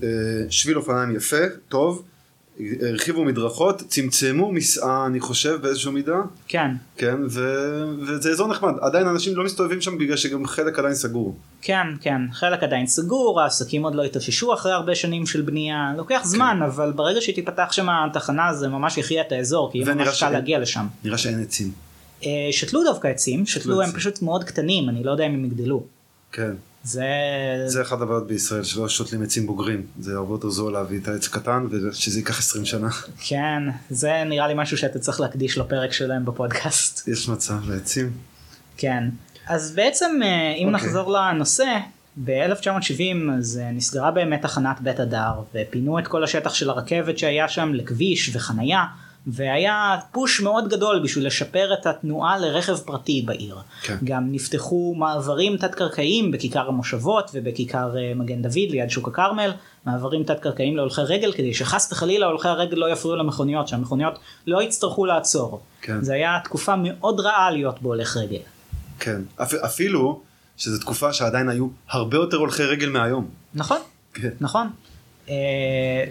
אה, 0.02 0.50
שביל 0.50 0.76
אופניים 0.76 1.16
יפה, 1.16 1.36
טוב, 1.68 2.02
הרחיבו 2.82 3.24
מדרכות, 3.24 3.82
צמצמו 3.88 4.52
מסעה 4.52 5.06
אני 5.06 5.20
חושב 5.20 5.58
באיזשהו 5.62 5.92
מידה, 5.92 6.20
כן. 6.48 6.70
כן, 6.96 7.16
ו, 7.30 7.40
וזה 8.06 8.30
אזור 8.30 8.48
נחמד, 8.48 8.72
עדיין 8.80 9.06
אנשים 9.06 9.36
לא 9.36 9.44
מסתובבים 9.44 9.80
שם 9.80 9.98
בגלל 9.98 10.16
שגם 10.16 10.46
חלק 10.46 10.78
עדיין 10.78 10.94
סגור. 10.94 11.36
כן, 11.62 11.86
כן, 12.00 12.20
חלק 12.32 12.62
עדיין 12.62 12.86
סגור, 12.86 13.40
העסקים 13.40 13.82
עוד 13.82 13.94
לא 13.94 14.04
התאוששו 14.04 14.54
אחרי 14.54 14.72
הרבה 14.72 14.94
שנים 14.94 15.26
של 15.26 15.42
בנייה, 15.42 15.92
לוקח 15.96 16.20
זמן, 16.24 16.60
אבל 16.66 16.92
ברגע 16.92 17.20
שתיפתח 17.20 17.68
שם 17.72 17.86
התחנה 17.90 18.54
זה 18.54 18.68
ממש 18.68 18.98
יחיה 18.98 19.22
את 19.22 19.32
האזור, 19.32 19.72
כי 19.72 19.78
יהיה 19.78 19.94
ממש 19.94 20.20
קל 20.20 20.30
להגיע 20.30 20.58
לשם. 20.58 20.86
נראה 21.04 21.18
שאין 21.18 21.42
עצים. 21.42 21.72
אה, 22.24 22.30
שתלו 22.50 22.84
דווקא 22.84 23.08
עצים, 23.08 23.46
שתלו 23.46 23.74
הם 23.74 23.88
עצים. 23.88 23.96
פשוט 23.96 24.22
מאוד 24.22 24.44
קטנים, 24.44 24.88
אני 24.88 25.04
לא 25.04 25.10
יודע 25.10 25.26
אם 25.26 25.34
הם 25.34 25.44
יגדלו. 25.44 25.82
כן, 26.32 26.52
זה... 26.86 27.04
זה 27.66 27.82
אחת 27.82 28.00
הבעיות 28.00 28.26
בישראל, 28.26 28.62
שלא 28.62 28.88
שותלים 28.88 29.22
עצים 29.22 29.46
בוגרים, 29.46 29.86
זה 30.00 30.16
הרבה 30.16 30.34
יותר 30.34 30.50
זול 30.50 30.72
להביא 30.72 30.98
את 30.98 31.08
העץ 31.08 31.26
הקטן 31.26 31.66
ושזה 31.70 32.18
ייקח 32.18 32.38
20 32.38 32.64
שנה. 32.64 32.88
כן, 33.28 33.62
זה 33.90 34.24
נראה 34.26 34.48
לי 34.48 34.54
משהו 34.56 34.76
שאתה 34.76 34.98
צריך 34.98 35.20
להקדיש 35.20 35.58
לו 35.58 35.68
פרק 35.68 35.92
שלהם 35.92 36.24
בפודקאסט. 36.24 37.08
יש 37.08 37.28
מצב 37.28 37.70
לעצים. 37.70 38.12
כן. 38.76 39.04
אז 39.46 39.72
בעצם 39.74 40.20
אה, 40.22 40.54
אם 40.58 40.74
אוקיי. 40.74 40.86
נחזור 40.86 41.12
לנושא, 41.12 41.78
ב-1970 42.24 43.32
אז 43.38 43.60
אה, 43.62 43.70
נסגרה 43.70 44.10
באמת 44.10 44.42
תחנת 44.42 44.80
בית 44.80 45.00
הדר 45.00 45.32
ופינו 45.54 45.98
את 45.98 46.06
כל 46.06 46.24
השטח 46.24 46.54
של 46.54 46.70
הרכבת 46.70 47.18
שהיה 47.18 47.48
שם 47.48 47.74
לכביש 47.74 48.36
וחנייה 48.36 48.84
והיה 49.26 49.96
פוש 50.12 50.40
מאוד 50.40 50.68
גדול 50.68 51.00
בשביל 51.04 51.26
לשפר 51.26 51.74
את 51.74 51.86
התנועה 51.86 52.38
לרכב 52.38 52.76
פרטי 52.76 53.22
בעיר. 53.26 53.56
כן. 53.82 53.96
גם 54.04 54.32
נפתחו 54.32 54.94
מעברים 54.96 55.56
תת-קרקעיים 55.56 56.30
בכיכר 56.30 56.68
המושבות 56.68 57.30
ובכיכר 57.34 57.98
אה, 57.98 58.12
מגן 58.14 58.42
דוד 58.42 58.70
ליד 58.70 58.90
שוק 58.90 59.08
הכרמל, 59.08 59.52
מעברים 59.86 60.24
תת-קרקעיים 60.24 60.76
להולכי 60.76 61.00
רגל 61.00 61.32
כדי 61.32 61.54
שחס 61.54 61.92
וחלילה 61.92 62.26
הולכי 62.26 62.48
הרגל 62.48 62.76
לא 62.76 62.92
יפריעו 62.92 63.16
למכוניות, 63.16 63.68
שהמכוניות 63.68 64.18
לא 64.46 64.62
יצטרכו 64.62 65.06
לעצור. 65.06 65.62
כן. 65.82 66.02
זה 66.02 66.14
היה 66.14 66.38
תקופה 66.44 66.74
מאוד 66.76 67.20
רעה 67.20 67.50
להיות 67.50 67.82
בהולך 67.82 68.16
רגל. 68.16 68.40
כן. 68.98 69.20
אפ, 69.42 69.54
אפילו 69.54 70.20
שזו 70.56 70.80
תקופה 70.80 71.12
שעדיין 71.12 71.48
היו 71.48 71.68
הרבה 71.90 72.16
יותר 72.16 72.36
הולכי 72.36 72.62
רגל 72.62 72.88
מהיום. 72.88 73.28
נכון, 73.54 73.78
כן. 74.14 74.30
נכון. 74.40 74.70
אה, 75.28 76.04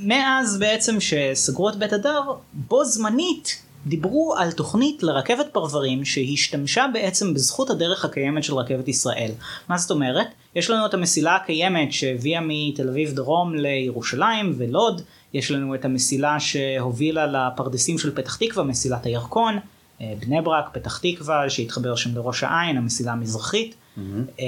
ומאז 0.00 0.58
בעצם 0.58 0.96
שסגרו 1.00 1.68
את 1.68 1.76
בית 1.76 1.92
הדר, 1.92 2.22
בו 2.52 2.84
זמנית 2.84 3.62
דיברו 3.86 4.34
על 4.38 4.52
תוכנית 4.52 5.02
לרכבת 5.02 5.46
פרברים 5.52 6.04
שהשתמשה 6.04 6.86
בעצם 6.92 7.34
בזכות 7.34 7.70
הדרך 7.70 8.04
הקיימת 8.04 8.44
של 8.44 8.54
רכבת 8.54 8.88
ישראל. 8.88 9.30
מה 9.68 9.78
זאת 9.78 9.90
אומרת? 9.90 10.26
יש 10.54 10.70
לנו 10.70 10.86
את 10.86 10.94
המסילה 10.94 11.36
הקיימת 11.36 11.92
שהביאה 11.92 12.40
מתל 12.42 12.88
אביב 12.88 13.12
דרום 13.12 13.54
לירושלים 13.54 14.54
ולוד, 14.58 15.02
יש 15.34 15.50
לנו 15.50 15.74
את 15.74 15.84
המסילה 15.84 16.40
שהובילה 16.40 17.26
לפרדסים 17.26 17.98
של 17.98 18.14
פתח 18.14 18.36
תקווה, 18.36 18.64
מסילת 18.64 19.06
הירקון, 19.06 19.58
אה, 20.00 20.12
בני 20.20 20.40
ברק, 20.40 20.64
פתח 20.72 20.98
תקווה, 20.98 21.50
שהתחבר 21.50 21.96
שם 21.96 22.14
לראש 22.14 22.44
העין, 22.44 22.76
המסילה 22.76 23.12
המזרחית. 23.12 23.74
אה, 24.40 24.44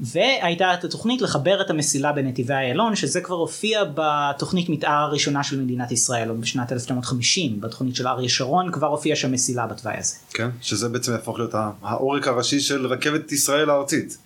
והייתה 0.00 0.74
את 0.74 0.84
התוכנית 0.84 1.22
לחבר 1.22 1.60
את 1.60 1.70
המסילה 1.70 2.12
בנתיבי 2.12 2.54
איילון, 2.54 2.96
שזה 2.96 3.20
כבר 3.20 3.36
הופיע 3.36 3.82
בתוכנית 3.94 4.68
מתאר 4.68 4.90
הראשונה 4.90 5.44
של 5.44 5.60
מדינת 5.60 5.92
ישראל, 5.92 6.28
עוד 6.28 6.40
בשנת 6.40 6.72
1950, 6.72 7.60
בתוכנית 7.60 7.96
של 7.96 8.08
אריה 8.08 8.28
שרון 8.28 8.72
כבר 8.72 8.86
הופיעה 8.86 9.16
שם 9.16 9.32
מסילה 9.32 9.66
בתוואי 9.66 9.96
הזה. 9.98 10.14
כן. 10.30 10.48
שזה 10.60 10.88
בעצם 10.88 11.12
יהפוך 11.12 11.38
להיות 11.38 11.54
העורק 11.82 12.28
הראשי 12.28 12.60
של 12.60 12.86
רכבת 12.86 13.32
ישראל 13.32 13.70
הארצית. 13.70 14.18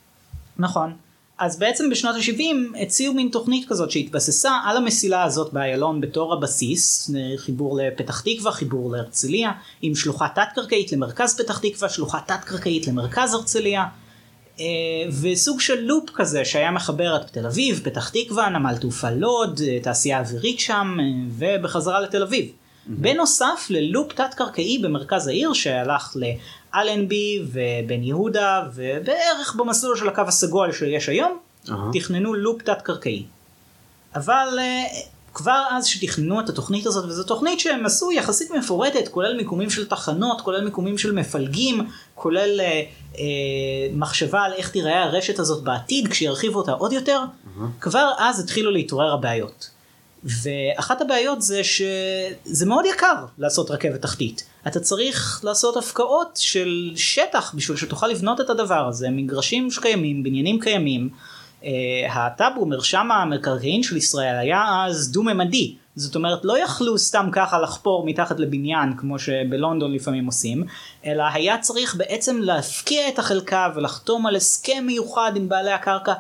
נכון. 0.59 0.93
אז 1.39 1.59
בעצם 1.59 1.91
בשנות 1.91 2.15
ה-70 2.15 2.79
הציעו 2.83 3.15
מין 3.15 3.29
תוכנית 3.33 3.69
כזאת 3.69 3.91
שהתבססה 3.91 4.51
על 4.65 4.77
המסילה 4.77 5.23
הזאת 5.23 5.53
באיילון 5.53 6.01
בתור 6.01 6.35
הבסיס, 6.35 7.11
חיבור 7.37 7.79
לפתח 7.83 8.21
תקווה, 8.21 8.53
חיבור 8.53 8.93
להרצליה, 8.93 9.53
עם 9.83 9.95
שלוחה 9.95 10.29
תת-קרקעית 10.35 10.93
למרכז 10.93 11.41
פתח 11.41 11.59
תקווה, 11.59 11.89
שלוחה 11.89 12.19
תת-קרקעית 12.27 12.87
למרכז 12.87 13.35
הרצליה, 13.35 13.85
וסוג 15.23 15.61
של 15.61 15.81
לופ 15.81 16.11
כזה 16.15 16.45
שהיה 16.45 16.71
מחבר 16.71 17.17
את 17.17 17.31
תל 17.31 17.47
אביב, 17.47 17.81
פתח 17.85 18.09
תקווה, 18.09 18.49
נמל 18.49 18.77
תעופה 18.77 19.11
לוד, 19.11 19.61
אה, 19.67 19.79
תעשייה 19.83 20.21
אווירית 20.21 20.61
שם, 20.61 20.97
אה, 21.01 21.05
ובחזרה 21.39 22.01
לתל 22.01 22.23
אביב. 22.23 22.53
בנוסף 22.87 23.67
ללופ 23.71 24.13
תת-קרקעי 24.13 24.79
במרכז 24.79 25.29
העיר 25.29 25.53
שהלך 25.53 26.17
לאלנבי 26.75 27.43
ובן 27.47 28.03
יהודה 28.03 28.63
ובערך 28.75 29.55
במסלול 29.59 29.97
של 29.97 30.09
הקו 30.09 30.23
הסגול 30.27 30.73
שיש 30.73 31.09
היום. 31.09 31.39
תכננו 31.93 32.35
לופ 32.35 32.63
תת-קרקעי. 32.63 33.25
אבל 34.15 34.59
אה, 34.59 34.85
כבר 35.35 35.65
אז 35.71 35.87
שתכננו 35.87 36.41
את 36.41 36.49
התוכנית 36.49 36.87
הזאת, 36.87 37.05
וזו 37.05 37.25
תוכנית 37.25 37.61
שהם 37.61 37.87
עשו 37.87 38.13
יחסית 38.13 38.51
מפורטת, 38.51 39.09
כולל 39.09 39.37
מיקומים 39.37 39.71
של 39.71 39.89
תחנות, 39.89 40.41
כולל 40.41 40.65
מיקומים 40.65 40.99
של 40.99 41.13
מפלגים, 41.13 41.87
כולל 42.15 42.61
אה, 42.61 42.83
אה, 43.19 43.23
מחשבה 43.93 44.43
על 44.43 44.53
איך 44.53 44.71
תיראה 44.71 45.03
הרשת 45.03 45.39
הזאת 45.39 45.65
בעתיד, 45.65 46.09
כשירחיבו 46.09 46.59
אותה 46.59 46.73
עוד 46.73 46.93
יותר, 46.93 47.21
כבר 47.81 48.11
אז 48.19 48.41
התחילו 48.41 48.71
להתעורר 48.71 49.13
הבעיות. 49.13 49.71
ואחת 50.25 51.01
הבעיות 51.01 51.43
זה 51.43 51.65
שזה 51.65 52.67
מאוד 52.67 52.85
יקר 52.95 53.25
לעשות 53.39 53.71
רכבת 53.71 54.03
תחתית. 54.03 54.45
אתה 54.67 54.81
צריך 54.81 55.41
לעשות 55.45 55.77
הפקעות 55.77 56.39
של 56.43 56.93
שטח 56.97 57.55
בשביל 57.55 57.77
שתוכל 57.77 58.07
לבנות 58.07 58.41
את 58.41 58.51
הדבר 58.51 58.89
הזה, 58.89 59.11
מגרשים 59.11 59.71
שקיימים, 59.71 60.23
בניינים 60.23 60.61
קיימים. 60.61 61.09
Uh, 61.63 61.65
הטאבו, 62.13 62.67
מרשם 62.67 63.11
המקרקעין 63.11 63.83
של 63.83 63.97
ישראל 63.97 64.37
היה 64.39 64.85
אז 64.87 65.13
דו-ממדי. 65.13 65.75
זאת 65.97 66.15
אומרת 66.15 66.45
לא 66.45 66.59
יכלו 66.59 66.99
סתם 66.99 67.29
ככה 67.33 67.61
לחפור 67.61 68.07
מתחת 68.07 68.41
לבניין 68.41 68.97
כמו 68.97 69.19
שבלונדון 69.19 69.93
לפעמים 69.93 70.27
עושים, 70.27 70.65
אלא 71.07 71.23
היה 71.33 71.59
צריך 71.59 71.95
בעצם 71.95 72.39
להפקיע 72.41 73.09
את 73.09 73.19
החלקה 73.19 73.69
ולחתום 73.75 74.27
על 74.27 74.37
הסכם 74.37 74.85
מיוחד 74.87 75.33
עם 75.37 75.49
בעלי 75.49 75.73
הקרקע. 75.73 76.13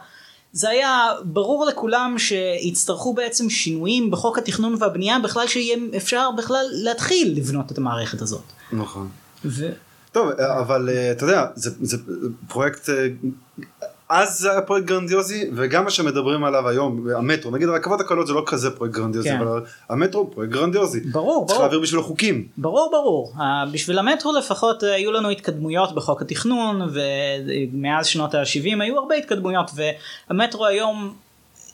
זה 0.52 0.68
היה 0.68 1.08
ברור 1.24 1.66
לכולם 1.66 2.14
שיצטרכו 2.18 3.14
בעצם 3.14 3.50
שינויים 3.50 4.10
בחוק 4.10 4.38
התכנון 4.38 4.76
והבנייה 4.78 5.18
בכלל 5.18 5.46
שיהיה 5.46 5.76
אפשר 5.96 6.30
בכלל 6.36 6.64
להתחיל 6.70 7.34
לבנות 7.36 7.72
את 7.72 7.78
המערכת 7.78 8.22
הזאת. 8.22 8.42
נכון. 8.72 9.08
ו... 9.44 9.72
טוב, 10.12 10.28
אבל 10.30 10.88
אה, 10.88 11.12
אתה 11.12 11.24
יודע, 11.24 11.46
זה, 11.54 11.70
זה 11.80 11.96
פרויקט, 12.48 12.88
אה, 12.88 13.06
אז 14.08 14.38
זה 14.38 14.50
היה 14.50 14.62
פרויקט 14.62 14.86
גרנדיוזי, 14.86 15.50
וגם 15.54 15.84
מה 15.84 15.90
שמדברים 15.90 16.44
עליו 16.44 16.68
היום, 16.68 17.06
המטרו, 17.16 17.50
נגיד 17.50 17.68
הרכבות 17.68 18.00
הקלות 18.00 18.26
זה 18.26 18.32
לא 18.32 18.42
כזה 18.46 18.70
פרויקט 18.70 18.94
גרנדיוזי, 18.94 19.28
כן. 19.28 19.40
אבל 19.40 19.60
המטרו 19.90 20.20
הוא 20.20 20.32
פרויקט 20.32 20.52
גרנדיוזי. 20.52 21.00
ברור, 21.00 21.46
צריך 21.46 21.50
ברור. 21.50 21.62
להעביר 21.62 21.80
בשבילו 21.80 22.02
חוקים. 22.02 22.48
ברור 22.56 22.88
ברור 22.92 23.32
uh, 23.36 23.40
בשביל 23.72 23.98
המטרו 23.98 24.32
לפחות 24.32 24.82
uh, 24.82 24.86
היו 24.86 25.12
לנו 25.12 25.30
התקדמויות 25.30 25.94
בחוק 25.94 26.22
התכנון 26.22 26.88
ומאז 26.92 28.06
שנות 28.06 28.34
ה-70 28.34 28.82
היו 28.82 28.98
הרבה 28.98 29.14
התקדמויות 29.14 29.70
והמטרו 29.74 30.66
היום 30.66 31.14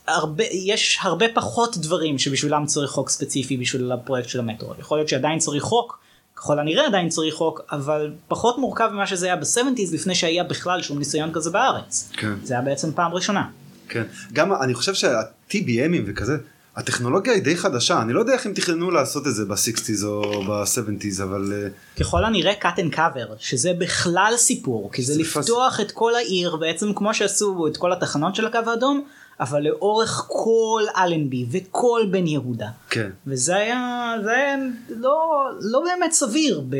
הרבה 0.09 0.45
יש 0.45 0.99
הרבה 1.03 1.27
פחות 1.35 1.77
דברים 1.77 2.19
שבשבילם 2.19 2.67
צריך 2.67 2.91
חוק 2.91 3.09
ספציפי 3.09 3.57
בשביל 3.57 3.93
הפרויקט 3.93 4.29
של 4.29 4.39
המטרו 4.39 4.73
יכול 4.79 4.99
להיות 4.99 5.09
שעדיין 5.09 5.39
צריך 5.39 5.63
חוק 5.63 5.99
ככל 6.39 6.59
הנראה 6.59 6.87
עדיין 6.87 7.09
צריך 7.09 7.35
חוק 7.35 7.61
אבל 7.73 8.13
פחות 8.29 8.59
מורכב 8.59 8.91
ממה 8.93 9.07
שזה 9.07 9.27
היה 9.27 9.37
ב-70's 9.37 9.95
לפני 9.95 10.15
שהיה 10.15 10.45
בכלל 10.45 10.83
שום 10.83 10.99
ניסיון 10.99 11.33
כזה 11.33 11.51
בארץ 11.51 12.11
כן. 12.13 12.35
זה 12.45 12.55
היה 12.55 12.63
בעצם 12.63 12.93
פעם 12.93 13.13
ראשונה. 13.13 13.49
כן. 13.89 14.03
גם 14.33 14.53
אני 14.53 14.75
חושב 14.75 14.95
שה-TBMים 14.95 16.03
וכזה, 16.07 16.37
הטכנולוגיה 16.77 17.33
היא 17.33 17.43
די 17.43 17.57
חדשה, 17.57 18.03
אני 18.03 18.13
לא 18.13 18.21
יודע 18.21 18.33
איך 18.33 18.47
הם 18.47 18.53
תכננו 18.53 18.91
לעשות 18.91 19.27
את 19.27 19.35
זה 19.35 19.45
ב-60's 19.45 20.05
או 20.05 20.45
ב-70's, 20.45 21.23
אבל... 21.23 21.53
אה, 21.53 21.69
ככל 22.01 22.25
הנראה 22.25 22.53
cut 22.63 22.79
and 22.79 22.95
cover 22.95 23.35
שזה 23.39 23.73
בכלל 23.79 24.35
סיפור 24.37 24.93
כי 24.93 25.03
זה 25.03 25.15
זה 25.15 25.21
לפתוח 25.21 25.81
את 25.81 25.93
כל 25.93 26.15
העיר 26.15 26.57
בעצם 26.57 26.93
כמו 26.95 27.15
שעשו 27.15 27.67
את 27.67 27.77
כל 27.77 27.93
התחנות 27.93 28.35
של 28.35 28.47
הקו 28.47 28.59
האדום 28.67 29.05
אבל 29.41 29.63
לאורך 29.63 30.25
כל 30.29 30.83
אלנבי 30.97 31.47
וכל 31.51 32.03
בן 32.11 32.27
יהודה 32.27 32.69
כן. 32.91 33.11
וזה 33.27 33.57
היה 33.57 34.15
זה 34.25 34.31
היה 34.31 34.57
לא 34.89 35.45
לא 35.61 35.83
באמת 35.85 36.13
סביר 36.13 36.63
ב... 36.69 36.77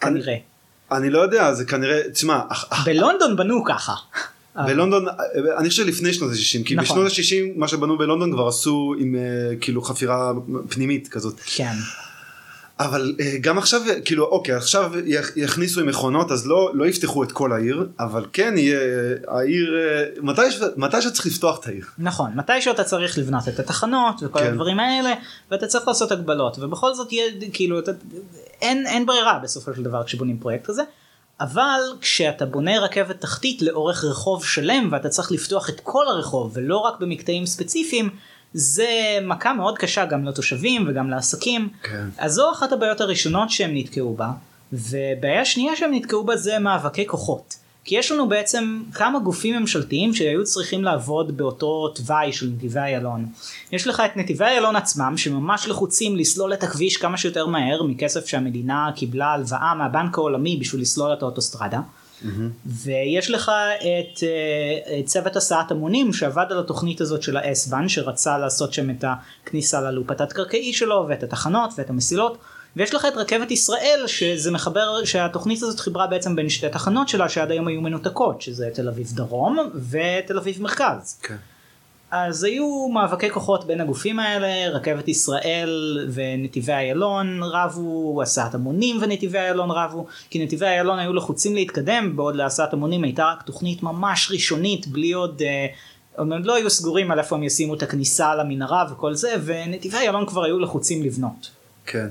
כנראה 0.00 0.36
אני 0.92 1.10
לא 1.10 1.18
יודע, 1.18 1.54
זה 1.54 1.64
כנראה, 1.64 2.10
תשמע, 2.12 2.40
בלונדון 2.84 3.36
בנו 3.36 3.64
ככה. 3.64 3.94
בלונדון, 4.66 5.06
אני 5.58 5.68
חושב 5.68 5.86
לפני 5.86 6.12
שנות 6.12 6.30
ה-60, 6.30 6.66
כי 6.66 6.74
נכון. 6.74 6.84
בשנות 6.84 7.06
ה-60 7.06 7.58
מה 7.58 7.68
שבנו 7.68 7.98
בלונדון 7.98 8.32
כבר 8.32 8.48
עשו 8.48 8.94
עם 8.98 9.14
אה, 9.14 9.56
כאילו 9.60 9.82
חפירה 9.82 10.32
פנימית 10.68 11.08
כזאת. 11.08 11.40
כן. 11.44 11.72
אבל 12.84 13.14
אה, 13.20 13.34
גם 13.40 13.58
עכשיו, 13.58 13.80
כאילו, 14.04 14.24
אוקיי, 14.24 14.54
עכשיו 14.54 14.92
יכ- 15.06 15.36
יכניסו 15.36 15.80
עם 15.80 15.86
מכונות, 15.86 16.30
אז 16.32 16.46
לא, 16.46 16.70
לא 16.74 16.84
יפתחו 16.84 17.22
את 17.22 17.32
כל 17.32 17.52
העיר, 17.52 17.88
אבל 18.00 18.26
כן 18.32 18.54
יהיה, 18.56 18.80
אה, 18.80 19.38
העיר, 19.38 19.74
אה, 19.78 20.04
מתי, 20.22 20.42
מתי 20.76 21.02
שצריך 21.02 21.26
לפתוח 21.26 21.60
את 21.60 21.66
העיר. 21.66 21.84
נכון, 21.98 22.30
מתישהו 22.34 22.72
אתה 22.74 22.84
צריך 22.84 23.18
לבנות 23.18 23.48
את 23.48 23.58
התחנות 23.58 24.14
וכל 24.22 24.38
כן. 24.38 24.46
הדברים 24.46 24.80
האלה 24.80 25.14
ואתה 25.50 25.66
צריך 25.66 25.88
לעשות 25.88 26.12
הגבלות 26.12 26.58
ובכל 26.58 26.94
זאת 26.94 27.12
יהיה 27.12 27.30
כאילו 27.52 27.78
אתה, 27.78 27.92
אין, 28.62 28.86
אין 28.86 29.06
ברירה 29.06 29.38
בסופו 29.42 29.74
של 29.74 29.82
דבר 29.82 30.04
כשבונים 30.04 30.38
פרויקט 30.38 30.66
כזה 30.66 30.82
אבל 31.40 31.80
כשאתה 32.00 32.46
בונה 32.46 32.78
רכבת 32.80 33.20
תחתית 33.20 33.62
לאורך 33.62 34.04
רחוב 34.04 34.44
שלם 34.44 34.88
ואתה 34.92 35.08
צריך 35.08 35.32
לפתוח 35.32 35.68
את 35.68 35.80
כל 35.82 36.08
הרחוב 36.08 36.50
ולא 36.54 36.76
רק 36.76 37.00
במקטעים 37.00 37.46
ספציפיים 37.46 38.10
זה 38.54 39.18
מכה 39.22 39.52
מאוד 39.52 39.78
קשה 39.78 40.04
גם 40.04 40.24
לתושבים 40.24 40.84
וגם 40.88 41.10
לעסקים 41.10 41.68
כן. 41.82 42.08
אז 42.18 42.32
זו 42.32 42.52
אחת 42.52 42.72
הבעיות 42.72 43.00
הראשונות 43.00 43.50
שהם 43.50 43.70
נתקעו 43.74 44.14
בה 44.14 44.30
ובעיה 44.72 45.44
שנייה 45.44 45.76
שהם 45.76 45.94
נתקעו 45.94 46.24
בה 46.24 46.36
זה 46.36 46.58
מאבקי 46.58 47.06
כוחות. 47.06 47.56
כי 47.84 47.94
יש 47.94 48.10
לנו 48.10 48.28
בעצם 48.28 48.82
כמה 48.94 49.18
גופים 49.18 49.60
ממשלתיים 49.60 50.14
שהיו 50.14 50.44
צריכים 50.44 50.84
לעבוד 50.84 51.36
באותו 51.36 51.88
תוואי 51.88 52.32
של 52.32 52.50
נתיבי 52.56 52.80
איילון. 52.80 53.26
יש 53.72 53.86
לך 53.86 54.02
את 54.04 54.16
נתיבי 54.16 54.44
איילון 54.44 54.76
עצמם 54.76 55.14
שממש 55.16 55.68
לחוצים 55.68 56.16
לסלול 56.16 56.52
את 56.52 56.62
הכביש 56.62 56.96
כמה 56.96 57.16
שיותר 57.16 57.46
מהר 57.46 57.82
מכסף 57.82 58.26
שהמדינה 58.26 58.90
קיבלה 58.96 59.26
הלוואה 59.26 59.74
מהבנק 59.74 60.18
העולמי 60.18 60.56
בשביל 60.56 60.80
לסלול 60.82 61.12
את 61.12 61.22
האוטוסטרדה. 61.22 61.80
ויש 62.66 63.30
לך 63.30 63.52
את 63.78 64.22
אה, 64.22 64.98
את 65.00 65.06
צוות 65.06 65.36
הסעת 65.36 65.70
המונים 65.70 66.12
שעבד 66.12 66.46
על 66.50 66.58
התוכנית 66.58 67.00
הזאת 67.00 67.22
של 67.22 67.36
האס-בן 67.36 67.88
שרצה 67.88 68.38
לעשות 68.38 68.72
שם 68.72 68.90
את 68.90 69.04
הכניסה 69.44 69.80
ללופ 69.80 70.10
התת 70.10 70.32
קרקעי 70.32 70.72
שלו 70.72 71.06
ואת 71.08 71.22
התחנות 71.22 71.70
ואת 71.78 71.90
המסילות 71.90 72.38
ויש 72.76 72.94
לך 72.94 73.06
את 73.12 73.16
רכבת 73.16 73.50
ישראל 73.50 74.04
שזה 74.06 74.50
מחבר 74.50 75.04
שהתוכנית 75.04 75.62
הזאת 75.62 75.80
חיברה 75.80 76.06
בעצם 76.06 76.36
בין 76.36 76.48
שתי 76.48 76.68
תחנות 76.68 77.08
שלה 77.08 77.28
שעד 77.28 77.50
היום 77.50 77.68
היו 77.68 77.80
מנותקות 77.80 78.42
שזה 78.42 78.70
תל 78.74 78.88
אביב 78.88 79.12
דרום 79.14 79.58
ותל 79.90 80.38
אביב 80.38 80.62
מרכז. 80.62 81.18
כן. 81.22 81.36
אז 82.12 82.44
היו 82.44 82.88
מאבקי 82.88 83.30
כוחות 83.30 83.66
בין 83.66 83.80
הגופים 83.80 84.18
האלה, 84.18 84.68
רכבת 84.76 85.08
ישראל 85.08 85.98
ונתיבי 86.12 86.72
איילון 86.72 87.40
רבו, 87.42 88.22
הסעת 88.22 88.54
המונים 88.54 88.98
ונתיבי 89.00 89.38
איילון 89.38 89.70
רבו, 89.70 90.06
כי 90.30 90.44
נתיבי 90.44 90.66
איילון 90.66 90.98
היו 90.98 91.12
לחוצים 91.12 91.54
להתקדם, 91.54 92.16
בעוד 92.16 92.36
להסעת 92.36 92.72
המונים 92.72 93.04
הייתה 93.04 93.24
רק 93.24 93.42
תוכנית 93.42 93.82
ממש 93.82 94.30
ראשונית, 94.32 94.86
בלי 94.86 95.12
עוד, 95.12 95.42
אה, 95.42 95.66
הם 96.18 96.44
לא 96.44 96.54
היו 96.54 96.70
סגורים 96.70 97.10
על 97.10 97.18
איפה 97.18 97.36
הם 97.36 97.42
ישימו 97.42 97.74
את 97.74 97.82
הכניסה 97.82 98.34
למנהרה 98.34 98.86
וכל 98.92 99.14
זה, 99.14 99.34
ונתיבי 99.44 99.96
איילון 99.96 100.26
כבר 100.26 100.44
היו 100.44 100.58
לחוצים 100.58 101.02
לבנות. 101.02 101.50
כן. 101.86 102.08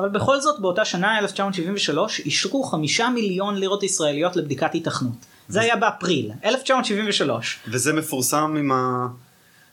אבל 0.00 0.08
בכל 0.08 0.40
זאת 0.40 0.60
באותה 0.60 0.84
שנה 0.84 1.18
1973 1.18 2.20
אישרו 2.20 2.62
חמישה 2.62 3.08
מיליון 3.08 3.56
לירות 3.56 3.82
ישראליות 3.82 4.36
לבדיקת 4.36 4.72
היתכנות. 4.72 5.33
זה 5.48 5.60
היה 5.60 5.76
באפריל 5.76 6.30
1973. 6.44 7.58
וזה 7.68 7.92
מפורסם 7.92 8.54
עם, 8.58 8.72
ה... 8.72 9.06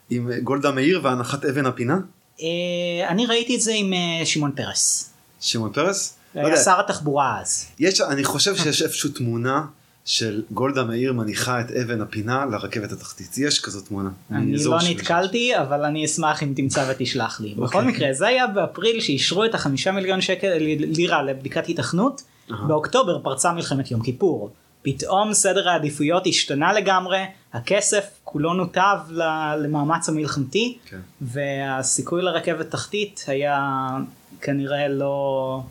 עם 0.09 0.29
גולדה 0.43 0.71
מאיר 0.71 0.99
והנחת 1.03 1.45
אבן 1.45 1.65
הפינה? 1.65 1.97
אה, 2.41 2.47
אני 3.07 3.25
ראיתי 3.25 3.55
את 3.55 3.61
זה 3.61 3.71
עם 3.75 3.93
אה, 3.93 4.25
שמעון 4.25 4.51
פרס. 4.55 5.09
שמעון 5.41 5.71
פרס? 5.73 6.17
לא 6.35 6.47
היה 6.47 6.57
שר 6.57 6.79
התחבורה 6.79 7.39
אז. 7.41 7.65
יש, 7.79 8.01
אני 8.01 8.23
חושב 8.23 8.55
שיש 8.55 8.81
איפשהו 8.81 9.09
תמונה 9.09 9.65
של 10.05 10.43
גולדה 10.51 10.83
מאיר 10.83 11.13
מניחה 11.13 11.61
את 11.61 11.71
אבן 11.71 12.01
הפינה 12.01 12.45
לרכבת 12.45 12.91
התחתית. 12.91 13.37
יש 13.37 13.59
כזאת 13.59 13.87
תמונה. 13.87 14.09
אני 14.31 14.63
לא 14.63 14.77
נתקלתי 14.89 15.57
אבל 15.57 15.85
אני 15.85 16.05
אשמח 16.05 16.43
אם 16.43 16.53
תמצא 16.55 16.85
ותשלח 16.91 17.41
לי. 17.41 17.53
בכל 17.53 17.77
אוקיי. 17.77 17.91
מקרה 17.91 18.13
זה 18.13 18.27
היה 18.27 18.47
באפריל 18.47 19.01
שאישרו 19.01 19.45
את 19.45 19.55
החמישה 19.55 19.91
מיליון 19.91 20.21
שקל 20.21 20.57
לירה 20.77 21.23
לבדיקת 21.23 21.65
היתכנות. 21.65 22.21
באוקטובר 22.67 23.19
פרצה 23.19 23.53
מלחמת 23.53 23.91
יום 23.91 24.03
כיפור. 24.03 24.49
פתאום 24.81 25.33
סדר 25.33 25.69
העדיפויות 25.69 26.27
השתנה 26.27 26.73
לגמרי, 26.73 27.25
הכסף 27.53 28.05
כולו 28.23 28.53
נותב 28.53 28.97
למאמץ 29.57 30.09
המלחמתי, 30.09 30.77
כן. 30.85 30.99
והסיכוי 31.21 32.21
לרכבת 32.21 32.71
תחתית 32.71 33.25
היה 33.27 33.87
כנראה 34.41 34.87
לא, 34.87 35.63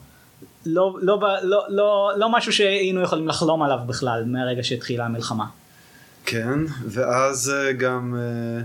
לא, 0.67 0.97
לא, 1.03 1.17
ב- 1.17 1.43
לא, 1.43 1.65
לא, 1.69 2.11
לא 2.17 2.33
משהו 2.33 2.53
שהיינו 2.53 3.03
יכולים 3.03 3.29
לחלום 3.29 3.63
עליו 3.63 3.79
בכלל 3.87 4.25
מהרגע 4.27 4.63
שהתחילה 4.63 5.05
המלחמה. 5.05 5.47
כן, 6.25 6.59
ואז 6.87 7.51
אה, 7.51 7.73
גם 7.73 8.15
אה, 8.19 8.63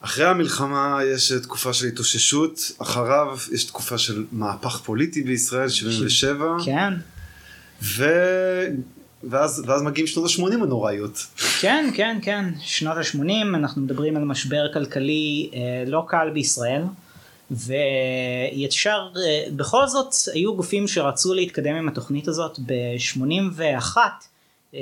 אחרי 0.00 0.24
המלחמה 0.26 0.98
יש 1.04 1.32
אה, 1.32 1.40
תקופה 1.40 1.72
של 1.72 1.86
התאוששות, 1.86 2.72
אחריו 2.78 3.38
יש 3.52 3.64
תקופה 3.64 3.98
של 3.98 4.24
מהפך 4.32 4.80
פוליטי 4.84 5.22
בישראל, 5.22 5.68
77, 5.68 6.46
כן, 6.64 6.94
ו... 7.82 8.04
ואז, 9.24 9.62
ואז 9.66 9.82
מגיעים 9.82 10.06
שנות 10.06 10.30
ה-80 10.30 10.54
הנוראיות. 10.62 11.26
כן, 11.60 11.90
כן, 11.94 12.18
כן, 12.22 12.44
שנות 12.60 12.96
ה-80 12.96 13.54
אנחנו 13.54 13.82
מדברים 13.82 14.16
על 14.16 14.24
משבר 14.24 14.72
כלכלי 14.72 15.50
אה, 15.54 15.58
לא 15.86 16.04
קל 16.08 16.30
בישראל 16.34 16.82
וישר 17.50 19.08
אה, 19.16 19.44
בכל 19.56 19.86
זאת 19.86 20.14
היו 20.34 20.56
גופים 20.56 20.88
שרצו 20.88 21.34
להתקדם 21.34 21.74
עם 21.74 21.88
התוכנית 21.88 22.28
הזאת 22.28 22.58
ב-81 22.66 23.96
אה, 24.74 24.80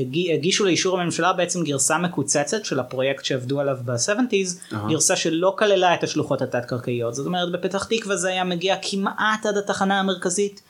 הגי- 0.00 0.32
הגישו 0.32 0.64
לאישור 0.64 1.00
הממשלה 1.00 1.32
בעצם 1.32 1.64
גרסה 1.64 1.98
מקוצצת 1.98 2.64
של 2.64 2.80
הפרויקט 2.80 3.24
שעבדו 3.24 3.60
עליו 3.60 3.76
ב-70's, 3.84 4.74
אהה. 4.74 4.88
גרסה 4.88 5.16
שלא 5.16 5.54
כללה 5.58 5.94
את 5.94 6.02
השלוחות 6.04 6.42
התת 6.42 6.64
קרקעיות, 6.64 7.14
זאת 7.14 7.26
אומרת 7.26 7.52
בפתח 7.52 7.84
תקווה 7.84 8.16
זה 8.16 8.28
היה 8.28 8.44
מגיע 8.44 8.76
כמעט 8.82 9.46
עד 9.46 9.56
התחנה 9.56 10.00
המרכזית. 10.00 10.62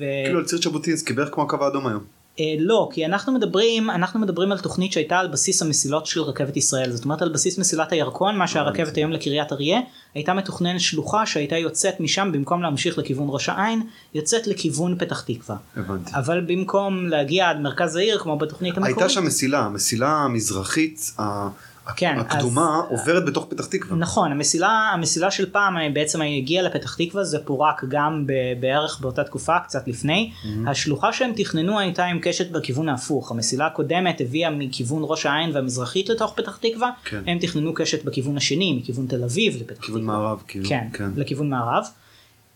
ו... 0.00 0.04
כאילו 0.24 0.38
על 0.38 0.44
ציר 0.44 0.58
ז'בוטינסקי, 0.62 1.12
בערך 1.12 1.28
כמו 1.34 1.42
הקו 1.42 1.64
האדום 1.64 1.86
היום. 1.86 2.17
אה, 2.40 2.54
לא, 2.58 2.88
כי 2.92 3.06
אנחנו 3.06 3.32
מדברים, 3.32 3.90
אנחנו 3.90 4.20
מדברים 4.20 4.52
על 4.52 4.58
תוכנית 4.58 4.92
שהייתה 4.92 5.18
על 5.18 5.28
בסיס 5.28 5.62
המסילות 5.62 6.06
של 6.06 6.20
רכבת 6.22 6.56
ישראל, 6.56 6.92
זאת 6.92 7.04
אומרת 7.04 7.22
על 7.22 7.28
בסיס 7.28 7.58
מסילת 7.58 7.92
הירקון, 7.92 8.36
מה 8.38 8.46
שהרכבת 8.48 8.96
היום 8.96 9.12
לקריית 9.12 9.52
אריה, 9.52 9.80
הייתה 10.14 10.34
מתוכננת 10.34 10.80
שלוחה 10.80 11.26
שהייתה 11.26 11.56
יוצאת 11.56 12.00
משם 12.00 12.32
במקום 12.32 12.62
להמשיך 12.62 12.98
לכיוון 12.98 13.26
ראש 13.30 13.48
העין, 13.48 13.82
יוצאת 14.14 14.46
לכיוון 14.46 14.98
פתח 14.98 15.20
תקווה. 15.20 15.56
הבנתי. 15.76 16.10
אבל 16.14 16.40
במקום 16.40 17.06
להגיע 17.06 17.50
עד 17.50 17.60
מרכז 17.60 17.96
העיר 17.96 18.18
כמו 18.18 18.38
בתוכנית 18.38 18.76
המקורית, 18.76 18.96
הייתה 18.98 19.08
שם 19.08 19.24
מסילה, 19.26 19.58
המסילה 19.58 20.08
המזרחית 20.10 21.12
ה- 21.18 21.48
כן, 21.96 22.16
הקדומה 22.18 22.80
אז- 22.90 22.98
עוברת 22.98 23.24
בתוך 23.24 23.46
פתח 23.48 23.66
תקווה. 23.66 23.96
נכון, 23.96 24.32
המסילה, 24.32 24.90
המסילה 24.94 25.30
של 25.30 25.50
פעם 25.50 25.76
אה, 25.78 25.88
בעצם 25.92 26.22
הגיעה 26.22 26.62
לפתח 26.64 26.94
תקווה, 26.94 27.24
זה 27.24 27.38
פורק 27.44 27.84
גם 27.88 28.24
ב- 28.26 28.32
בערך 28.60 29.00
באותה 29.00 29.24
תקופה, 29.24 29.58
קצת 29.58 29.88
לפני. 29.88 30.30
השלוחה 30.66 31.12
שהם 31.12 31.32
תכננו 31.36 31.78
הייתה 31.78 32.04
עם 32.04 32.18
קשת 32.22 32.50
בכיוון 32.50 32.88
ההפוך. 32.88 33.30
המסילה 33.30 33.66
הקודמת 33.66 34.20
הביאה 34.20 34.50
מכיוון 34.50 35.02
ראש 35.04 35.26
העין 35.26 35.50
והמזרחית 35.54 36.08
לתוך 36.08 36.32
פתח 36.36 36.56
תקווה, 36.62 36.90
כן. 37.04 37.22
הם 37.26 37.38
תכננו 37.38 37.74
קשת 37.74 38.04
בכיוון 38.04 38.36
השני, 38.36 38.78
מכיוון 38.82 39.06
תל 39.06 39.24
אביב 39.24 39.56
לפתח 39.56 39.66
תקווה. 39.74 39.86
כיוון 39.86 40.02
מערב, 40.04 40.42
כאילו. 40.48 40.68
כן, 40.68 40.86
לכיוון 41.16 41.50
מערב. 41.50 41.84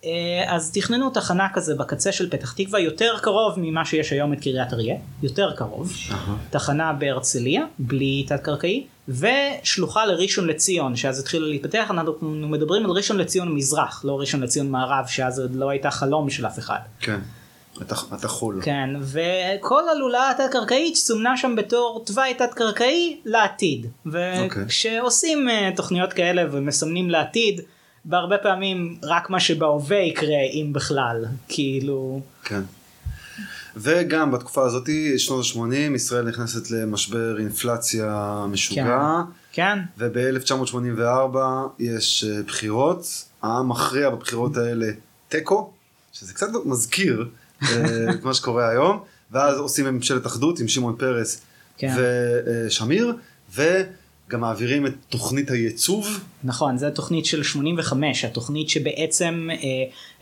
אה, 0.05 0.11
אז 0.55 0.73
תכננו 0.73 1.11
תחנה 1.11 1.47
כזה 1.55 1.75
בקצה 1.75 2.13
של 2.13 2.31
פתח 2.31 2.53
תקווה 2.53 2.81
יותר 2.81 3.15
קרוב 3.23 3.55
ממה 3.57 3.85
שיש 3.85 4.13
היום 4.13 4.33
את 4.33 4.41
קריית 4.41 4.73
אריה, 4.73 4.97
יותר 5.23 5.53
קרוב. 5.57 5.93
אהה. 6.11 6.37
תחנה 6.51 6.93
בהרצליה 6.93 7.65
בלי 7.79 8.25
תת 8.29 8.41
קרקעי 8.41 8.87
ושלוחה 9.09 10.07
לראשון 10.07 10.47
לציון 10.47 10.97
שאז 10.97 11.21
התחילה 11.21 11.47
להתפתח 11.47 11.87
אנחנו 11.91 12.29
מדברים 12.31 12.85
על 12.85 12.91
ראשון 12.91 13.17
לציון 13.19 13.55
מזרח 13.55 14.05
לא 14.05 14.21
ראשון 14.21 14.41
לציון 14.41 14.71
מערב 14.71 15.07
שאז 15.07 15.41
עוד 15.41 15.55
לא 15.55 15.71
הייתה 15.71 15.91
חלום 15.91 16.31
של 16.31 16.47
אף 16.47 16.59
אחד. 16.59 16.79
כן. 17.01 17.19
אתה- 17.83 17.95
אתה 18.19 18.29
חול. 18.29 18.61
כן 18.63 18.91
וכל 19.01 19.89
הלולה 19.89 20.31
התת 20.31 20.45
קרקעית 20.53 20.95
סומנה 20.97 21.37
שם 21.37 21.57
בתור 21.57 22.03
תוואי 22.07 22.35
תת 22.35 22.55
קרקעי 22.55 23.21
לעתיד 23.25 23.87
אוקיי. 24.07 24.63
וכשעושים 24.67 25.49
אה, 25.49 25.71
תוכניות 25.77 26.13
כאלה 26.13 26.43
ומסמנים 26.53 27.11
לעתיד 27.11 27.61
בהרבה 28.05 28.39
פעמים 28.39 28.97
רק 29.03 29.31
מה 29.31 29.41
שבהווה 29.41 29.97
יקרה 29.97 30.41
אם 30.53 30.71
בכלל 30.73 31.25
כאילו 31.49 32.21
כן. 32.45 32.61
וגם 33.77 34.31
בתקופה 34.31 34.67
הזאת, 34.67 34.89
שנות 35.17 35.45
ה-80, 35.57 35.97
ישראל 35.97 36.29
נכנסת 36.29 36.71
למשבר 36.71 37.39
אינפלציה 37.39 38.45
משוגע, 38.49 39.21
כן 39.53 39.79
וב-1984 39.99 41.37
יש 41.79 42.25
אה, 42.25 42.43
בחירות, 42.43 43.25
העם 43.43 43.69
מכריע 43.69 44.11
בבחירות 44.11 44.57
האלה 44.57 44.91
תיקו, 45.29 45.73
שזה 46.13 46.35
קצת 46.35 46.49
מזכיר 46.65 47.29
אה, 47.63 48.11
את 48.15 48.25
מה 48.25 48.35
שקורה 48.35 48.69
היום, 48.69 49.03
ואז 49.31 49.59
עושים 49.59 49.87
ממשלת 49.87 50.27
אחדות 50.27 50.61
עם 50.61 50.69
שמעון 50.69 50.97
פרס 50.99 51.43
כן. 51.79 51.95
ושמיר, 51.97 53.17
וגם 54.33 54.41
מעבירים 54.41 54.87
את 54.87 54.93
תוכנית 55.09 55.51
הייצוב, 55.51 56.21
נכון, 56.45 56.79
זו 56.79 56.87
התוכנית 56.87 57.27
של 57.27 57.43
85, 57.43 58.25
התוכנית 58.25 58.69
שבעצם 58.69 59.49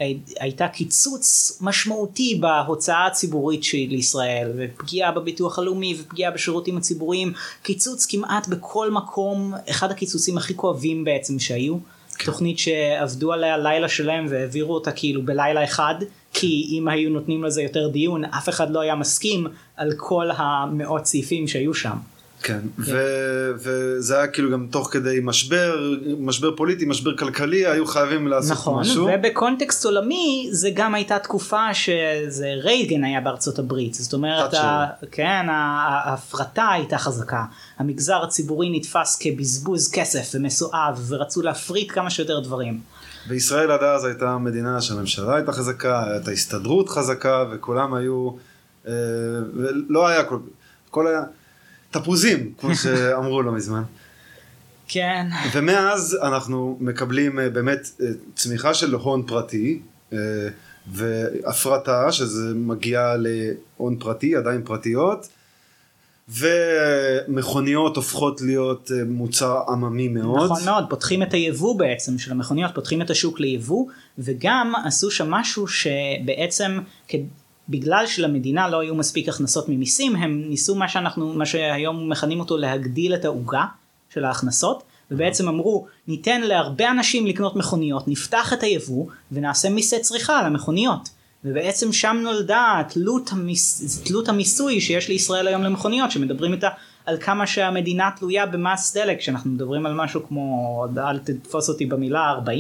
אה, 0.00 0.06
הייתה 0.40 0.68
קיצוץ 0.68 1.58
משמעותי 1.60 2.40
בהוצאה 2.40 3.06
הציבורית 3.06 3.64
של 3.64 3.92
ישראל, 3.92 4.52
ופגיעה 4.56 5.12
בביטוח 5.12 5.58
הלאומי 5.58 5.96
ופגיעה 6.00 6.30
בשירותים 6.30 6.76
הציבוריים, 6.76 7.32
קיצוץ 7.62 8.06
כמעט 8.06 8.48
בכל 8.48 8.90
מקום, 8.90 9.54
אחד 9.70 9.90
הקיצוצים 9.90 10.38
הכי 10.38 10.56
כואבים 10.56 11.04
בעצם 11.04 11.38
שהיו. 11.38 11.76
תוכנית 12.24 12.58
שעבדו 12.58 13.32
עליה 13.32 13.58
לילה 13.58 13.88
שלם 13.88 14.26
והעבירו 14.30 14.74
אותה 14.74 14.92
כאילו 14.92 15.22
בלילה 15.22 15.64
אחד, 15.64 15.94
כי 16.32 16.66
אם 16.70 16.88
היו 16.88 17.10
נותנים 17.10 17.44
לזה 17.44 17.62
יותר 17.62 17.88
דיון, 17.88 18.24
אף 18.24 18.48
אחד 18.48 18.70
לא 18.70 18.80
היה 18.80 18.94
מסכים 18.94 19.46
על 19.76 19.92
כל 19.96 20.28
המאות 20.36 21.06
סעיפים 21.06 21.48
שהיו 21.48 21.74
שם. 21.74 21.96
כן, 22.42 22.58
ו- 22.78 23.50
וזה 23.56 24.16
היה 24.18 24.26
כאילו 24.26 24.50
גם 24.50 24.66
תוך 24.70 24.88
כדי 24.92 25.18
משבר, 25.22 25.80
משבר 26.18 26.56
פוליטי, 26.56 26.84
משבר 26.84 27.16
כלכלי, 27.16 27.66
היו 27.66 27.86
חייבים 27.86 28.28
לעשות 28.28 28.52
נכון, 28.52 28.80
משהו. 28.80 29.08
ובקונטקסט 29.14 29.84
עולמי 29.84 30.48
זה 30.52 30.70
גם 30.74 30.94
הייתה 30.94 31.18
תקופה 31.18 31.74
שזה 31.74 32.48
רייגן 32.62 33.04
היה 33.04 33.20
בארצות 33.20 33.58
הברית, 33.58 33.94
זאת 33.94 34.12
אומרת. 34.12 34.54
ה- 34.54 34.86
כן, 35.10 35.46
ההפרטה 35.50 36.68
הייתה 36.72 36.98
חזקה, 36.98 37.44
המגזר 37.78 38.22
הציבורי 38.22 38.70
נתפס 38.78 39.18
כבזבוז 39.22 39.90
כסף 39.92 40.30
ומסואב 40.34 41.04
ורצו 41.08 41.42
להפריט 41.42 41.92
כמה 41.92 42.10
שיותר 42.10 42.40
דברים. 42.40 42.80
וישראל 43.28 43.70
עד 43.70 43.82
אז 43.82 44.04
הייתה 44.04 44.38
מדינה 44.38 44.80
שהממשלה 44.80 45.34
הייתה 45.36 45.52
חזקה, 45.52 46.04
הייתה 46.12 46.30
הסתדרות 46.30 46.88
חזקה, 46.88 47.44
וכולם 47.52 47.94
היו, 47.94 48.30
אה, 48.88 48.92
ולא 49.54 50.08
היה, 50.08 50.24
כל, 50.24 50.38
כל 50.90 51.06
היה 51.06 51.20
תפוזים, 51.90 52.52
כמו 52.58 52.74
שאמרו 52.74 53.42
לא 53.42 53.52
מזמן. 53.52 53.82
כן, 54.92 55.26
ומאז 55.52 56.18
אנחנו 56.22 56.76
מקבלים 56.80 57.38
אה, 57.38 57.50
באמת 57.50 57.90
אה, 58.00 58.06
צמיחה 58.34 58.74
של 58.74 58.94
הון 58.94 59.22
פרטי, 59.26 59.80
אה, 60.12 60.18
והפרטה, 60.92 62.12
שזה 62.12 62.54
מגיע 62.54 63.14
להון 63.18 63.96
פרטי, 63.98 64.36
עדיין 64.36 64.62
פרטיות, 64.64 65.28
ומכוניות 66.28 67.96
הופכות 67.96 68.40
להיות 68.40 68.90
מוצר 69.06 69.62
עממי 69.68 70.08
מאוד. 70.08 70.44
נכון 70.52 70.64
מאוד, 70.64 70.84
פותחים 70.90 71.22
את 71.22 71.34
היבוא 71.34 71.78
בעצם 71.78 72.18
של 72.18 72.30
המכוניות, 72.30 72.74
פותחים 72.74 73.02
את 73.02 73.10
השוק 73.10 73.40
ליבוא, 73.40 73.86
וגם 74.18 74.72
עשו 74.84 75.10
שם 75.10 75.30
משהו 75.30 75.66
שבעצם, 75.68 76.78
בגלל 77.70 78.06
שלמדינה 78.06 78.68
לא 78.68 78.80
היו 78.80 78.94
מספיק 78.94 79.28
הכנסות 79.28 79.68
ממיסים, 79.68 80.16
הם 80.16 80.44
ניסו 80.48 80.74
מה 80.74 80.88
שאנחנו, 80.88 81.32
מה 81.32 81.46
שהיום 81.46 82.08
מכנים 82.08 82.40
אותו 82.40 82.56
להגדיל 82.56 83.14
את 83.14 83.24
העוגה, 83.24 83.64
של 84.14 84.24
ההכנסות, 84.24 84.82
ובעצם 85.10 85.48
אמרו 85.48 85.86
ניתן 86.08 86.40
להרבה 86.40 86.90
אנשים 86.90 87.26
לקנות 87.26 87.56
מכוניות, 87.56 88.08
נפתח 88.08 88.52
את 88.52 88.62
היבוא 88.62 89.06
ונעשה 89.32 89.70
מיסי 89.70 90.00
צריכה 90.00 90.38
על 90.38 90.46
המכוניות. 90.46 91.08
ובעצם 91.44 91.92
שם 91.92 92.16
נולדה 92.22 92.82
תלות, 92.88 93.30
המיס, 93.32 94.02
תלות 94.04 94.28
המיסוי 94.28 94.80
שיש 94.80 95.08
לישראל 95.08 95.48
היום 95.48 95.62
למכוניות, 95.62 96.10
שמדברים 96.10 96.52
איתה 96.52 96.68
על 97.10 97.16
כמה 97.20 97.46
שהמדינה 97.46 98.10
תלויה 98.16 98.46
במס 98.46 98.96
דלק, 98.96 99.20
שאנחנו 99.20 99.50
מדברים 99.50 99.86
על 99.86 99.94
משהו 99.94 100.28
כמו, 100.28 100.86
אל 100.98 101.18
תתפוס 101.18 101.68
אותי 101.68 101.86
במילה, 101.86 102.34
40% 102.46 102.50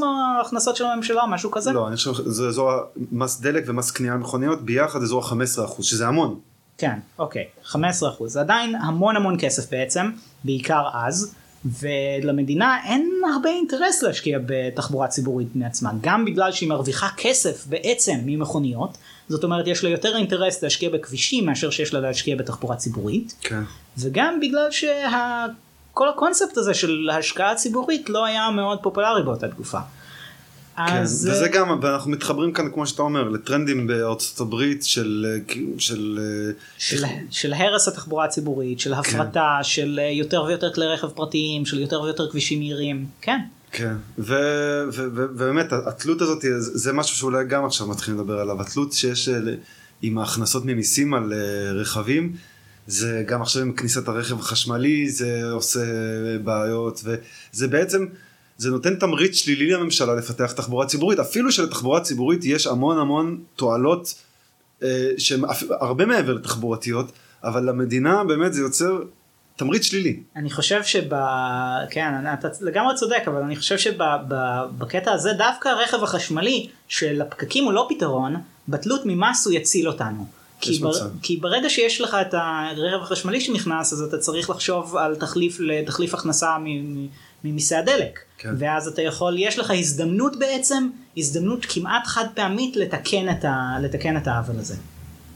מההכנסות 0.00 0.76
של 0.76 0.84
הממשלה, 0.84 1.26
משהו 1.26 1.50
כזה? 1.50 1.72
לא, 1.72 1.88
אני 1.88 1.96
חושב 1.96 2.14
שזה 2.14 2.48
אזור 2.48 2.70
מס 3.12 3.40
דלק 3.40 3.64
ומס 3.66 3.90
קנייה 3.90 4.16
מכוניות 4.16 4.62
ביחד 4.62 5.02
אזור 5.02 5.24
ה-15%, 5.24 5.82
שזה 5.82 6.06
המון. 6.06 6.40
כן, 6.78 6.98
אוקיי, 7.18 7.44
15%. 7.72 7.76
זה 8.26 8.40
עדיין 8.40 8.74
המון 8.74 9.16
המון 9.16 9.36
כסף 9.38 9.70
בעצם, 9.70 10.10
בעיקר 10.44 10.82
אז. 10.92 11.34
ולמדינה 11.80 12.78
אין 12.84 13.10
הרבה 13.34 13.48
אינטרס 13.48 14.02
להשקיע 14.02 14.38
בתחבורה 14.46 15.08
ציבורית 15.08 15.56
מעצמה, 15.56 15.90
גם 16.00 16.24
בגלל 16.24 16.52
שהיא 16.52 16.68
מרוויחה 16.68 17.08
כסף 17.16 17.66
בעצם 17.66 18.14
ממכוניות, 18.26 18.98
זאת 19.28 19.44
אומרת 19.44 19.66
יש 19.66 19.84
לה 19.84 19.90
יותר 19.90 20.16
אינטרס 20.16 20.62
להשקיע 20.62 20.90
בכבישים 20.90 21.46
מאשר 21.46 21.70
שיש 21.70 21.94
לה 21.94 22.00
להשקיע 22.00 22.36
בתחבורה 22.36 22.76
ציבורית, 22.76 23.34
כן. 23.40 23.62
וגם 23.98 24.40
בגלל 24.40 24.70
שכל 24.70 26.08
הקונספט 26.08 26.56
הזה 26.56 26.74
של 26.74 27.10
השקעה 27.12 27.54
ציבורית 27.54 28.10
לא 28.10 28.24
היה 28.24 28.50
מאוד 28.50 28.78
פופולרי 28.82 29.22
באותה 29.22 29.48
תקופה. 29.48 29.78
כן, 30.76 30.82
אז... 30.82 31.28
וזה 31.32 31.48
גם, 31.48 31.78
ואנחנו 31.82 32.10
מתחברים 32.10 32.52
כאן, 32.52 32.70
כמו 32.74 32.86
שאתה 32.86 33.02
אומר, 33.02 33.28
לטרנדים 33.28 33.86
בארצות 33.86 34.40
הברית 34.40 34.84
של... 34.84 35.26
של, 35.78 36.18
של, 36.78 37.04
של 37.30 37.52
הרס 37.52 37.88
התחבורה 37.88 38.24
הציבורית, 38.24 38.80
של 38.80 38.94
הפרטה, 38.94 39.56
כן. 39.58 39.64
של 39.64 40.00
יותר 40.12 40.42
ויותר 40.42 40.72
כלי 40.72 40.86
רכב 40.86 41.08
פרטיים, 41.08 41.66
של 41.66 41.80
יותר 41.80 42.00
ויותר 42.00 42.30
כבישים 42.30 42.58
מהירים, 42.58 43.06
כן. 43.20 43.38
כן, 43.76 43.94
ובאמת 44.18 45.72
התלות 45.72 46.20
הזאת 46.20 46.44
זה 46.58 46.92
משהו 46.92 47.16
שאולי 47.16 47.44
גם 47.44 47.64
עכשיו 47.64 47.86
מתחילים 47.86 48.20
לדבר 48.20 48.40
עליו, 48.40 48.60
התלות 48.60 48.92
שיש 48.92 49.28
אה, 49.28 49.38
עם 50.02 50.18
ההכנסות 50.18 50.64
ממיסים 50.64 51.14
על 51.14 51.32
אה, 51.32 51.72
רכבים, 51.72 52.32
זה 52.86 53.24
גם 53.26 53.42
עכשיו 53.42 53.62
עם 53.62 53.72
כניסת 53.72 54.08
הרכב 54.08 54.38
החשמלי 54.38 55.10
זה 55.10 55.50
עושה 55.52 55.80
בעיות, 56.44 57.04
וזה 57.04 57.68
בעצם... 57.68 58.06
זה 58.56 58.70
נותן 58.70 58.94
תמריץ 58.94 59.34
שלילי 59.36 59.70
לממשלה 59.70 60.14
לפתח 60.14 60.52
תחבורה 60.52 60.86
ציבורית, 60.86 61.18
אפילו 61.18 61.52
שלתחבורה 61.52 62.00
ציבורית 62.00 62.44
יש 62.44 62.66
המון 62.66 62.98
המון 62.98 63.40
תועלות 63.56 64.14
אה, 64.82 65.10
שהן 65.18 65.40
הרבה 65.80 66.06
מעבר 66.06 66.34
לתחבורתיות, 66.34 67.12
אבל 67.44 67.68
למדינה 67.68 68.24
באמת 68.24 68.54
זה 68.54 68.60
יוצר 68.60 69.02
תמריץ 69.56 69.82
שלילי. 69.82 70.20
אני 70.36 70.50
חושב 70.50 70.82
שב... 70.82 71.08
כן, 71.90 72.08
אתה 72.34 72.48
לגמרי 72.60 72.94
צודק, 72.96 73.22
אבל 73.26 73.42
אני 73.42 73.56
חושב 73.56 73.78
שבקטע 73.78 75.12
הזה 75.12 75.32
דווקא 75.32 75.68
הרכב 75.68 76.02
החשמלי 76.02 76.68
של 76.88 77.22
הפקקים 77.22 77.64
הוא 77.64 77.72
לא 77.72 77.86
פתרון, 77.90 78.36
בתלות 78.68 79.00
ממס 79.04 79.46
הוא 79.46 79.54
יציל 79.54 79.88
אותנו. 79.88 80.26
כי, 80.60 80.78
בר... 80.78 80.92
כי 81.22 81.36
ברגע 81.36 81.70
שיש 81.70 82.00
לך 82.00 82.16
את 82.20 82.34
הרכב 82.34 83.02
החשמלי 83.02 83.40
שנכנס 83.40 83.92
אז 83.92 84.02
אתה 84.02 84.18
צריך 84.18 84.50
לחשוב 84.50 84.96
על 84.96 85.16
תחליף 85.16 85.60
לתחליף 85.60 86.14
הכנסה 86.14 86.56
ממיסי 87.44 87.74
הדלק. 87.74 88.18
כן. 88.38 88.54
ואז 88.58 88.88
אתה 88.88 89.02
יכול, 89.02 89.36
יש 89.38 89.58
לך 89.58 89.70
הזדמנות 89.70 90.38
בעצם, 90.38 90.88
הזדמנות 91.16 91.66
כמעט 91.68 92.06
חד 92.06 92.24
פעמית 92.34 92.76
לתקן 92.76 93.28
את, 93.30 93.44
ה, 93.44 93.76
לתקן 93.82 94.16
את 94.16 94.26
העוול 94.26 94.58
הזה. 94.58 94.74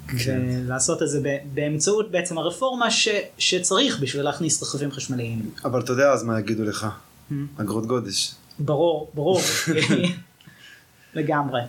כן. 0.08 0.42
ולעשות 0.66 1.02
את 1.02 1.08
זה 1.08 1.20
באמצעות 1.54 2.10
בעצם 2.10 2.38
הרפורמה 2.38 2.90
ש, 2.90 3.08
שצריך 3.38 4.00
בשביל 4.00 4.22
להכניס 4.22 4.62
רכבים 4.62 4.92
חשמליים. 4.92 5.50
אבל 5.64 5.80
אתה 5.80 5.92
יודע 5.92 6.12
אז 6.12 6.24
מה 6.24 6.40
יגידו 6.40 6.64
לך, 6.64 6.86
hmm? 7.30 7.34
אגרות 7.56 7.86
גודש. 7.86 8.34
ברור, 8.58 9.10
ברור, 9.14 9.40
לגמרי. 11.14 11.60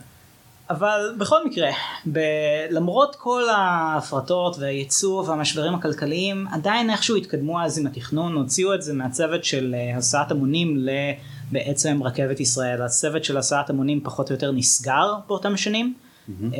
אבל 0.70 1.15
בכל 1.17 1.45
מקרה, 1.45 1.70
ב- 2.11 2.65
למרות 2.70 3.15
כל 3.15 3.49
ההפרטות 3.49 4.55
והייצוא 4.59 5.24
והמשברים 5.28 5.74
הכלכליים, 5.74 6.47
עדיין 6.51 6.89
איכשהו 6.89 7.15
התקדמו 7.15 7.61
אז 7.61 7.80
עם 7.80 7.88
התכנון, 7.88 8.34
הוציאו 8.34 8.74
את 8.74 8.82
זה 8.82 8.93
מהצוות 8.93 9.43
של 9.43 9.76
uh, 9.76 9.97
הסעת 9.97 10.32
המונים 10.32 10.78
לבעצם 10.78 12.03
רכבת 12.03 12.39
ישראל. 12.39 12.82
הצוות 12.82 13.24
של 13.24 13.38
הסעת 13.38 13.70
המונים 13.70 14.01
פחות 14.03 14.30
או 14.30 14.36
יותר 14.36 14.51
נסגר 14.51 15.13
באותם 15.28 15.57
שנים, 15.57 15.93
mm-hmm. 15.93 16.55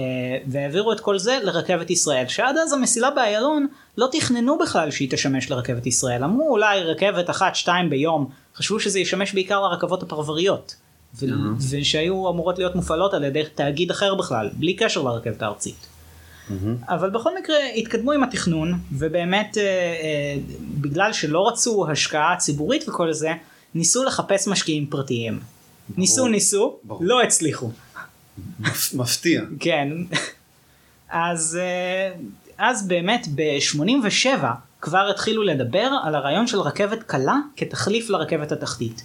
והעבירו 0.48 0.92
את 0.92 1.00
כל 1.00 1.18
זה 1.20 1.40
לרכבת 1.44 1.90
ישראל, 1.90 2.28
שעד 2.28 2.58
אז 2.58 2.74
המסילה 2.74 3.12
באיילון 3.12 3.68
לא 3.98 4.08
תכננו 4.12 4.58
בכלל 4.58 4.92
שהיא 4.92 5.12
תשמש 5.12 5.52
לרכבת 5.52 5.86
ישראל. 5.86 6.24
אמרו 6.24 6.50
אולי 6.50 6.84
רכבת 6.84 7.30
אחת, 7.30 7.56
שתיים 7.56 7.90
ביום, 7.90 8.30
חשבו 8.56 8.80
שזה 8.80 9.00
ישמש 9.00 9.34
בעיקר 9.34 9.62
לרכבות 9.62 10.04
הפרבריות. 10.04 10.76
ו- 11.16 11.26
mm-hmm. 11.26 11.64
ושהיו 11.72 12.30
אמורות 12.30 12.58
להיות 12.58 12.76
מופעלות 12.76 13.14
על 13.14 13.24
ידי 13.24 13.44
תאגיד 13.56 13.92
אחר 13.92 14.16
בכלל, 14.16 14.50
בלי 14.54 14.74
קשר 14.74 15.02
לרכבת 15.02 15.42
הארצית. 15.42 15.88
Mm-hmm. 16.50 16.54
אבל 16.88 17.10
בכל 17.10 17.38
מקרה 17.40 17.56
התקדמו 17.76 18.12
עם 18.12 18.24
התכנון, 18.24 18.80
ובאמת 18.92 19.58
אה, 19.58 19.64
אה, 19.64 20.38
בגלל 20.62 21.14
שלא 21.14 21.48
רצו 21.48 21.88
השקעה 21.92 22.36
ציבורית 22.38 22.90
וכל 22.90 23.14
זה, 23.14 23.32
ניסו 23.76 24.04
לחפש 24.04 24.48
משקיעים 24.48 24.88
פרטיים. 24.88 25.34
ברור. 25.34 26.00
ניסו 26.00 26.28
ניסו, 26.28 26.78
ברור. 26.84 27.04
לא 27.04 27.22
הצליחו. 27.22 27.72
מפתיע. 28.94 29.42
כן. 29.60 29.90
אז, 31.10 31.60
אה, 31.62 32.12
אז 32.58 32.88
באמת 32.88 33.28
ב-87 33.36 34.46
כבר 34.82 35.10
התחילו 35.10 35.44
לדבר 35.44 35.90
על 36.04 36.16
הרעיון 36.16 36.48
של 36.48 36.60
רכבת 36.60 37.04
קלה 37.04 37.36
כתחליף 37.56 38.10
לרכבת 38.10 38.52
התחתית. 38.52 39.04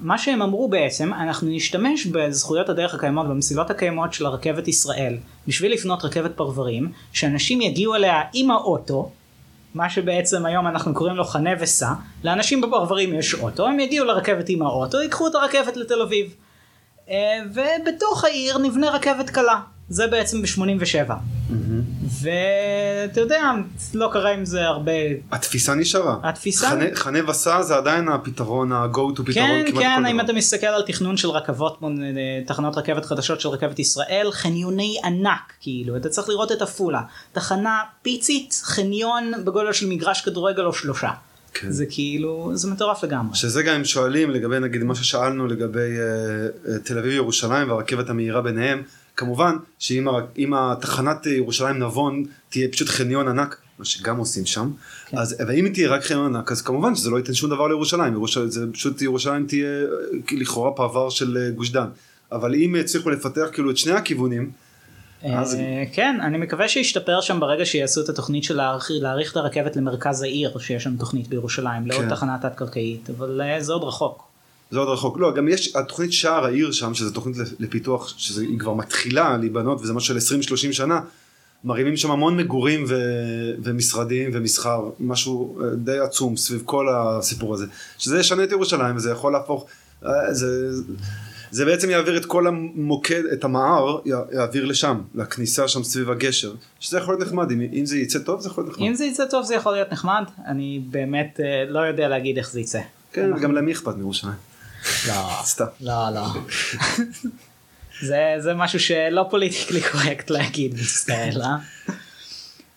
מה 0.00 0.18
שהם 0.18 0.42
אמרו 0.42 0.68
בעצם, 0.68 1.14
אנחנו 1.14 1.48
נשתמש 1.48 2.06
בזכויות 2.06 2.68
הדרך 2.68 2.94
הקיימות, 2.94 3.28
במסילות 3.28 3.70
הקיימות 3.70 4.12
של 4.12 4.26
הרכבת 4.26 4.68
ישראל, 4.68 5.16
בשביל 5.48 5.72
לפנות 5.72 6.04
רכבת 6.04 6.36
פרברים, 6.36 6.92
שאנשים 7.12 7.60
יגיעו 7.60 7.94
אליה 7.94 8.20
עם 8.32 8.50
האוטו, 8.50 9.10
מה 9.74 9.90
שבעצם 9.90 10.46
היום 10.46 10.66
אנחנו 10.66 10.94
קוראים 10.94 11.16
לו 11.16 11.24
חנה 11.24 11.50
וסע, 11.60 11.92
לאנשים 12.24 12.60
בפרברים 12.60 13.14
יש 13.14 13.34
אוטו, 13.34 13.66
הם 13.66 13.80
יגיעו 13.80 14.06
לרכבת 14.06 14.48
עם 14.48 14.62
האוטו, 14.62 15.00
ייקחו 15.00 15.26
את 15.26 15.34
הרכבת 15.34 15.76
לתל 15.76 16.02
אביב. 16.02 16.34
אה, 17.10 17.16
ובתוך 17.50 18.24
העיר 18.24 18.58
נבנה 18.58 18.90
רכבת 18.90 19.30
קלה, 19.30 19.60
זה 19.88 20.06
בעצם 20.06 20.42
ב-87. 20.42 21.12
ואתה 22.22 23.20
יודע, 23.20 23.50
לא 23.94 24.10
קרה 24.12 24.30
עם 24.30 24.44
זה 24.44 24.66
הרבה. 24.66 24.92
התפיסה 25.32 25.74
נשארה. 25.74 26.16
התפיסה? 26.22 26.70
חנה 26.94 27.30
וסע 27.30 27.62
זה 27.62 27.76
עדיין 27.76 28.08
הפתרון, 28.08 28.72
ה-go 28.72 28.96
to 28.96 29.22
פתרון 29.26 29.34
כן, 29.34 29.64
כמעט 29.70 29.82
כן, 29.82 30.06
אם 30.06 30.20
אתה 30.20 30.32
מסתכל 30.32 30.66
על 30.66 30.82
תכנון 30.82 31.16
של 31.16 31.30
רכבות, 31.30 31.80
תחנות 32.46 32.76
רכבת 32.76 33.04
חדשות 33.04 33.40
של 33.40 33.48
רכבת 33.48 33.78
ישראל, 33.78 34.28
חניוני 34.32 35.00
ענק, 35.04 35.52
כאילו, 35.60 35.96
אתה 35.96 36.08
צריך 36.08 36.28
לראות 36.28 36.52
את 36.52 36.62
עפולה. 36.62 37.02
תחנה 37.32 37.80
פיצית, 38.02 38.60
חניון 38.64 39.32
בגודל 39.44 39.72
של 39.72 39.86
מגרש 39.86 40.20
כדורגל 40.20 40.62
או 40.62 40.72
שלושה. 40.72 41.10
כן. 41.54 41.70
זה 41.70 41.86
כאילו, 41.86 42.50
זה 42.54 42.70
מטורף 42.70 43.04
לגמרי. 43.04 43.36
שזה 43.36 43.62
גם 43.62 43.74
הם 43.74 43.84
שואלים 43.84 44.30
לגבי 44.30 44.60
נגיד 44.60 44.84
מה 44.84 44.94
ששאלנו 44.94 45.46
לגבי 45.46 45.96
uh, 45.96 46.68
תל 46.84 46.98
אביב 46.98 47.12
ירושלים 47.12 47.70
והרכבת 47.70 48.10
המהירה 48.10 48.40
ביניהם. 48.40 48.82
כמובן 49.16 49.56
שאם 49.78 50.54
התחנת 50.54 51.26
ירושלים 51.26 51.78
נבון 51.78 52.24
תהיה 52.48 52.68
פשוט 52.68 52.88
חניון 52.88 53.28
ענק, 53.28 53.56
מה 53.78 53.84
שגם 53.84 54.16
עושים 54.16 54.46
שם, 54.46 54.70
כן. 55.06 55.18
אז 55.18 55.36
ואם 55.48 55.64
היא 55.64 55.72
תהיה 55.72 55.88
רק 55.88 56.04
חניון 56.04 56.36
ענק 56.36 56.52
אז 56.52 56.62
כמובן 56.62 56.94
שזה 56.94 57.10
לא 57.10 57.16
ייתן 57.16 57.34
שום 57.34 57.50
דבר 57.50 57.68
לירושלים, 57.68 58.12
ירושלים 58.12 58.50
זה 58.50 58.66
פשוט 58.72 59.02
ירושלים 59.02 59.46
תהיה 59.46 59.86
לכאורה 60.32 60.70
פרבר 60.70 61.10
של 61.10 61.36
אה, 61.36 61.50
גוש 61.50 61.70
דן, 61.70 61.88
אבל 62.32 62.54
אם 62.54 62.76
יצליחו 62.78 63.10
לפתח 63.10 63.46
כאילו 63.52 63.70
את 63.70 63.76
שני 63.76 63.92
הכיוונים, 63.92 64.50
אז... 65.22 65.54
אה, 65.54 65.84
כן, 65.92 66.18
אני 66.22 66.38
מקווה 66.38 66.68
שישתפר 66.68 67.20
שם 67.20 67.40
ברגע 67.40 67.64
שיעשו 67.64 68.00
את 68.00 68.08
התוכנית 68.08 68.44
של 68.44 68.60
להאריך 68.90 69.32
את 69.32 69.36
הרכבת 69.36 69.76
למרכז 69.76 70.22
העיר, 70.22 70.58
שיש 70.58 70.84
שם 70.84 70.96
תוכנית 70.96 71.28
בירושלים, 71.28 71.86
לא 71.86 71.94
כן. 71.94 72.08
תחנה 72.08 72.38
תת 72.42 72.54
קרקעית, 72.54 73.10
אבל 73.10 73.40
אה, 73.40 73.60
זה 73.62 73.72
עוד 73.72 73.84
רחוק. 73.84 74.29
זה 74.70 74.78
עוד 74.78 74.88
רחוק. 74.88 75.18
לא, 75.18 75.34
גם 75.34 75.48
יש 75.48 75.76
התוכנית 75.76 76.12
שער 76.12 76.44
העיר 76.44 76.72
שם, 76.72 76.94
שזו 76.94 77.10
תוכנית 77.10 77.36
לפיתוח, 77.58 78.14
שהיא 78.16 78.58
כבר 78.58 78.74
מתחילה 78.74 79.36
להיבנות, 79.36 79.80
וזה 79.80 79.92
משהו 79.92 80.20
של 80.20 80.36
20-30 80.70 80.72
שנה, 80.72 81.00
מרימים 81.64 81.96
שם 81.96 82.10
המון 82.10 82.36
מגורים 82.36 82.84
ו... 82.88 82.94
ומשרדים 83.62 84.30
ומסחר, 84.32 84.90
משהו 85.00 85.58
אה, 85.60 85.70
די 85.76 85.98
עצום 85.98 86.36
סביב 86.36 86.62
כל 86.64 86.86
הסיפור 86.94 87.54
הזה. 87.54 87.66
שזה 87.98 88.20
ישנה 88.20 88.44
את 88.44 88.52
ירושלים, 88.52 88.96
וזה 88.96 89.10
יכול 89.10 89.32
להפוך, 89.32 89.66
אה, 90.06 90.34
זה... 90.34 90.70
זה 91.52 91.64
בעצם 91.64 91.90
יעביר 91.90 92.16
את 92.16 92.24
כל 92.24 92.46
המוקד, 92.46 93.22
את 93.32 93.44
המער, 93.44 93.98
יעביר 94.32 94.64
לשם, 94.64 95.00
לכניסה 95.14 95.68
שם 95.68 95.82
סביב 95.82 96.10
הגשר, 96.10 96.54
שזה 96.80 96.98
יכול 96.98 97.14
להיות 97.14 97.26
נחמד, 97.26 97.50
אם, 97.50 97.60
אם 97.72 97.86
זה 97.86 97.98
יצא 97.98 98.18
טוב 98.18 98.40
זה 98.40 98.48
יכול 98.48 98.64
להיות 98.64 98.74
נחמד. 98.74 98.86
אם 98.86 98.94
זה 98.94 99.04
יצא 99.04 99.24
טוב 99.26 99.44
זה 99.44 99.54
יכול 99.54 99.72
להיות 99.72 99.92
נחמד, 99.92 100.24
אני 100.46 100.82
באמת 100.90 101.40
אה, 101.40 101.64
לא 101.68 101.80
יודע 101.80 102.08
להגיד 102.08 102.36
איך 102.38 102.50
זה 102.50 102.60
יצא. 102.60 102.80
כן, 103.12 103.32
וגם 103.36 103.52
למי 103.52 103.72
אכפת 103.72 103.96
מירושלים. 103.96 104.49
לא, 105.08 105.42
סתם. 105.44 105.64
לא, 105.80 106.10
לא. 106.14 106.26
זה, 108.02 108.34
זה 108.38 108.54
משהו 108.54 108.80
שלא 108.80 109.26
פוליטיקלי 109.30 109.80
קורקט 109.92 110.30
להגיד 110.30 110.74
בישראל, 110.74 111.42
אה? 111.42 111.56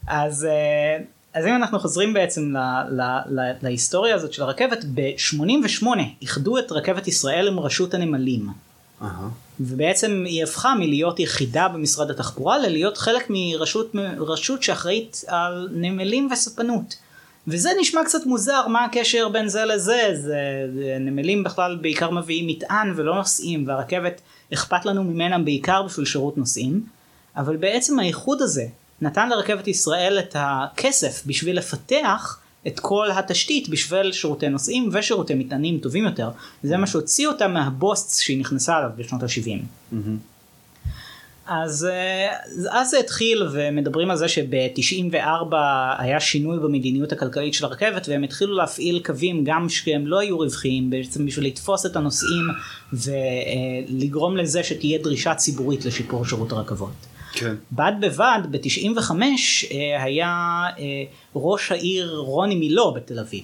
אז, 0.07 0.45
אה, 0.45 0.97
אז 1.33 1.45
אם 1.45 1.55
אנחנו 1.55 1.79
חוזרים 1.79 2.13
בעצם 2.13 2.55
ל, 2.55 2.57
ל, 2.89 3.01
ל, 3.39 3.51
להיסטוריה 3.61 4.15
הזאת 4.15 4.33
של 4.33 4.43
הרכבת, 4.43 4.85
ב-88 4.93 5.85
איחדו 6.21 6.57
את 6.57 6.71
רכבת 6.71 7.07
ישראל 7.07 7.47
עם 7.47 7.59
רשות 7.59 7.93
הנמלים. 7.93 8.49
ובעצם 9.59 10.23
היא 10.25 10.43
הפכה 10.43 10.75
מלהיות 10.75 11.19
יחידה 11.19 11.67
במשרד 11.67 12.11
התחבורה 12.11 12.57
ללהיות 12.57 12.97
חלק 12.97 13.25
מרשות 13.29 13.91
רשות 14.19 14.63
שאחראית 14.63 15.23
על 15.27 15.69
נמלים 15.71 16.29
וספנות. 16.31 16.95
וזה 17.47 17.69
נשמע 17.79 18.03
קצת 18.05 18.25
מוזר 18.25 18.67
מה 18.67 18.85
הקשר 18.85 19.29
בין 19.29 19.47
זה 19.47 19.65
לזה 19.65 20.09
זה, 20.13 20.65
נמלים 20.99 21.43
בכלל 21.43 21.77
בעיקר 21.81 22.09
מביאים 22.09 22.47
מטען 22.47 22.93
ולא 22.95 23.15
נוסעים 23.15 23.67
והרכבת 23.67 24.21
אכפת 24.53 24.85
לנו 24.85 25.03
ממנה 25.03 25.39
בעיקר 25.39 25.83
בשביל 25.83 26.05
שירות 26.05 26.37
נוסעים 26.37 26.85
אבל 27.35 27.57
בעצם 27.57 27.99
האיחוד 27.99 28.41
הזה 28.41 28.65
נתן 29.01 29.29
לרכבת 29.29 29.67
ישראל 29.67 30.19
את 30.19 30.35
הכסף 30.39 31.23
בשביל 31.25 31.57
לפתח 31.57 32.39
את 32.67 32.79
כל 32.79 33.11
התשתית 33.11 33.69
בשביל 33.69 34.11
שירותי 34.11 34.49
נוסעים 34.49 34.89
ושירותי 34.91 35.33
מטענים 35.33 35.79
טובים 35.79 36.05
יותר. 36.05 36.29
זה 36.63 36.77
מה 36.77 36.87
שהוציא 36.87 37.27
אותה 37.27 37.47
מהבוסט 37.47 38.21
שהיא 38.21 38.39
נכנסה 38.39 38.77
אליו 38.77 38.89
בשנות 38.97 39.23
ה-70. 39.23 39.63
מהמם. 39.91 40.32
אז 41.47 41.85
אה, 41.85 42.35
אז 42.71 42.89
זה 42.89 42.99
התחיל 42.99 43.43
ומדברים 43.51 44.11
על 44.11 44.17
זה 44.17 44.27
שב-94 44.27 45.55
היה 45.97 46.19
שינוי 46.19 46.59
במדיניות 46.59 47.11
הכלכלית 47.11 47.53
של 47.53 47.65
הרכבת 47.65 48.09
והם 48.09 48.23
התחילו 48.23 48.55
להפעיל 48.55 48.99
קווים 49.05 49.43
גם 49.43 49.69
שהם 49.69 50.07
לא 50.07 50.19
היו 50.19 50.37
רווחיים 50.39 50.89
בעצם 50.89 51.25
בשביל 51.25 51.45
לתפוס 51.45 51.85
את 51.85 51.95
הנוסעים 51.95 52.47
ולגרום 52.93 54.37
לזה 54.37 54.63
שתהיה 54.63 54.99
דרישה 54.99 55.35
ציבורית 55.35 55.85
לשיפור 55.85 56.25
שירות 56.25 56.51
הרכבות. 56.51 56.93
כן. 57.33 57.55
בד 57.71 57.93
בבד 58.01 58.39
ב-95 58.51 59.11
היה 59.99 60.63
אה, 60.79 61.03
ראש 61.35 61.71
העיר 61.71 62.15
רוני 62.17 62.55
מילו 62.55 62.93
בתל 62.93 63.19
אביב 63.19 63.43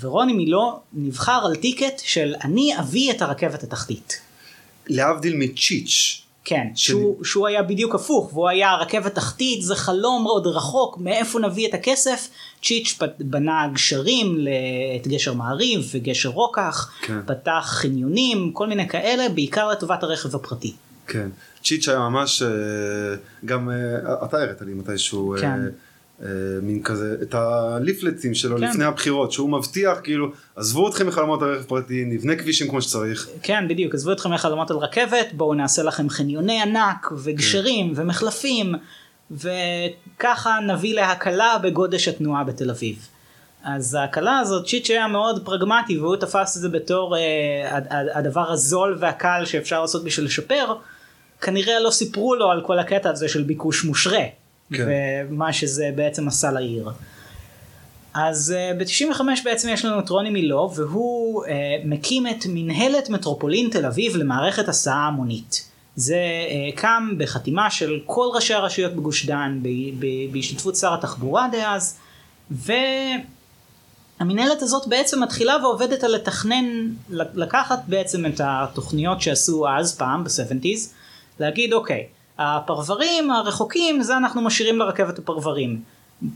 ורוני 0.00 0.32
מילו 0.32 0.80
נבחר 0.92 1.40
על 1.44 1.56
טיקט 1.56 2.00
של 2.04 2.34
אני 2.44 2.78
אביא 2.78 3.10
את 3.10 3.22
הרכבת 3.22 3.62
התחתית. 3.62 4.20
להבדיל 4.86 5.36
מצ'יץ'. 5.36 6.22
כן, 6.50 6.66
שהוא, 6.74 7.24
שהוא 7.24 7.46
היה 7.46 7.62
בדיוק 7.62 7.94
הפוך, 7.94 8.32
והוא 8.32 8.48
היה 8.48 8.74
רכבת 8.74 9.14
תחתית, 9.14 9.62
זה 9.62 9.74
חלום 9.74 10.22
מאוד 10.22 10.46
רחוק, 10.46 10.98
מאיפה 10.98 11.38
נביא 11.38 11.68
את 11.68 11.74
הכסף? 11.74 12.28
צ'יץ' 12.62 12.98
בנה 13.20 13.68
גשרים, 13.72 14.46
את 15.00 15.08
גשר 15.08 15.34
מעריב 15.34 15.90
וגשר 15.94 16.28
רוקח, 16.28 16.92
כן. 17.02 17.18
פתח 17.26 17.64
חניונים, 17.66 18.52
כל 18.52 18.66
מיני 18.66 18.88
כאלה, 18.88 19.28
בעיקר 19.28 19.68
לטובת 19.68 20.02
הרכב 20.02 20.36
הפרטי. 20.36 20.74
כן. 21.06 21.28
צ'יץ' 21.64 21.88
היה 21.88 21.98
ממש, 21.98 22.42
אה, 22.42 22.48
גם 23.44 23.70
אה, 23.70 24.24
אתה 24.24 24.42
הראת 24.42 24.62
לי 24.62 24.74
מתישהו, 24.74 25.34
אה, 25.34 25.40
כן. 25.40 25.60
אה, 26.22 26.26
מין 26.62 26.82
כזה, 26.82 27.16
את 27.22 27.34
הליפלטים 27.34 28.34
שלו 28.34 28.56
כן. 28.56 28.62
לפני 28.62 28.84
הבחירות, 28.84 29.32
שהוא 29.32 29.50
מבטיח 29.50 29.98
כאילו, 30.02 30.26
עזבו 30.56 30.88
אתכם 30.88 31.06
מחלומות 31.06 31.42
הרכב 31.42 31.62
פרטי, 31.68 32.04
נבנה 32.04 32.36
כבישים 32.36 32.68
כמו 32.68 32.82
שצריך. 32.82 33.28
כן, 33.42 33.68
בדיוק, 33.68 33.94
עזבו 33.94 34.12
אתכם 34.12 34.30
מהחלומות 34.30 34.70
על 34.70 34.76
רכבת, 34.76 35.26
בואו 35.32 35.54
נעשה 35.54 35.82
לכם 35.82 36.08
חניוני 36.08 36.62
ענק, 36.62 37.12
וגשרים, 37.16 37.92
ומחלפים, 37.96 38.74
וככה 39.30 40.58
נביא 40.66 40.94
להקלה 40.94 41.58
בגודש 41.62 42.08
התנועה 42.08 42.44
בתל 42.44 42.70
אביב. 42.70 43.08
אז 43.64 43.94
ההקלה 43.94 44.38
הזאת, 44.38 44.66
צ'יץ' 44.66 44.90
היה 44.90 45.08
מאוד 45.08 45.44
פרגמטי, 45.44 45.98
והוא 45.98 46.16
תפס 46.16 46.56
את 46.56 46.62
זה 46.62 46.68
בתור 46.68 47.16
אה, 47.16 47.20
הד- 47.76 47.86
הד- 47.90 48.08
הדבר 48.14 48.50
הזול 48.50 48.96
והקל 49.00 49.42
שאפשר 49.44 49.80
לעשות 49.80 50.04
בשביל 50.04 50.26
לשפר. 50.26 50.74
כנראה 51.40 51.80
לא 51.80 51.90
סיפרו 51.90 52.34
לו 52.34 52.50
על 52.50 52.60
כל 52.66 52.78
הקטע 52.78 53.10
הזה 53.10 53.28
של 53.28 53.42
ביקוש 53.42 53.84
מושרה, 53.84 54.22
כן. 54.72 54.86
ומה 55.30 55.52
שזה 55.52 55.90
בעצם 55.94 56.28
עשה 56.28 56.50
לעיר. 56.50 56.90
אז 58.14 58.54
uh, 58.56 58.78
ב-95 58.78 59.20
בעצם 59.44 59.68
יש 59.68 59.84
לנו 59.84 60.00
את 60.00 60.08
רוני 60.08 60.30
מילו 60.30 60.72
והוא 60.74 61.44
uh, 61.44 61.48
מקים 61.84 62.26
את 62.26 62.46
מנהלת 62.48 63.10
מטרופולין 63.10 63.68
תל 63.70 63.86
אביב 63.86 64.16
למערכת 64.16 64.68
הסעה 64.68 65.06
המונית. 65.06 65.70
זה 65.96 66.16
uh, 66.16 66.78
קם 66.80 67.14
בחתימה 67.18 67.70
של 67.70 68.00
כל 68.06 68.26
ראשי 68.34 68.54
הרשויות 68.54 68.92
בגוש 68.92 69.26
דן 69.26 69.60
בהשתתפות 70.32 70.76
שר 70.76 70.94
התחבורה 70.94 71.48
דאז 71.52 71.98
והמנהלת 74.20 74.62
הזאת 74.62 74.88
בעצם 74.88 75.22
מתחילה 75.22 75.56
ועובדת 75.62 76.04
על 76.04 76.14
לתכנן 76.14 76.64
לקחת 77.10 77.78
בעצם 77.86 78.26
את 78.26 78.40
התוכניות 78.44 79.20
שעשו 79.20 79.68
אז 79.68 79.96
פעם 79.96 80.24
ב-70's 80.24 80.88
להגיד 81.40 81.72
אוקיי 81.72 82.06
הפרברים 82.40 83.30
הרחוקים 83.30 84.02
זה 84.02 84.16
אנחנו 84.16 84.42
משאירים 84.42 84.78
לרכבת 84.78 85.18
הפרברים 85.18 85.80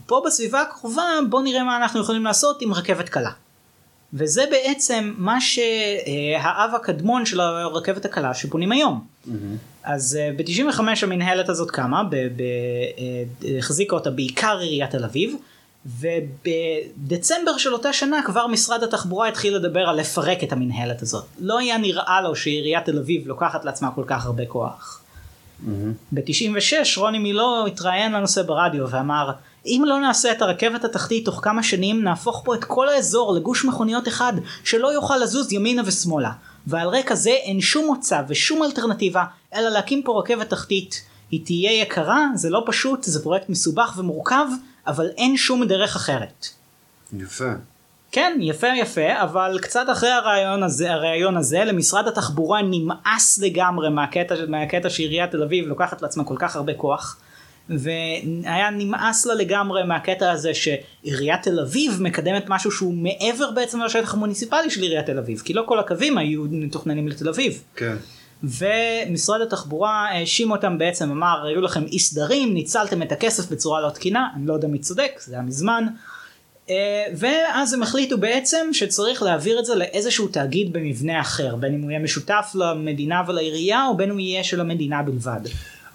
פה 0.06 0.22
בסביבה 0.26 0.60
הקרובה 0.60 1.04
בוא 1.30 1.42
נראה 1.42 1.64
מה 1.64 1.76
אנחנו 1.76 2.00
יכולים 2.00 2.24
לעשות 2.24 2.62
עם 2.62 2.74
רכבת 2.74 3.08
קלה. 3.08 3.30
וזה 4.14 4.44
בעצם 4.50 5.14
מה 5.16 5.40
שהאב 5.40 6.74
הקדמון 6.74 7.26
של 7.26 7.40
הרכבת 7.40 8.04
הקלה 8.04 8.34
שבונים 8.34 8.72
היום. 8.72 9.04
אז 9.84 10.18
ב-95 10.36 10.80
המנהלת 11.02 11.48
הזאת 11.48 11.70
קמה, 11.70 12.02
אה, 12.12 13.58
החזיקה 13.58 13.96
אותה 13.96 14.10
בעיקר 14.10 14.58
עיריית 14.58 14.90
תל 14.90 15.04
אביב, 15.04 15.36
ובדצמבר 15.86 17.56
של 17.58 17.72
אותה 17.72 17.92
שנה 17.92 18.20
כבר 18.26 18.46
משרד 18.46 18.82
התחבורה 18.82 19.28
התחיל 19.28 19.56
לדבר 19.56 19.88
על 19.88 20.00
לפרק 20.00 20.44
את 20.44 20.52
המנהלת 20.52 21.02
הזאת. 21.02 21.24
לא 21.38 21.58
היה 21.58 21.78
נראה 21.78 22.20
לו 22.20 22.36
שעיריית 22.36 22.84
תל 22.84 22.98
אביב 22.98 23.28
לוקחת 23.28 23.64
לעצמה 23.64 23.90
כל 23.94 24.04
כך 24.06 24.26
הרבה 24.26 24.46
כוח. 24.46 25.03
ב-96 26.12 26.96
רוני 26.96 27.18
מילו 27.18 27.66
התראיין 27.66 28.12
לנושא 28.12 28.42
ברדיו 28.42 28.90
ואמר 28.90 29.30
אם 29.66 29.82
לא 29.86 30.00
נעשה 30.00 30.32
את 30.32 30.42
הרכבת 30.42 30.84
התחתית 30.84 31.24
תוך 31.24 31.40
כמה 31.42 31.62
שנים 31.62 32.02
נהפוך 32.02 32.42
פה 32.44 32.54
את 32.54 32.64
כל 32.64 32.88
האזור 32.88 33.34
לגוש 33.34 33.64
מכוניות 33.64 34.08
אחד 34.08 34.32
שלא 34.64 34.92
יוכל 34.92 35.16
לזוז 35.16 35.52
ימינה 35.52 35.82
ושמאלה 35.86 36.32
ועל 36.66 36.88
רקע 36.88 37.14
זה 37.14 37.30
אין 37.30 37.60
שום 37.60 37.86
מוצא 37.86 38.22
ושום 38.28 38.62
אלטרנטיבה 38.62 39.24
אלא 39.54 39.68
להקים 39.68 40.02
פה 40.02 40.20
רכבת 40.20 40.50
תחתית 40.50 41.02
היא 41.30 41.44
תהיה 41.44 41.72
יקרה 41.82 42.26
זה 42.34 42.50
לא 42.50 42.62
פשוט 42.66 43.02
זה 43.02 43.22
פרויקט 43.22 43.48
מסובך 43.48 43.94
ומורכב 43.96 44.46
אבל 44.86 45.08
אין 45.16 45.36
שום 45.36 45.64
דרך 45.64 45.96
אחרת. 45.96 46.46
יפה. 47.18 47.52
כן, 48.14 48.38
יפה 48.40 48.66
יפה, 48.66 49.22
אבל 49.22 49.58
קצת 49.62 49.86
אחרי 49.92 50.10
הרעיון 50.10 50.62
הזה, 50.62 50.92
הרעיון 50.92 51.36
הזה 51.36 51.64
למשרד 51.64 52.08
התחבורה 52.08 52.62
נמאס 52.62 53.38
לגמרי 53.42 53.90
מהקטע, 53.90 54.34
מהקטע 54.48 54.90
שעיריית 54.90 55.30
תל 55.30 55.42
אביב 55.42 55.66
לוקחת 55.66 56.02
לעצמה 56.02 56.24
כל 56.24 56.34
כך 56.38 56.56
הרבה 56.56 56.74
כוח, 56.74 57.16
והיה 57.68 58.70
נמאס 58.70 59.26
לה 59.26 59.34
לגמרי 59.34 59.84
מהקטע 59.84 60.30
הזה 60.30 60.52
שעיריית 60.54 61.42
תל 61.42 61.60
אביב 61.60 62.02
מקדמת 62.02 62.44
משהו 62.48 62.70
שהוא 62.70 62.94
מעבר 62.94 63.50
בעצם 63.50 63.82
לשטח 63.82 64.14
המוניציפלי 64.14 64.70
של 64.70 64.82
עיריית 64.82 65.06
תל 65.06 65.18
אביב, 65.18 65.42
כי 65.44 65.52
לא 65.52 65.62
כל 65.66 65.78
הקווים 65.78 66.18
היו 66.18 66.44
מתוכננים 66.50 67.08
לתל 67.08 67.28
אביב. 67.28 67.62
כן. 67.76 67.96
ומשרד 68.42 69.40
התחבורה 69.40 70.08
האשים 70.10 70.50
אותם 70.50 70.78
בעצם 70.78 71.10
אמר 71.10 71.46
היו 71.46 71.60
לכם 71.60 71.84
אי 71.84 71.98
סדרים 71.98 72.54
ניצלתם 72.54 73.02
את 73.02 73.12
הכסף 73.12 73.52
בצורה 73.52 73.80
לא 73.80 73.90
תקינה 73.90 74.28
אני 74.36 74.46
לא 74.46 74.54
יודע 74.54 74.68
מי 74.68 74.78
צודק 74.78 75.10
זה 75.24 75.34
היה 75.34 75.42
מזמן 75.42 75.86
ואז 77.16 77.74
הם 77.74 77.82
החליטו 77.82 78.18
בעצם 78.18 78.66
שצריך 78.72 79.22
להעביר 79.22 79.58
את 79.58 79.64
זה 79.64 79.74
לאיזשהו 79.74 80.28
תאגיד 80.28 80.72
במבנה 80.72 81.20
אחר 81.20 81.56
בין 81.56 81.74
אם 81.74 81.80
הוא 81.80 81.90
יהיה 81.90 82.00
משותף 82.02 82.52
למדינה 82.54 83.22
ולעירייה 83.28 83.86
או 83.86 83.96
בין 83.96 84.10
אם 84.10 84.14
הוא 84.14 84.20
יהיה 84.20 84.44
של 84.44 84.60
המדינה 84.60 85.02
בלבד. 85.02 85.40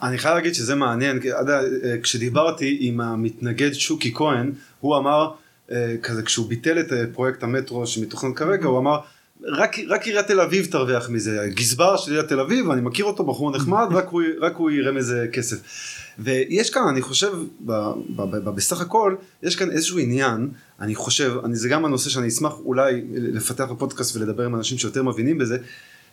אני 0.03 0.17
חייב 0.17 0.35
להגיד 0.35 0.55
שזה 0.55 0.75
מעניין, 0.75 1.19
אה, 1.49 1.97
כשדיברתי 2.03 2.77
עם 2.79 3.01
המתנגד 3.01 3.73
שוקי 3.73 4.13
כהן, 4.13 4.51
הוא 4.79 4.97
אמר, 4.97 5.31
אה, 5.71 5.95
כזה 6.03 6.23
כשהוא 6.23 6.49
ביטל 6.49 6.79
את 6.79 6.93
אה, 6.93 7.03
פרויקט 7.13 7.43
המטרו 7.43 7.87
שמתוכנן 7.87 8.33
כרגע, 8.33 8.67
הוא 8.67 8.79
אמר, 8.79 8.99
רק, 9.43 9.75
רק 9.89 10.05
עיריית 10.05 10.27
תל 10.27 10.41
אביב 10.41 10.65
תרוויח 10.65 11.09
מזה, 11.09 11.41
הגזבר 11.41 11.97
של 11.97 12.11
עיריית 12.11 12.29
תל 12.29 12.39
אביב, 12.39 12.69
אני 12.69 12.81
מכיר 12.81 13.05
אותו, 13.05 13.23
בחור 13.23 13.51
נחמד, 13.51 13.87
רק 13.91 14.07
הוא, 14.09 14.21
הוא 14.57 14.71
יראה 14.71 14.91
מזה 14.91 15.27
כסף. 15.33 15.57
ויש 16.19 16.69
כאן, 16.69 16.87
אני 16.87 17.01
חושב, 17.01 17.31
ב, 17.65 17.71
ב, 18.15 18.21
ב, 18.21 18.35
ב, 18.35 18.49
בסך 18.49 18.81
הכל, 18.81 19.15
יש 19.43 19.55
כאן 19.55 19.71
איזשהו 19.71 19.99
עניין, 19.99 20.49
אני 20.79 20.95
חושב, 20.95 21.33
אני, 21.43 21.55
זה 21.55 21.69
גם 21.69 21.85
הנושא 21.85 22.09
שאני 22.09 22.27
אשמח 22.27 22.53
אולי 22.65 23.01
לפתח 23.13 23.63
בפודקאסט 23.63 24.15
ולדבר 24.15 24.45
עם 24.45 24.55
אנשים 24.55 24.77
שיותר 24.77 25.03
מבינים 25.03 25.37
בזה, 25.37 25.57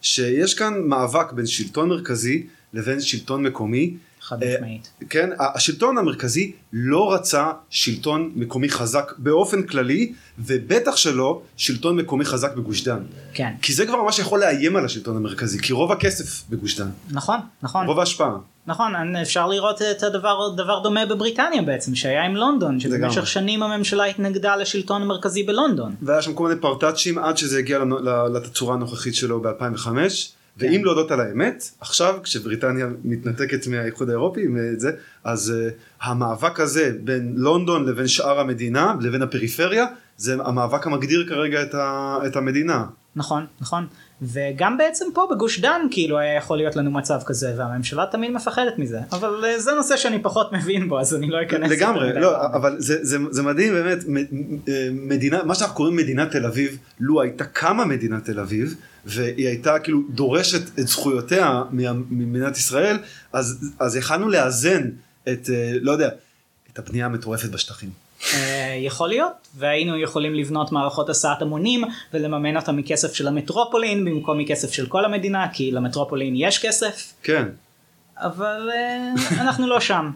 שיש 0.02 0.54
כאן 0.54 0.82
מאבק 0.84 1.32
בין 1.32 1.46
שלטון 1.46 1.88
מרכזי 1.88 2.46
לבין 2.74 3.00
שלטון 3.00 3.42
מקומי. 3.42 3.96
חד 4.26 4.42
אה, 4.42 4.54
משמעית. 4.54 4.90
כן, 5.10 5.30
השלטון 5.38 5.98
המרכזי 5.98 6.52
לא 6.72 7.12
רצה 7.12 7.46
שלטון 7.70 8.32
מקומי 8.34 8.68
חזק 8.68 9.12
באופן 9.18 9.62
כללי, 9.62 10.12
ובטח 10.38 10.96
שלא 10.96 11.42
שלטון 11.56 11.96
מקומי 11.96 12.24
חזק 12.24 12.54
בגוש 12.54 12.84
דן. 12.84 13.02
כן. 13.34 13.52
כי 13.62 13.72
זה 13.72 13.86
כבר 13.86 14.02
ממש 14.02 14.18
יכול 14.18 14.40
לאיים 14.40 14.76
על 14.76 14.84
השלטון 14.84 15.16
המרכזי, 15.16 15.58
כי 15.58 15.72
רוב 15.72 15.92
הכסף 15.92 16.44
בגוש 16.50 16.80
דן, 16.80 16.88
נכון 17.10 17.38
נכון 17.62 17.86
רוב 17.86 17.98
ההשפעה. 17.98 18.36
נכון 18.66 19.16
אפשר 19.16 19.46
לראות 19.46 19.82
את 19.82 20.02
הדבר 20.02 20.54
דבר 20.56 20.78
דומה 20.82 21.06
בבריטניה 21.06 21.62
בעצם 21.62 21.94
שהיה 21.94 22.24
עם 22.24 22.36
לונדון. 22.36 22.80
שבמשך 22.80 23.26
שנים 23.26 23.62
הממשלה 23.62 24.04
התנגדה 24.04 24.56
לשלטון 24.56 25.02
המרכזי 25.02 25.42
בלונדון. 25.42 25.94
והיה 26.02 26.22
שם 26.22 26.34
כל 26.34 26.48
מיני 26.48 26.60
פרטאצ'ים 26.60 27.18
עד 27.18 27.36
שזה 27.36 27.58
הגיע 27.58 27.78
לתצורה 28.34 28.74
הנוכחית 28.74 29.14
שלו 29.14 29.42
ב-2005, 29.42 29.88
ואם 30.58 30.84
להודות 30.84 31.10
על 31.10 31.20
האמת, 31.20 31.70
עכשיו 31.80 32.18
כשבריטניה 32.22 32.86
מתנתקת 33.04 33.66
מהאיחוד 33.66 34.08
האירופי, 34.08 34.46
זה, 34.76 34.90
אז 35.24 35.54
uh, 35.56 36.04
המאבק 36.06 36.60
הזה 36.60 36.92
בין 37.04 37.34
לונדון 37.36 37.84
לבין 37.84 38.08
שאר 38.08 38.40
המדינה, 38.40 38.94
לבין 39.00 39.22
הפריפריה, 39.22 39.86
זה 40.16 40.34
המאבק 40.44 40.86
המגדיר 40.86 41.26
כרגע 41.28 41.62
את, 41.62 41.74
ה, 41.74 42.18
את 42.26 42.36
המדינה. 42.36 42.84
נכון, 43.16 43.46
נכון. 43.60 43.86
וגם 44.22 44.78
בעצם 44.78 45.04
פה 45.14 45.28
בגוש 45.30 45.60
דן 45.60 45.80
כאילו 45.90 46.18
היה 46.18 46.34
יכול 46.34 46.56
להיות 46.56 46.76
לנו 46.76 46.90
מצב 46.90 47.20
כזה 47.26 47.54
והממשלה 47.56 48.04
תמיד 48.10 48.30
מפחדת 48.30 48.78
מזה. 48.78 49.00
אבל 49.12 49.44
אה, 49.44 49.60
זה 49.60 49.72
נושא 49.72 49.96
שאני 49.96 50.22
פחות 50.22 50.52
מבין 50.52 50.88
בו 50.88 51.00
אז 51.00 51.14
אני 51.14 51.30
לא 51.30 51.42
אכנס 51.42 51.70
לגמרי. 51.70 52.20
לא 52.20 52.46
אבל 52.46 52.76
זה, 52.78 53.04
זה, 53.04 53.18
זה 53.30 53.42
מדהים 53.42 53.72
באמת 53.72 53.98
אה, 54.68 54.88
מדינה 54.92 55.42
מה 55.44 55.54
שאנחנו 55.54 55.76
קוראים 55.76 55.96
מדינת 55.96 56.30
תל 56.30 56.46
אביב 56.46 56.78
לו 57.00 57.22
הייתה 57.22 57.44
קמה 57.44 57.84
מדינת 57.84 58.24
תל 58.24 58.40
אביב 58.40 58.74
והיא 59.04 59.48
הייתה 59.48 59.78
כאילו 59.78 60.02
דורשת 60.10 60.78
את 60.78 60.88
זכויותיה 60.88 61.62
ממדינת 61.70 62.56
ישראל 62.56 62.98
אז 63.32 63.72
אז 63.78 63.96
יכלנו 63.96 64.28
לאזן 64.28 64.90
את 65.28 65.50
אה, 65.50 65.72
לא 65.80 65.92
יודע 65.92 66.08
את 66.72 66.78
הבנייה 66.78 67.06
המטורפת 67.06 67.48
בשטחים. 67.48 68.05
אה, 68.34 68.76
יכול 68.80 69.08
להיות 69.08 69.32
והיינו 69.56 69.98
יכולים 69.98 70.34
לבנות 70.34 70.72
מערכות 70.72 71.08
הסעת 71.08 71.42
המונים 71.42 71.84
ולממן 72.14 72.56
אותם 72.56 72.76
מכסף 72.76 73.14
של 73.14 73.28
המטרופולין 73.28 74.04
במקום 74.04 74.38
מכסף 74.38 74.72
של 74.72 74.86
כל 74.86 75.04
המדינה 75.04 75.48
כי 75.52 75.70
למטרופולין 75.70 76.34
יש 76.36 76.58
כסף. 76.58 77.12
כן. 77.22 77.48
אבל 78.16 78.70
אה, 78.74 79.12
אנחנו 79.42 79.66
לא 79.66 79.80
שם. 79.80 80.10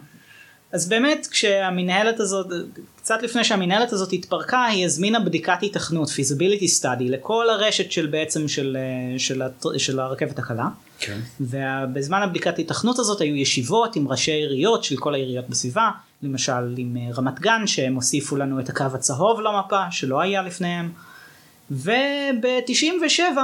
אז 0.71 0.89
באמת 0.89 1.27
כשהמנהלת 1.31 2.19
הזאת 2.19 2.47
קצת 2.95 3.23
לפני 3.23 3.43
שהמנהלת 3.43 3.93
הזאת 3.93 4.13
התפרקה 4.13 4.65
היא 4.65 4.85
הזמינה 4.85 5.19
בדיקת 5.19 5.57
התכנות 5.63 6.09
feasibility 6.09 6.81
study 6.81 7.03
לכל 7.03 7.49
הרשת 7.49 7.91
של 7.91 8.07
בעצם 8.07 8.47
של, 8.47 8.77
אה, 8.79 9.19
של, 9.19 9.41
של, 9.61 9.77
של 9.77 9.99
הרכבת 9.99 10.39
הקלה. 10.39 10.67
כן. 10.99 11.19
ובזמן 11.41 12.21
הבדיקת 12.21 12.59
התכנות 12.59 12.99
הזאת 12.99 13.21
היו 13.21 13.35
ישיבות 13.35 13.95
עם 13.95 14.07
ראשי 14.07 14.31
עיריות 14.31 14.83
של 14.83 14.97
כל 14.97 15.13
העיריות 15.13 15.49
בסביבה 15.49 15.89
למשל 16.23 16.75
עם 16.77 16.97
אה, 16.97 17.13
רמת 17.13 17.39
גן 17.39 17.67
שהם 17.67 17.95
הוסיפו 17.95 18.35
לנו 18.35 18.59
את 18.59 18.69
הקו 18.69 18.85
הצהוב 18.93 19.41
למפה 19.41 19.91
שלא 19.91 20.21
היה 20.21 20.41
לפניהם 20.41 20.91
וב-97 21.71 23.37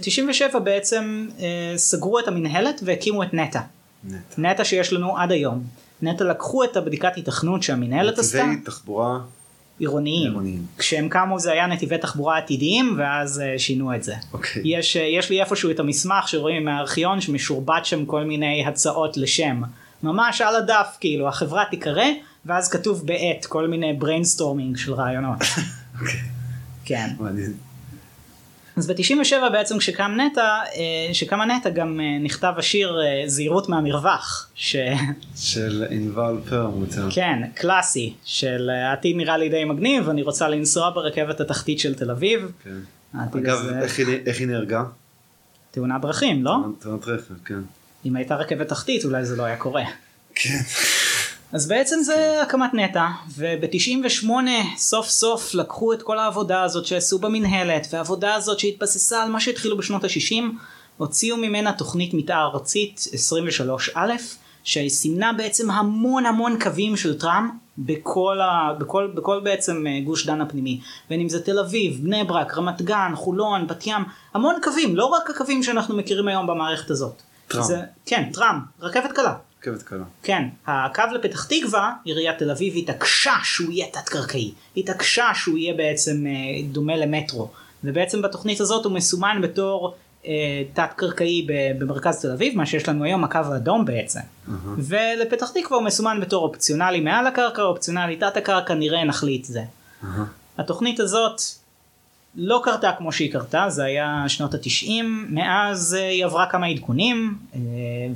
97 0.00 0.54
אה, 0.54 0.60
בעצם 0.60 1.28
סגרו 1.76 2.18
את 2.18 2.28
המנהלת 2.28 2.80
והקימו 2.84 3.22
את 3.22 3.34
נטע. 3.34 3.60
נטע. 4.04 4.18
נטע 4.38 4.64
שיש 4.64 4.92
לנו 4.92 5.18
עד 5.18 5.32
היום. 5.32 5.64
נטע 6.02 6.24
לקחו 6.24 6.64
את 6.64 6.76
הבדיקת 6.76 7.16
היתכנות 7.16 7.62
שהמנהלת 7.62 8.18
עשתה. 8.18 8.46
נתיבי 8.46 8.64
תחבורה 8.64 9.18
עירוניים. 9.78 10.30
עירוניים. 10.30 10.66
כשהם 10.78 11.08
קמו 11.08 11.38
זה 11.38 11.52
היה 11.52 11.66
נתיבי 11.66 11.98
תחבורה 11.98 12.38
עתידיים 12.38 12.94
ואז 12.98 13.42
שינו 13.56 13.94
את 13.94 14.02
זה. 14.02 14.14
אוקיי. 14.32 14.62
יש, 14.64 14.96
יש 14.96 15.30
לי 15.30 15.40
איפשהו 15.40 15.70
את 15.70 15.80
המסמך 15.80 16.28
שרואים 16.28 16.64
מהארכיון 16.64 17.20
שמשורבט 17.20 17.84
שם 17.84 18.06
כל 18.06 18.24
מיני 18.24 18.64
הצעות 18.66 19.16
לשם. 19.16 19.62
ממש 20.02 20.40
על 20.40 20.56
הדף 20.56 20.96
כאילו 21.00 21.28
החברה 21.28 21.64
תיקרא 21.70 22.06
ואז 22.46 22.70
כתוב 22.70 23.06
בעט 23.06 23.46
כל 23.46 23.68
מיני 23.68 23.92
brainstorming 23.92 24.76
של 24.76 24.94
רעיונות. 24.94 25.38
אוקיי. 26.00 26.20
כן. 26.84 27.08
אז 28.76 28.86
ב-97 28.86 29.50
בעצם 29.52 29.78
כשקם 29.78 30.10
נטע, 30.20 30.58
כשקמה 31.10 31.44
אה, 31.44 31.56
נטע 31.58 31.70
גם 31.70 32.00
אה, 32.00 32.18
נכתב 32.24 32.52
השיר 32.56 33.00
אה, 33.00 33.22
זהירות 33.26 33.68
מהמרווח. 33.68 34.50
ש... 34.54 34.76
של 35.36 35.84
ענבל 35.90 36.36
פרמוטר. 36.48 37.08
כן, 37.10 37.42
קלאסי, 37.54 38.14
של 38.24 38.70
העתיד 38.70 39.16
נראה 39.16 39.36
לי 39.36 39.48
די 39.48 39.64
מגניב, 39.64 40.08
אני 40.08 40.22
רוצה 40.22 40.48
לנסוע 40.48 40.90
ברכבת 40.90 41.40
התחתית 41.40 41.80
של 41.80 41.94
תל 41.94 42.10
אביב. 42.10 42.52
כן. 42.64 42.78
אגב. 43.14 43.68
איך, 43.82 43.98
היא, 43.98 44.06
איך 44.26 44.40
היא 44.40 44.46
נהרגה? 44.46 44.84
תאונת 45.70 46.00
דרכים, 46.00 46.44
לא? 46.44 46.56
תאונת 46.78 47.08
רכב, 47.08 47.34
כן. 47.44 47.60
אם 48.06 48.16
הייתה 48.16 48.36
רכבת 48.36 48.68
תחתית 48.68 49.04
אולי 49.04 49.24
זה 49.24 49.36
לא 49.36 49.42
היה 49.42 49.56
קורה. 49.56 49.84
כן. 50.34 50.58
אז 51.52 51.68
בעצם 51.68 52.02
זה 52.02 52.42
הקמת 52.42 52.74
נטע, 52.74 53.06
וב-98 53.36 54.30
סוף 54.76 55.08
סוף 55.08 55.54
לקחו 55.54 55.92
את 55.92 56.02
כל 56.02 56.18
העבודה 56.18 56.62
הזאת 56.62 56.86
שעשו 56.86 57.18
במינהלת, 57.18 57.86
והעבודה 57.90 58.34
הזאת 58.34 58.58
שהתבססה 58.58 59.22
על 59.22 59.30
מה 59.30 59.40
שהתחילו 59.40 59.76
בשנות 59.76 60.04
ה-60, 60.04 60.42
הוציאו 60.96 61.36
ממנה 61.36 61.72
תוכנית 61.72 62.14
מתאר 62.14 62.50
ארצית 62.54 63.06
23א, 63.94 63.98
שסימנה 64.64 65.32
בעצם 65.32 65.70
המון 65.70 66.26
המון 66.26 66.58
קווים 66.60 66.96
של 66.96 67.18
טראם 67.18 67.50
בכל, 67.78 68.40
ה, 68.40 68.72
בכל, 68.78 69.10
בכל 69.14 69.40
בעצם 69.40 69.86
אה, 69.86 70.00
גוש 70.04 70.26
דן 70.26 70.40
הפנימי. 70.40 70.80
בין 71.10 71.20
אם 71.20 71.28
זה 71.28 71.42
תל 71.42 71.58
אביב, 71.58 72.00
בני 72.02 72.24
ברק, 72.24 72.58
רמת 72.58 72.82
גן, 72.82 73.12
חולון, 73.14 73.66
בת 73.66 73.86
ים, 73.86 74.02
המון 74.34 74.54
קווים, 74.62 74.96
לא 74.96 75.04
רק 75.04 75.30
הקווים 75.30 75.62
שאנחנו 75.62 75.96
מכירים 75.96 76.28
היום 76.28 76.46
במערכת 76.46 76.90
הזאת. 76.90 77.22
טראם. 77.48 77.64
זה, 77.64 77.80
כן, 78.06 78.30
טראם, 78.32 78.58
רכבת 78.80 79.12
קלה. 79.12 79.34
רכבת 79.60 79.82
קלה. 79.82 80.04
כן, 80.22 80.42
הקו 80.66 81.02
לפתח 81.14 81.44
תקווה, 81.44 81.92
עיריית 82.04 82.38
תל 82.38 82.50
אביב 82.50 82.74
התעקשה 82.76 83.32
שהוא 83.42 83.72
יהיה 83.72 83.86
תת 83.92 84.08
קרקעי, 84.08 84.52
התעקשה 84.76 85.30
שהוא 85.34 85.58
יהיה 85.58 85.74
בעצם 85.74 86.26
אה, 86.26 86.32
דומה 86.72 86.96
למטרו, 86.96 87.50
ובעצם 87.84 88.22
בתוכנית 88.22 88.60
הזאת 88.60 88.84
הוא 88.84 88.92
מסומן 88.92 89.40
בתור 89.42 89.94
אה, 90.26 90.62
תת 90.72 90.90
קרקעי 90.96 91.46
במרכז 91.78 92.20
תל 92.20 92.30
אביב, 92.30 92.56
מה 92.56 92.66
שיש 92.66 92.88
לנו 92.88 93.04
היום 93.04 93.24
הקו 93.24 93.38
האדום 93.38 93.84
בעצם, 93.84 94.20
uh-huh. 94.20 94.52
ולפתח 94.78 95.50
תקווה 95.50 95.78
הוא 95.78 95.86
מסומן 95.86 96.20
בתור 96.20 96.44
אופציונלי 96.44 97.00
מעל 97.00 97.26
הקרקע, 97.26 97.62
אופציונלי 97.62 98.16
תת 98.16 98.36
הקרקע, 98.36 98.74
נראה 98.74 99.04
נחליט 99.04 99.44
זה. 99.44 99.62
Uh-huh. 99.62 100.06
התוכנית 100.58 101.00
הזאת 101.00 101.40
לא 102.36 102.60
קרתה 102.64 102.90
כמו 102.98 103.12
שהיא 103.12 103.32
קרתה, 103.32 103.64
זה 103.68 103.84
היה 103.84 104.24
שנות 104.28 104.54
התשעים, 104.54 105.26
מאז 105.30 105.94
אה, 105.94 106.08
היא 106.08 106.24
עברה 106.24 106.46
כמה 106.46 106.66
עדכונים, 106.66 107.34
אה, 107.54 107.60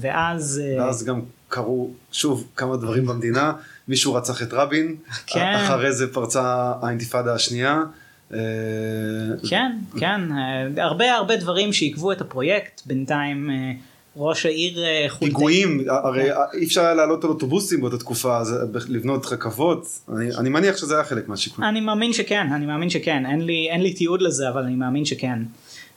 ואז... 0.01 0.63
אה, 0.65 0.85
ואז 0.85 1.05
גם 1.05 1.21
קרו 1.49 1.91
שוב 2.13 2.49
כמה 2.57 2.77
דברים 2.77 3.07
במדינה, 3.07 3.53
מישהו 3.89 4.15
רצח 4.15 4.43
את 4.43 4.53
רבין, 4.53 4.97
כן. 5.27 5.55
אחרי 5.57 5.93
זה 5.93 6.13
פרצה 6.13 6.73
האינתיפאדה 6.83 7.35
השנייה. 7.35 7.83
כן, 9.49 9.73
כן, 9.99 10.21
הרבה 10.77 11.15
הרבה 11.15 11.37
דברים 11.37 11.73
שעיכבו 11.73 12.13
את 12.13 12.21
הפרויקט, 12.21 12.83
בינתיים 12.87 13.51
ראש 14.17 14.47
העיר 14.47 14.85
אה, 14.85 15.07
חולדאי. 15.09 15.29
פיגועים, 15.29 15.85
הרי 15.89 16.31
אי 16.55 16.65
אפשר 16.65 16.81
היה 16.81 16.95
לעלות 16.95 17.25
על 17.25 17.31
אוטובוסים 17.31 17.81
באותה 17.81 17.99
תקופה, 17.99 18.39
אז 18.39 18.55
לבנות 18.89 19.27
רכבות, 19.27 19.87
אני, 20.17 20.37
אני 20.37 20.49
מניח 20.49 20.77
שזה 20.77 20.95
היה 20.95 21.05
חלק 21.05 21.29
מהשיקול. 21.29 21.65
אני 21.65 21.81
מאמין 21.81 22.13
שכן, 22.13 22.53
אני 22.53 22.67
מאמין 22.67 22.91
שכן, 22.91 23.27
אין 23.27 23.41
לי, 23.41 23.69
אין 23.71 23.83
לי 23.83 23.93
תיעוד 23.93 24.23
לזה, 24.23 24.49
אבל 24.49 24.63
אני 24.63 24.75
מאמין 24.75 25.05
שכן. 25.05 25.39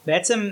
בעצם 0.08 0.50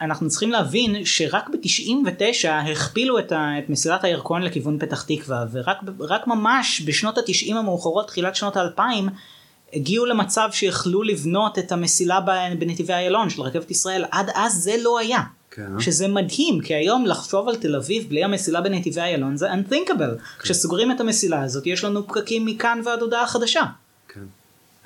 אנחנו 0.00 0.28
צריכים 0.28 0.50
להבין 0.50 1.04
שרק 1.04 1.48
ב-99 1.48 2.48
הכפילו 2.48 3.18
את, 3.18 3.32
ה, 3.32 3.58
את 3.58 3.70
מסילת 3.70 4.04
הירקון 4.04 4.42
לכיוון 4.42 4.78
פתח 4.78 5.02
תקווה, 5.02 5.44
ורק 5.98 6.26
ממש 6.26 6.82
בשנות 6.86 7.18
ה-90 7.18 7.54
המאוחרות, 7.54 8.06
תחילת 8.06 8.36
שנות 8.36 8.56
ה-2000, 8.56 8.80
הגיעו 9.74 10.06
למצב 10.06 10.48
שיכלו 10.52 11.02
לבנות 11.02 11.58
את 11.58 11.72
המסילה 11.72 12.20
בנתיבי 12.58 12.92
איילון 12.92 13.30
של 13.30 13.42
רכבת 13.42 13.70
ישראל, 13.70 14.04
עד 14.10 14.30
אז 14.34 14.52
זה 14.52 14.74
לא 14.82 14.98
היה. 14.98 15.20
כן. 15.54 15.80
שזה 15.80 16.08
מדהים 16.08 16.60
כי 16.60 16.74
היום 16.74 17.06
לחשוב 17.06 17.48
על 17.48 17.56
תל 17.56 17.76
אביב 17.76 18.08
בלי 18.08 18.24
המסילה 18.24 18.60
בנתיבי 18.60 19.00
איילון 19.00 19.36
זה 19.36 19.52
unthinkable. 19.52 20.18
כן. 20.18 20.42
כשסוגרים 20.42 20.92
את 20.92 21.00
המסילה 21.00 21.42
הזאת 21.42 21.66
יש 21.66 21.84
לנו 21.84 22.06
פקקים 22.06 22.46
מכאן 22.46 22.80
ועד 22.84 23.00
הודעה 23.00 23.26
חדשה. 23.26 23.62
כן. 24.08 24.20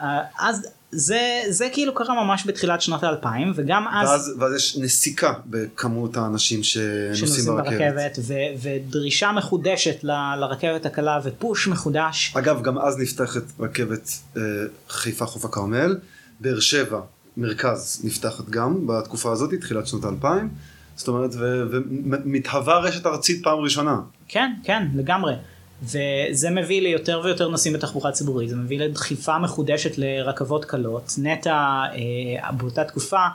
Uh, 0.00 0.04
אז 0.38 0.66
זה 0.90 1.42
זה 1.48 1.68
כאילו 1.72 1.94
קרה 1.94 2.24
ממש 2.24 2.46
בתחילת 2.46 2.82
שנות 2.82 3.02
האלפיים 3.02 3.52
וגם 3.54 3.88
אז 3.88 4.08
ואז, 4.08 4.34
ואז 4.38 4.54
יש 4.54 4.76
נסיקה 4.76 5.32
בכמות 5.46 6.16
האנשים 6.16 6.62
שנוסעים 6.62 7.46
ברכבת, 7.46 7.72
ברכבת 7.72 8.18
ו, 8.18 8.34
ודרישה 8.62 9.32
מחודשת 9.32 10.04
ל, 10.04 10.10
לרכבת 10.40 10.86
הקלה 10.86 11.20
ופוש 11.24 11.68
מחודש. 11.68 12.34
אגב 12.36 12.62
גם 12.62 12.78
אז 12.78 12.98
נפתחת 12.98 13.42
רכבת 13.60 14.10
אה, 14.36 14.42
חיפה 14.88 15.26
חוף 15.26 15.44
הכרמל, 15.44 15.96
באר 16.40 16.60
שבע 16.60 17.00
מרכז 17.36 18.00
נפתחת 18.04 18.48
גם 18.48 18.86
בתקופה 18.86 19.32
הזאת, 19.32 19.54
תחילת 19.60 19.86
שנות 19.86 20.04
האלפיים. 20.04 20.48
זאת 20.96 21.08
אומרת, 21.08 21.30
ומתהווה 21.34 22.78
רשת 22.78 23.06
ארצית 23.06 23.44
פעם 23.44 23.58
ראשונה. 23.58 24.00
כן, 24.28 24.52
כן, 24.64 24.88
לגמרי. 24.94 25.34
וזה 25.82 26.50
מביא 26.50 26.82
ליותר 26.82 27.20
ויותר 27.24 27.48
נוסעים 27.48 27.74
בתחבורה 27.74 28.12
ציבורית, 28.12 28.48
זה 28.48 28.56
מביא 28.56 28.78
לדחיפה 28.78 29.38
מחודשת 29.38 29.98
לרכבות 29.98 30.64
קלות. 30.64 31.12
נטע 31.18 31.52
אה, 31.52 32.52
באותה 32.52 32.84
תקופה 32.84 33.26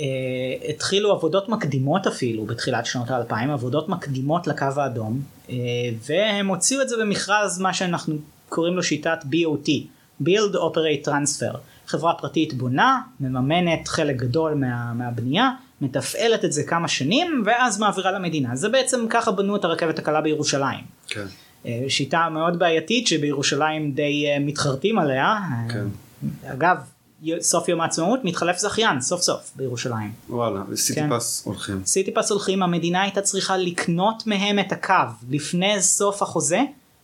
אה, 0.00 0.04
התחילו 0.68 1.12
עבודות 1.12 1.48
מקדימות 1.48 2.06
אפילו 2.06 2.44
בתחילת 2.44 2.86
שנות 2.86 3.10
האלפיים, 3.10 3.50
עבודות 3.50 3.88
מקדימות 3.88 4.46
לקו 4.46 4.66
האדום, 4.76 5.20
אה, 5.50 5.54
והם 6.06 6.46
הוציאו 6.46 6.82
את 6.82 6.88
זה 6.88 6.96
במכרז 7.00 7.58
מה 7.58 7.74
שאנחנו 7.74 8.16
קוראים 8.48 8.76
לו 8.76 8.82
שיטת 8.82 9.18
BOT, 9.22 9.68
Build 10.22 10.54
Operate 10.54 11.08
Transfer. 11.08 11.56
חברה 11.86 12.14
פרטית 12.14 12.54
בונה, 12.54 13.00
מממנת 13.20 13.88
חלק 13.88 14.16
גדול 14.16 14.54
מה, 14.54 14.92
מהבנייה, 14.92 15.50
מתפעלת 15.80 16.44
את 16.44 16.52
זה 16.52 16.62
כמה 16.62 16.88
שנים 16.88 17.42
ואז 17.46 17.78
מעבירה 17.78 18.12
למדינה. 18.12 18.56
זה 18.56 18.68
בעצם 18.68 19.06
ככה 19.10 19.32
בנו 19.32 19.56
את 19.56 19.64
הרכבת 19.64 19.98
הקלה 19.98 20.20
בירושלים. 20.20 20.84
כן. 21.08 21.26
אה, 21.66 21.84
שיטה 21.88 22.28
מאוד 22.28 22.58
בעייתית 22.58 23.06
שבירושלים 23.06 23.92
די 23.92 24.26
אה, 24.26 24.38
מתחרטים 24.38 24.98
עליה. 24.98 25.36
כן. 25.68 25.86
אגב, 26.44 26.76
סוף 27.40 27.68
יום 27.68 27.80
העצמאות 27.80 28.20
מתחלף 28.24 28.58
זכיין 28.58 29.00
סוף 29.00 29.22
סוף 29.22 29.52
בירושלים. 29.56 30.12
וואלה, 30.28 30.62
וסיטיפס 30.68 31.42
כן. 31.42 31.50
הולכים. 31.50 31.82
סיטיפס 31.84 32.30
הולכים, 32.30 32.62
המדינה 32.62 33.02
הייתה 33.02 33.20
צריכה 33.20 33.56
לקנות 33.56 34.26
מהם 34.26 34.58
את 34.58 34.72
הקו 34.72 34.94
לפני 35.30 35.82
סוף 35.82 36.22
החוזה, 36.22 36.60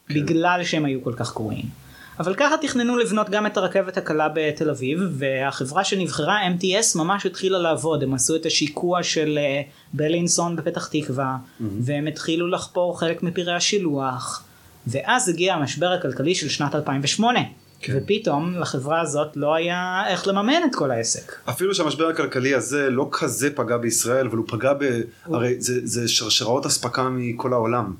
כן. 0.09 0.15
בגלל 0.15 0.61
שהם 0.65 0.85
היו 0.85 1.05
כל 1.05 1.13
כך 1.17 1.35
גרועים. 1.35 1.82
אבל 2.21 2.35
ככה 2.35 2.55
תכננו 2.61 2.97
לבנות 2.97 3.31
גם 3.31 3.47
את 3.47 3.57
הרכבת 3.57 3.97
הקלה 3.97 4.29
בתל 4.35 4.71
אביב 4.71 5.01
והחברה 5.11 5.85
שנבחרה 5.85 6.39
MTS 6.49 6.99
ממש 6.99 7.27
התחילה 7.27 7.59
לעבוד 7.59 8.03
הם 8.03 8.15
עשו 8.15 8.37
את 8.37 8.47
השיקוע 8.47 9.03
של 9.03 9.39
אה, 9.39 9.63
בלינסון 9.93 10.57
בפתח 10.57 10.87
תקווה 10.87 11.37
mm-hmm. 11.37 11.65
והם 11.81 12.07
התחילו 12.07 12.49
לחפור 12.49 13.01
חלק 13.01 13.23
מפירי 13.23 13.55
השילוח 13.55 14.45
ואז 14.87 15.29
הגיע 15.29 15.55
המשבר 15.55 15.93
הכלכלי 15.93 16.35
של 16.35 16.49
שנת 16.49 16.75
2008 16.75 17.41
כן. 17.81 17.93
ופתאום 17.97 18.55
לחברה 18.59 19.01
הזאת 19.01 19.37
לא 19.37 19.55
היה 19.55 20.03
איך 20.09 20.29
לממן 20.29 20.63
את 20.71 20.75
כל 20.75 20.91
העסק. 20.91 21.33
אפילו 21.49 21.75
שהמשבר 21.75 22.09
הכלכלי 22.09 22.55
הזה 22.55 22.91
לא 22.91 23.09
כזה 23.13 23.51
פגע 23.55 23.77
בישראל 23.77 24.27
אבל 24.27 24.37
הוא 24.37 24.47
פגע 24.49 24.73
ב... 24.73 25.01
הוא... 25.25 25.37
הרי 25.37 25.55
זה, 25.59 25.81
זה 25.85 26.09
שרשראות 26.09 26.67
אספקה 26.67 27.09
מכל 27.09 27.53
העולם. 27.53 27.95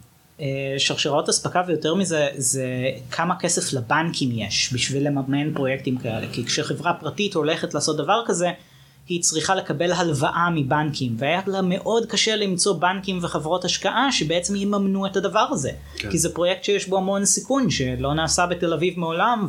שרשראות 0.79 1.29
אספקה 1.29 1.63
ויותר 1.67 1.95
מזה 1.95 2.29
זה 2.37 2.67
כמה 3.11 3.39
כסף 3.39 3.73
לבנקים 3.73 4.31
יש 4.33 4.73
בשביל 4.73 5.07
לממן 5.09 5.55
פרויקטים 5.55 5.99
כאלה 5.99 6.27
כי 6.33 6.45
כשחברה 6.45 6.95
פרטית 6.95 7.35
הולכת 7.35 7.75
לעשות 7.75 7.97
דבר 7.97 8.23
כזה 8.27 8.51
היא 9.09 9.23
צריכה 9.23 9.55
לקבל 9.55 9.93
הלוואה 9.93 10.51
מבנקים 10.55 11.15
והיה 11.19 11.41
לה 11.47 11.63
מאוד 11.63 12.07
קשה 12.07 12.37
למצוא 12.37 12.75
בנקים 12.75 13.19
וחברות 13.23 13.65
השקעה 13.65 14.13
שבעצם 14.13 14.57
יממנו 14.57 15.07
את 15.07 15.17
הדבר 15.17 15.47
הזה 15.51 15.71
כן. 15.97 16.11
כי 16.11 16.19
זה 16.19 16.35
פרויקט 16.35 16.65
שיש 16.65 16.89
בו 16.89 16.97
המון 16.97 17.25
סיכון 17.25 17.71
שלא 17.71 18.15
נעשה 18.15 18.47
בתל 18.47 18.73
אביב 18.73 18.99
מעולם 18.99 19.49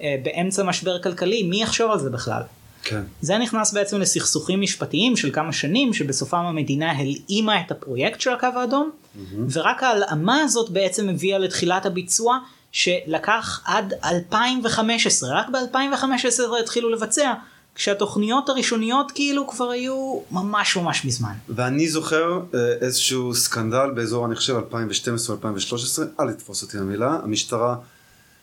ובאמצע 0.00 0.62
משבר 0.62 1.02
כלכלי 1.02 1.42
מי 1.42 1.62
יחשוב 1.62 1.90
על 1.90 1.98
זה 1.98 2.10
בכלל. 2.10 2.42
כן. 2.82 3.02
זה 3.20 3.38
נכנס 3.38 3.72
בעצם 3.72 4.00
לסכסוכים 4.00 4.60
משפטיים 4.60 5.16
של 5.16 5.30
כמה 5.32 5.52
שנים 5.52 5.94
שבסופם 5.94 6.36
המדינה 6.36 6.92
הלאימה 6.92 7.60
את 7.60 7.70
הפרויקט 7.70 8.20
של 8.20 8.30
הקו 8.30 8.46
האדום 8.54 8.90
mm-hmm. 8.90 9.36
ורק 9.52 9.82
ההלאמה 9.82 10.40
הזאת 10.40 10.70
בעצם 10.70 11.08
הביאה 11.08 11.38
לתחילת 11.38 11.86
הביצוע 11.86 12.38
שלקח 12.72 13.62
עד 13.64 13.94
2015 14.04 15.30
רק 15.32 15.46
ב-2015 15.48 16.58
התחילו 16.60 16.90
לבצע 16.90 17.34
כשהתוכניות 17.74 18.48
הראשוניות 18.48 19.12
כאילו 19.12 19.46
כבר 19.46 19.70
היו 19.70 20.20
ממש 20.30 20.76
ממש 20.76 21.04
מזמן. 21.04 21.32
ואני 21.48 21.88
זוכר 21.88 22.40
אה, 22.54 22.72
איזשהו 22.80 23.34
סקנדל 23.34 23.90
באזור 23.94 24.26
אני 24.26 24.34
חושב 24.34 24.56
2012-2013 24.58 26.02
אל 26.20 26.32
תתפוס 26.32 26.62
אותי 26.62 26.78
המילה 26.78 27.18
המשטרה 27.22 27.76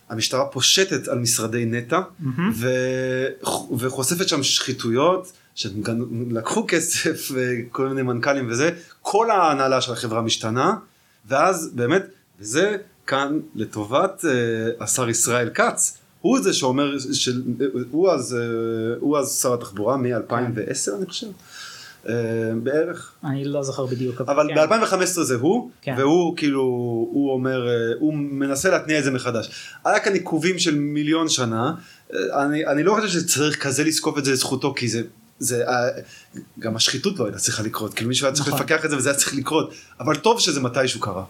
המשטרה 0.08 0.46
פושטת 0.46 1.08
על 1.08 1.18
משרדי 1.18 1.64
נטע 1.64 2.00
mm-hmm. 2.00 2.40
ו... 2.54 2.68
וחושפת 3.78 4.28
שם 4.28 4.42
שחיתויות 4.42 5.32
שהם 5.54 5.82
גם 5.82 6.04
לקחו 6.30 6.64
כסף 6.68 7.28
וכל 7.34 7.88
מיני 7.88 8.02
מנכ"לים 8.02 8.50
וזה 8.50 8.70
כל 9.02 9.30
ההנהלה 9.30 9.80
של 9.80 9.92
החברה 9.92 10.22
משתנה 10.22 10.74
ואז 11.28 11.70
באמת 11.74 12.02
וזה 12.40 12.76
כאן 13.06 13.40
לטובת 13.54 14.24
uh, 14.24 14.84
השר 14.84 15.08
ישראל 15.08 15.50
כץ 15.54 15.98
הוא 16.20 16.40
זה 16.40 16.52
שאומר 16.52 16.98
של, 17.12 17.42
הוא 17.90 18.10
אז 18.10 18.32
uh, 18.32 18.98
הוא 19.00 19.18
אז 19.18 19.40
שר 19.42 19.54
התחבורה 19.54 19.96
מ-2010 19.96 20.96
אני 20.98 21.06
חושב. 21.06 21.26
Uh, 22.06 22.08
בערך. 22.62 23.12
אני 23.24 23.44
לא 23.44 23.62
זוכר 23.62 23.86
בדיוק. 23.86 24.20
אבל 24.20 24.48
כן. 24.54 24.66
ב-2015 24.66 25.04
זה 25.04 25.34
הוא, 25.34 25.70
כן. 25.82 25.94
והוא 25.98 26.36
כאילו, 26.36 26.60
הוא 27.12 27.32
אומר, 27.32 27.66
uh, 27.66 27.96
הוא 28.00 28.14
מנסה 28.14 28.70
להתניע 28.70 28.98
את 28.98 29.04
זה 29.04 29.10
מחדש. 29.10 29.50
היה 29.84 30.00
כאן 30.00 30.12
עיכובים 30.12 30.58
של 30.58 30.74
מיליון 30.74 31.28
שנה, 31.28 31.72
uh, 32.10 32.14
אני, 32.44 32.66
אני 32.66 32.82
לא 32.82 32.96
חושב 33.00 33.20
שצריך 33.20 33.62
כזה 33.62 33.84
לזקוף 33.84 34.18
את 34.18 34.24
זה 34.24 34.32
לזכותו, 34.32 34.74
כי 34.74 34.88
זה, 34.88 35.02
זה, 35.38 35.64
גם 36.58 36.76
השחיתות 36.76 37.18
לא 37.18 37.24
הייתה 37.24 37.38
צריכה 37.38 37.62
לקרות, 37.62 37.94
כאילו 37.94 38.08
מישהו 38.08 38.26
היה 38.26 38.34
צריך 38.34 38.48
נכון. 38.48 38.60
לפקח 38.60 38.84
את 38.84 38.90
זה 38.90 38.96
וזה 38.96 39.10
היה 39.10 39.18
צריך 39.18 39.34
לקרות, 39.34 39.74
אבל 40.00 40.16
טוב 40.16 40.40
שזה 40.40 40.60
מתישהו 40.60 41.00
קרה. 41.00 41.24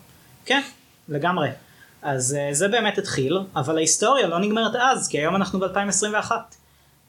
כן, 0.44 0.62
לגמרי. 1.08 1.48
אז 2.02 2.36
זה 2.52 2.68
באמת 2.68 2.98
התחיל, 2.98 3.38
אבל 3.56 3.76
ההיסטוריה 3.76 4.26
לא 4.26 4.38
נגמרת 4.38 4.72
אז, 4.74 5.08
כי 5.08 5.18
היום 5.18 5.36
אנחנו 5.36 5.60
ב-2021. 5.60 6.30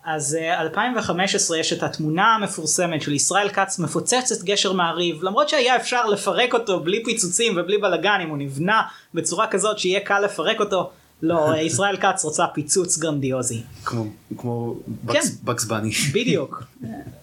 אז 0.09 0.37
2015 0.59 1.57
יש 1.57 1.73
את 1.73 1.83
התמונה 1.83 2.35
המפורסמת 2.35 3.01
של 3.01 3.13
ישראל 3.13 3.49
כץ 3.49 3.79
מפוצץ 3.79 4.31
את 4.31 4.43
גשר 4.43 4.73
מעריב 4.73 5.23
למרות 5.23 5.49
שהיה 5.49 5.75
אפשר 5.75 6.05
לפרק 6.05 6.53
אותו 6.53 6.79
בלי 6.79 7.03
פיצוצים 7.03 7.53
ובלי 7.57 7.77
בלאגן 7.77 8.19
אם 8.23 8.29
הוא 8.29 8.37
נבנה 8.37 8.81
בצורה 9.13 9.47
כזאת 9.47 9.79
שיהיה 9.79 9.99
קל 9.99 10.19
לפרק 10.19 10.59
אותו 10.59 10.89
לא 11.21 11.55
ישראל 11.67 11.97
כץ 11.97 12.25
רוצה 12.25 12.45
פיצוץ 12.53 12.97
גרנדיוזי. 12.97 13.61
כמו, 13.85 14.05
כמו 14.37 14.75
בקס, 15.05 15.41
כן. 15.45 15.53
באני. 15.67 15.91
בדיוק 16.15 16.63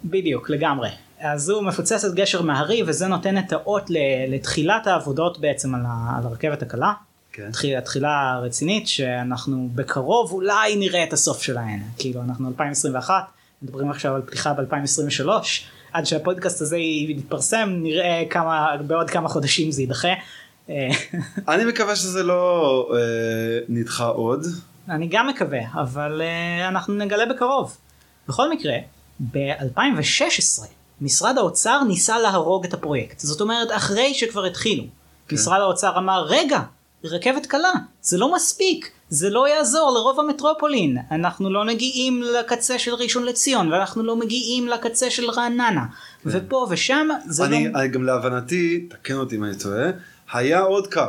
בדיוק 0.04 0.50
לגמרי 0.50 0.88
אז 1.20 1.48
הוא 1.48 1.62
מפוצץ 1.62 2.04
את 2.04 2.14
גשר 2.14 2.42
מעריב 2.42 2.86
וזה 2.88 3.06
נותן 3.06 3.38
את 3.38 3.52
האות 3.52 3.90
לתחילת 4.28 4.86
העבודות 4.86 5.40
בעצם 5.40 5.74
על 5.74 5.82
הרכבת 5.86 6.62
הקלה. 6.62 6.92
כן. 7.36 7.50
תחילה, 7.50 7.80
תחילה 7.80 8.38
רצינית 8.42 8.88
שאנחנו 8.88 9.68
בקרוב 9.74 10.32
אולי 10.32 10.76
נראה 10.76 11.04
את 11.04 11.12
הסוף 11.12 11.42
שלהן 11.42 11.80
כאילו 11.98 12.22
אנחנו 12.22 12.48
2021 12.48 13.24
מדברים 13.62 13.90
עכשיו 13.90 14.14
על 14.14 14.22
פתיחה 14.22 14.52
ב-2023 14.52 15.28
עד 15.92 16.06
שהפודקאסט 16.06 16.60
הזה 16.60 16.76
יתפרסם 16.78 17.68
נראה 17.82 18.22
כמה 18.30 18.76
בעוד 18.86 19.10
כמה 19.10 19.28
חודשים 19.28 19.70
זה 19.70 19.82
יידחה. 19.82 20.08
אני 21.48 21.64
מקווה 21.64 21.96
שזה 21.96 22.22
לא 22.22 22.88
אה, 22.94 23.58
נדחה 23.68 24.06
עוד. 24.06 24.46
אני 24.88 25.08
גם 25.10 25.28
מקווה 25.28 25.60
אבל 25.74 26.22
אה, 26.22 26.68
אנחנו 26.68 26.94
נגלה 26.94 27.26
בקרוב. 27.26 27.76
בכל 28.28 28.50
מקרה 28.50 28.74
ב-2016 29.32 30.62
משרד 31.00 31.38
האוצר 31.38 31.82
ניסה 31.88 32.18
להרוג 32.18 32.64
את 32.64 32.74
הפרויקט 32.74 33.18
זאת 33.18 33.40
אומרת 33.40 33.68
אחרי 33.72 34.14
שכבר 34.14 34.44
התחילו. 34.44 34.84
כן. 35.28 35.36
משרד 35.36 35.60
האוצר 35.60 35.98
אמר 35.98 36.24
רגע 36.28 36.60
רכבת 37.04 37.46
קלה, 37.46 37.72
זה 38.02 38.18
לא 38.18 38.34
מספיק, 38.34 38.90
זה 39.08 39.30
לא 39.30 39.48
יעזור 39.48 39.90
לרוב 39.94 40.20
המטרופולין, 40.20 40.98
אנחנו 41.10 41.50
לא 41.50 41.64
מגיעים 41.64 42.22
לקצה 42.22 42.78
של 42.78 42.94
ראשון 42.94 43.24
לציון 43.24 43.72
ואנחנו 43.72 44.02
לא 44.02 44.16
מגיעים 44.16 44.68
לקצה 44.68 45.10
של 45.10 45.30
רעננה, 45.30 45.86
כן. 46.22 46.30
ופה 46.32 46.66
ושם 46.70 47.08
זה 47.26 47.44
אני, 47.44 47.68
לא... 47.68 47.78
אני 47.78 47.88
גם 47.88 48.02
להבנתי, 48.02 48.88
תקן 48.90 49.14
אותי 49.14 49.36
אם 49.36 49.44
אני 49.44 49.58
טועה, 49.58 49.90
היה 50.32 50.60
עוד 50.60 50.92
קו 50.92 51.02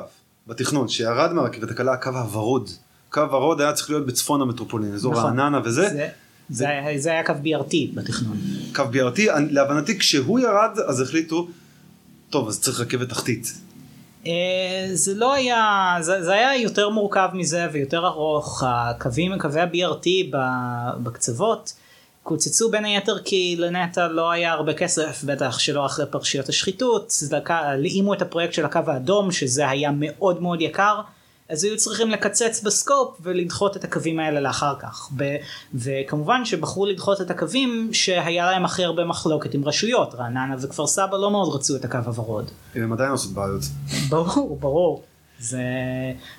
בתכנון 0.47 0.87
שירד 0.87 1.33
מהרכבת 1.33 1.71
הקלה, 1.71 1.93
הקו 1.93 2.09
הוורוד. 2.09 2.69
קו 3.09 3.21
הוורוד 3.21 3.61
היה 3.61 3.73
צריך 3.73 3.89
להיות 3.89 4.05
בצפון 4.05 4.41
המטרופולין, 4.41 4.93
אזור 4.93 5.13
נכון. 5.13 5.25
רעננה 5.25 5.59
וזה. 5.63 5.81
זה... 5.81 5.89
זה, 5.89 6.07
זה, 6.49 6.69
היה, 6.69 6.99
זה 6.99 7.11
היה 7.11 7.23
קו 7.23 7.33
BRT 7.33 7.75
בתכנון. 7.93 8.37
קו 8.75 8.83
BRT, 8.83 9.21
להבנתי 9.49 9.99
כשהוא 9.99 10.39
ירד 10.39 10.79
אז 10.87 11.01
החליטו, 11.01 11.47
טוב 12.29 12.47
אז 12.47 12.61
צריך 12.61 12.79
רכבת 12.79 13.09
תחתית. 13.09 13.64
אה, 14.27 14.89
זה 14.93 15.13
לא 15.15 15.33
היה, 15.33 15.95
זה, 16.01 16.23
זה 16.23 16.33
היה 16.33 16.55
יותר 16.61 16.89
מורכב 16.89 17.29
מזה 17.33 17.67
ויותר 17.71 18.07
ארוך, 18.07 18.63
הקווים, 18.67 19.39
קווי 19.39 19.61
ה-BRT 19.61 20.07
בקצוות 21.03 21.73
קוצצו 22.25 22.71
בין 22.71 22.85
היתר 22.85 23.19
כי 23.19 23.55
לנטע 23.59 24.07
לא 24.07 24.31
היה 24.31 24.51
הרבה 24.53 24.73
כסף, 24.73 25.23
בטח 25.23 25.59
שלא 25.59 25.85
אחרי 25.85 26.05
פרשיות 26.11 26.49
השחיתות, 26.49 27.13
העלימו 27.47 28.13
את 28.13 28.21
הפרויקט 28.21 28.53
של 28.53 28.65
הקו 28.65 28.79
האדום 28.87 29.31
שזה 29.31 29.69
היה 29.69 29.89
מאוד 29.93 30.41
מאוד 30.41 30.61
יקר. 30.61 31.01
אז 31.49 31.63
היו 31.63 31.77
צריכים 31.77 32.09
לקצץ 32.09 32.61
בסקופ 32.63 33.17
ולדחות 33.21 33.77
את 33.77 33.83
הקווים 33.83 34.19
האלה 34.19 34.41
לאחר 34.41 34.75
כך. 34.79 35.09
ב- 35.17 35.35
וכמובן 35.73 36.45
שבחרו 36.45 36.85
לדחות 36.85 37.21
את 37.21 37.31
הקווים 37.31 37.89
שהיה 37.93 38.45
להם 38.45 38.65
הכי 38.65 38.83
הרבה 38.83 39.05
מחלוקת 39.05 39.53
עם 39.53 39.65
רשויות, 39.65 40.15
רעננה 40.15 40.55
וכפר 40.61 40.87
סבא 40.87 41.17
לא 41.17 41.31
מאוד 41.31 41.55
רצו 41.55 41.75
את 41.75 41.85
הקו 41.85 41.97
הוורוד. 42.05 42.51
הם 42.75 42.93
עדיין 42.93 43.11
עושות 43.11 43.31
בעיות. 43.31 43.61
ברור, 44.09 44.57
ברור. 44.59 45.03
זה... 45.39 45.61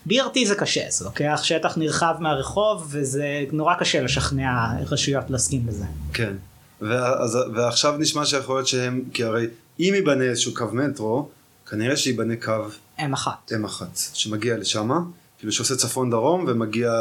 BRT 0.09 0.39
זה 0.47 0.55
קשה, 0.55 0.81
זה 0.91 1.05
לוקח 1.05 1.41
שטח 1.43 1.79
נרחב 1.79 2.15
מהרחוב 2.21 2.87
וזה 2.91 3.45
נורא 3.53 3.75
קשה 3.75 4.03
לשכנע 4.03 4.51
רשויות 4.91 5.31
להסכים 5.31 5.67
בזה. 5.67 5.85
כן, 6.13 6.35
ואז, 6.81 7.39
ועכשיו 7.55 7.97
נשמע 7.99 8.25
שיכול 8.25 8.57
להיות 8.57 8.69
שהם, 8.69 9.03
כי 9.13 9.25
הרי 9.25 9.47
אם 9.81 9.93
ייבנה 9.95 10.25
איזשהו 10.25 10.55
קו 10.55 10.65
מטרו, 10.73 11.29
כנראה 11.71 11.97
שייבנה 11.97 12.37
קו 12.37 12.53
M1. 12.99 13.27
M1 13.51 13.83
שמגיע 14.15 14.57
לשם, 14.57 14.91
כאילו 15.39 15.53
שעושה 15.53 15.77
צפון 15.77 16.11
דרום 16.11 16.45
ומגיע 16.49 16.93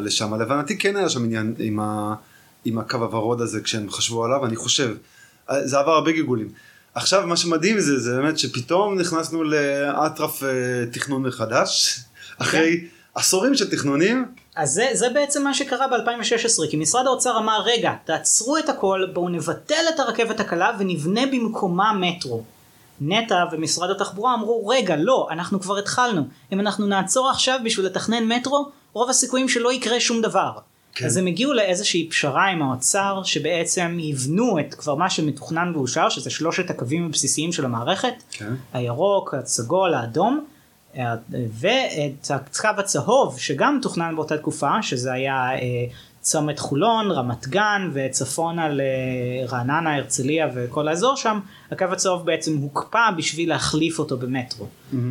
לשם. 0.00 0.34
להבנתי 0.34 0.78
כן 0.78 0.96
היה 0.96 1.08
שם 1.08 1.24
עניין 1.24 1.54
עם, 1.58 1.80
ה, 1.80 2.14
עם 2.64 2.78
הקו 2.78 2.96
הוורוד 2.96 3.40
הזה 3.40 3.60
כשהם 3.60 3.90
חשבו 3.90 4.24
עליו, 4.24 4.46
אני 4.46 4.56
חושב. 4.56 4.96
זה 5.64 5.78
עבר 5.78 5.92
הרבה 5.92 6.12
גלגולים. 6.12 6.48
עכשיו 6.94 7.26
מה 7.26 7.36
שמדהים 7.36 7.80
זה, 7.80 7.98
זה 7.98 8.16
באמת 8.16 8.38
שפתאום 8.38 8.98
נכנסנו 8.98 9.44
לאטרף 9.44 10.42
אה, 10.42 10.48
תכנון 10.92 11.22
מחדש, 11.22 12.00
אחרי 12.38 12.80
כן. 12.80 12.86
עשורים 13.14 13.54
של 13.54 13.70
תכנונים. 13.70 14.24
אז 14.56 14.70
זה, 14.70 14.88
זה 14.92 15.08
בעצם 15.14 15.44
מה 15.44 15.54
שקרה 15.54 15.88
ב-2016, 15.88 16.70
כי 16.70 16.76
משרד 16.76 17.06
האוצר 17.06 17.38
אמר 17.38 17.62
רגע, 17.64 17.92
תעצרו 18.04 18.58
את 18.58 18.68
הכל, 18.68 19.06
בואו 19.12 19.28
נבטל 19.28 19.84
את 19.94 20.00
הרכבת 20.00 20.40
הקלה 20.40 20.76
ונבנה 20.78 21.26
במקומה 21.26 21.92
מטרו. 22.00 22.44
נטע 23.08 23.44
ומשרד 23.52 23.90
התחבורה 23.90 24.34
אמרו 24.34 24.68
רגע 24.68 24.96
לא 24.96 25.28
אנחנו 25.30 25.60
כבר 25.60 25.78
התחלנו 25.78 26.22
אם 26.52 26.60
אנחנו 26.60 26.86
נעצור 26.86 27.30
עכשיו 27.30 27.60
בשביל 27.64 27.86
לתכנן 27.86 28.32
מטרו 28.32 28.68
רוב 28.92 29.10
הסיכויים 29.10 29.48
שלא 29.48 29.72
יקרה 29.72 30.00
שום 30.00 30.22
דבר 30.22 30.52
כן. 30.94 31.06
אז 31.06 31.16
הם 31.16 31.26
הגיעו 31.26 31.52
לאיזושהי 31.52 32.08
פשרה 32.10 32.46
עם 32.46 32.62
האוצר 32.62 33.20
שבעצם 33.24 33.98
יבנו 34.00 34.58
את 34.58 34.74
כבר 34.74 34.94
מה 34.94 35.10
שמתוכנן 35.10 35.72
ואושר 35.74 36.08
שזה 36.08 36.30
שלושת 36.30 36.70
הקווים 36.70 37.06
הבסיסיים 37.06 37.52
של 37.52 37.64
המערכת 37.64 38.14
כן. 38.30 38.54
הירוק 38.72 39.34
הסגול 39.34 39.94
האדום 39.94 40.44
ואת 41.60 42.30
הקו 42.30 42.68
הצהוב 42.78 43.38
שגם 43.38 43.78
תוכנן 43.82 44.16
באותה 44.16 44.38
תקופה 44.38 44.82
שזה 44.82 45.12
היה 45.12 45.52
אה, 45.52 45.58
צומת 46.22 46.58
חולון 46.58 47.10
רמת 47.10 47.48
גן 47.48 47.90
וצפונה 47.92 48.68
לרעננה 48.68 49.96
הרצליה 49.96 50.48
וכל 50.54 50.88
האזור 50.88 51.16
שם 51.16 51.40
הקו 51.70 51.84
הצהוב 51.84 52.26
בעצם 52.26 52.56
הוקפא 52.56 53.10
בשביל 53.16 53.48
להחליף 53.48 53.98
אותו 53.98 54.16
במטרו. 54.16 54.66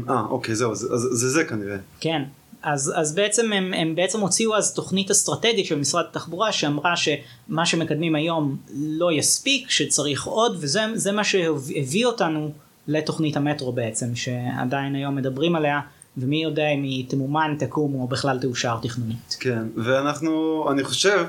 אה 0.09 0.21
אוקיי 0.29 0.55
זהו 0.55 0.75
זה 0.75 0.97
זה, 0.97 1.15
זה, 1.15 1.29
זה 1.29 1.43
כנראה. 1.43 1.77
כן 1.99 2.21
אז, 2.63 2.93
אז 2.95 3.15
בעצם 3.15 3.53
הם, 3.53 3.73
הם 3.73 3.95
בעצם 3.95 4.19
הוציאו 4.19 4.55
אז 4.55 4.73
תוכנית 4.73 5.11
אסטרטגית 5.11 5.65
של 5.65 5.79
משרד 5.79 6.05
התחבורה 6.09 6.51
שאמרה 6.51 6.93
שמה 6.97 7.65
שמקדמים 7.65 8.15
היום 8.15 8.57
לא 8.73 9.11
יספיק, 9.11 9.69
שצריך 9.69 10.27
עוד, 10.27 10.57
וזה 10.59 11.11
מה 11.11 11.23
שהביא 11.23 12.05
אותנו 12.05 12.51
לתוכנית 12.87 13.37
המטרו 13.37 13.71
בעצם, 13.71 14.15
שעדיין 14.15 14.95
היום 14.95 15.15
מדברים 15.15 15.55
עליה, 15.55 15.79
ומי 16.17 16.43
יודע 16.43 16.67
אם 16.67 16.83
היא 16.83 17.09
תמומן, 17.09 17.55
תקום 17.59 17.95
או 17.95 18.07
בכלל 18.07 18.39
תאושר 18.39 18.77
תכנונית. 18.81 19.37
כן, 19.39 19.63
ואנחנו, 19.75 20.65
אני 20.71 20.83
חושב, 20.83 21.25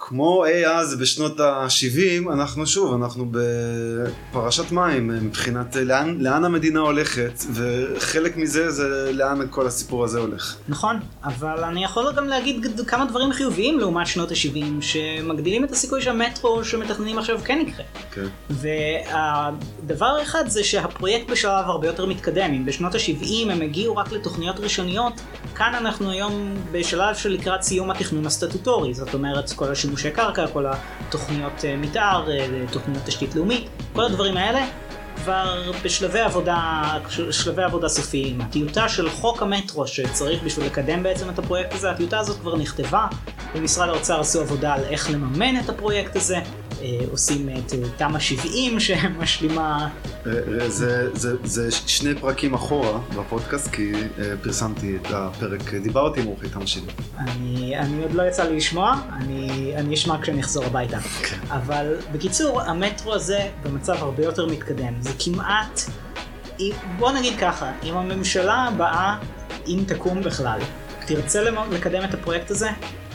כמו 0.00 0.44
אי 0.44 0.66
אז 0.66 0.98
בשנות 0.98 1.40
ה-70, 1.40 2.32
אנחנו 2.32 2.66
שוב, 2.66 3.02
אנחנו 3.02 3.26
בפרשת 3.30 4.72
מים 4.72 5.08
מבחינת 5.08 5.76
לאן, 5.76 6.18
לאן 6.20 6.44
המדינה 6.44 6.80
הולכת, 6.80 7.32
וחלק 7.52 8.36
מזה 8.36 8.70
זה 8.70 9.10
לאן 9.12 9.40
כל 9.50 9.66
הסיפור 9.66 10.04
הזה 10.04 10.18
הולך. 10.18 10.56
נכון, 10.68 10.96
אבל 11.24 11.64
אני 11.64 11.84
יכול 11.84 12.12
גם 12.16 12.26
להגיד 12.26 12.66
כמה 12.86 13.04
דברים 13.04 13.32
חיוביים 13.32 13.78
לעומת 13.78 14.06
שנות 14.06 14.30
ה-70, 14.30 14.64
שמגדילים 14.80 15.64
את 15.64 15.70
הסיכוי 15.70 16.02
שהמטרו 16.02 16.64
שמתכננים 16.64 17.18
עכשיו 17.18 17.38
כן 17.44 17.58
יקרה. 17.66 17.84
כן. 18.12 18.26
והדבר 18.50 20.06
האחד 20.06 20.44
זה 20.48 20.64
שהפרויקט 20.64 21.30
בשלב 21.30 21.64
הרבה 21.64 21.86
יותר 21.86 22.06
מתקדם. 22.06 22.52
אם 22.52 22.64
בשנות 22.66 22.94
ה-70 22.94 23.52
הם 23.52 23.60
הגיעו 23.60 23.96
רק 23.96 24.12
לתוכניות 24.12 24.60
ראשוניות, 24.60 25.12
כאן 25.54 25.74
אנחנו 25.74 26.10
היום 26.10 26.54
בשלב 26.72 27.14
של 27.14 27.28
לקראת 27.28 27.62
סיום 27.62 27.90
התכנון 27.90 28.26
הסטטוטורי, 28.26 28.94
זאת 28.94 29.14
אומרת 29.14 29.52
כל 29.52 29.72
הש... 29.72 29.87
שימושי 29.88 30.10
קרקע, 30.10 30.46
כל 30.46 30.66
התוכניות 30.66 31.64
אה, 31.64 31.76
מתאר, 31.76 32.30
אה, 32.30 32.46
תוכניות 32.70 33.02
תשתית 33.04 33.34
לאומית, 33.34 33.68
כל 33.92 34.04
הדברים 34.04 34.36
האלה 34.36 34.66
כבר 35.16 35.72
בשלבי 35.84 36.20
עבודה, 36.20 36.82
שלבי 37.30 37.62
עבודה 37.62 37.88
סופיים. 37.88 38.40
הטיוטה 38.40 38.88
של 38.88 39.10
חוק 39.10 39.42
המטרו 39.42 39.86
שצריך 39.86 40.42
בשביל 40.42 40.66
לקדם 40.66 41.02
בעצם 41.02 41.30
את 41.30 41.38
הפרויקט 41.38 41.72
הזה, 41.72 41.90
הטיוטה 41.90 42.18
הזאת 42.18 42.40
כבר 42.40 42.56
נכתבה, 42.56 43.06
במשרד 43.54 43.88
האוצר 43.88 44.20
עשו 44.20 44.40
עבודה 44.40 44.74
על 44.74 44.84
איך 44.84 45.10
לממן 45.10 45.60
את 45.60 45.68
הפרויקט 45.68 46.16
הזה, 46.16 46.36
עושים 47.10 47.48
את 47.48 47.72
אה, 47.72 47.78
תמ"א 47.96 48.18
70 48.18 48.80
שמשלימה. 48.80 49.88
אה, 50.26 50.68
זה, 50.68 51.16
זה, 51.16 51.36
זה 51.44 51.70
שני 51.70 52.14
פרקים 52.14 52.54
אחורה 52.54 52.98
בפודקאסט 53.16 53.70
כי 53.70 53.92
פרסמתי 54.42 54.96
את 54.96 55.06
הפרק, 55.10 55.74
דיברתי 55.74 56.20
עם 56.20 56.26
עורכי 56.26 56.48
תמ"א 56.48 56.66
70. 56.66 56.90
אני, 57.18 57.78
אני 57.78 58.02
עוד 58.02 58.12
לא 58.12 58.22
יצא 58.22 58.44
לי 58.44 58.56
לשמוע, 58.56 58.94
אני, 59.12 59.72
אני 59.76 59.94
אשמע 59.94 60.22
כשאני 60.22 60.40
אחזור 60.40 60.64
הביתה. 60.64 60.98
כן. 61.00 61.38
אבל 61.48 61.96
בקיצור, 62.12 62.62
המטרו 62.62 63.14
הזה 63.14 63.48
במצב 63.62 63.94
הרבה 63.98 64.24
יותר 64.24 64.46
מתקדם. 64.46 64.92
זה 65.00 65.10
כמעט, 65.18 65.80
בוא 66.98 67.12
נגיד 67.12 67.38
ככה, 67.38 67.72
אם 67.82 67.96
הממשלה 67.96 68.54
הבאה, 68.54 69.18
אם 69.66 69.78
תקום 69.86 70.22
בכלל, 70.22 70.60
תרצה 71.06 71.42
לקדם 71.70 72.04
את 72.04 72.14
הפרויקט 72.14 72.50
הזה, 72.50 72.68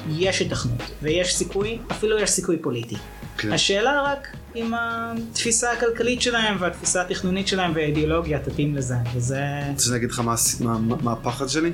יש 0.10 0.42
התכנות 0.42 0.82
ויש 1.02 1.36
סיכוי, 1.36 1.80
אפילו 1.92 2.20
יש 2.20 2.30
סיכוי 2.30 2.58
פוליטי. 2.58 2.96
כן. 3.38 3.54
השאלה 3.54 4.02
רק 4.02 4.28
אם 4.56 4.74
התפיסה 4.76 5.72
הכלכלית 5.72 6.22
שלהם 6.22 6.56
והתפיסה 6.60 7.02
התכנונית 7.02 7.48
שלהם 7.48 7.72
והאידיאולוגיה 7.76 8.40
תתאים 8.40 8.76
לזה, 8.76 8.96
וזה... 9.16 9.44
רוצה 9.72 9.86
שאני 9.86 9.98
אגיד 9.98 10.12
לך 10.12 10.20
מה, 10.20 10.36
מה, 10.60 10.78
מה, 11.02 11.12
הפחד 11.12 11.48
שלי? 11.48 11.72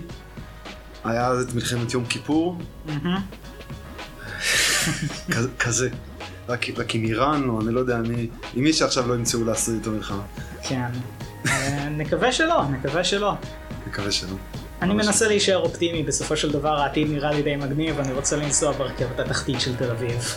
היה 1.03 1.27
אז 1.27 1.45
את 1.45 1.53
מלחמת 1.53 1.93
יום 1.93 2.05
כיפור. 2.05 2.57
כזה. 5.59 5.89
רק, 6.49 6.65
רק 6.77 6.95
עם 6.95 7.05
איראן, 7.05 7.49
או 7.49 7.61
אני 7.61 7.73
לא 7.73 7.79
יודע, 7.79 7.97
אני, 7.97 8.27
עם 8.55 8.63
מי 8.63 8.73
שעכשיו 8.73 9.07
לא 9.07 9.13
ימצאו 9.13 9.43
לעשות 9.43 9.75
איתו 9.75 9.91
מלחמה. 9.91 10.23
כן. 10.63 10.89
אה, 11.47 11.89
נקווה 11.89 12.31
שלא, 12.31 12.63
נקווה 12.71 13.03
שלא. 13.03 13.33
נקווה 13.87 14.11
שלא. 14.11 14.35
אני 14.81 14.93
מנסה 14.93 15.27
להישאר 15.27 15.57
אופטימי, 15.57 16.03
בסופו 16.03 16.37
של 16.37 16.51
דבר 16.51 16.79
העתיד 16.79 17.07
נראה 17.09 17.31
לי 17.31 17.41
די 17.41 17.55
מגניב, 17.55 17.99
אני 17.99 18.13
רוצה 18.13 18.35
לנסוע 18.35 18.71
ברכבת 18.71 19.19
התחתית 19.19 19.61
של 19.61 19.75
תל 19.75 19.91
אביב. 19.91 20.35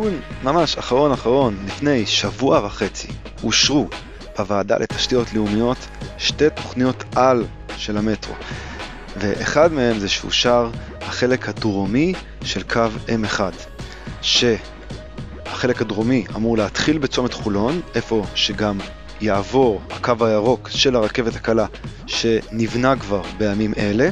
עדכון 0.00 0.20
ממש 0.42 0.76
אחרון 0.76 1.12
אחרון, 1.12 1.56
לפני 1.66 2.06
שבוע 2.06 2.66
וחצי, 2.66 3.08
אושרו 3.44 3.88
בוועדה 4.38 4.78
לתשתיות 4.78 5.32
לאומיות 5.32 5.76
שתי 6.18 6.50
תוכניות 6.54 7.04
על 7.16 7.44
של 7.76 7.96
המטרו. 7.96 8.34
ואחד 9.16 9.72
מהם 9.72 9.98
זה 9.98 10.08
שאושר 10.08 10.70
החלק 11.00 11.48
הדרומי 11.48 12.12
של 12.44 12.62
קו 12.62 12.86
M1, 13.08 13.40
שהחלק 14.22 15.80
הדרומי 15.80 16.24
אמור 16.36 16.56
להתחיל 16.56 16.98
בצומת 16.98 17.32
חולון, 17.32 17.80
איפה 17.94 18.24
שגם 18.34 18.78
יעבור 19.20 19.80
הקו 19.90 20.26
הירוק 20.26 20.68
של 20.68 20.96
הרכבת 20.96 21.36
הקלה 21.36 21.66
שנבנה 22.06 22.96
כבר 22.96 23.22
בימים 23.38 23.72
אלה, 23.76 24.08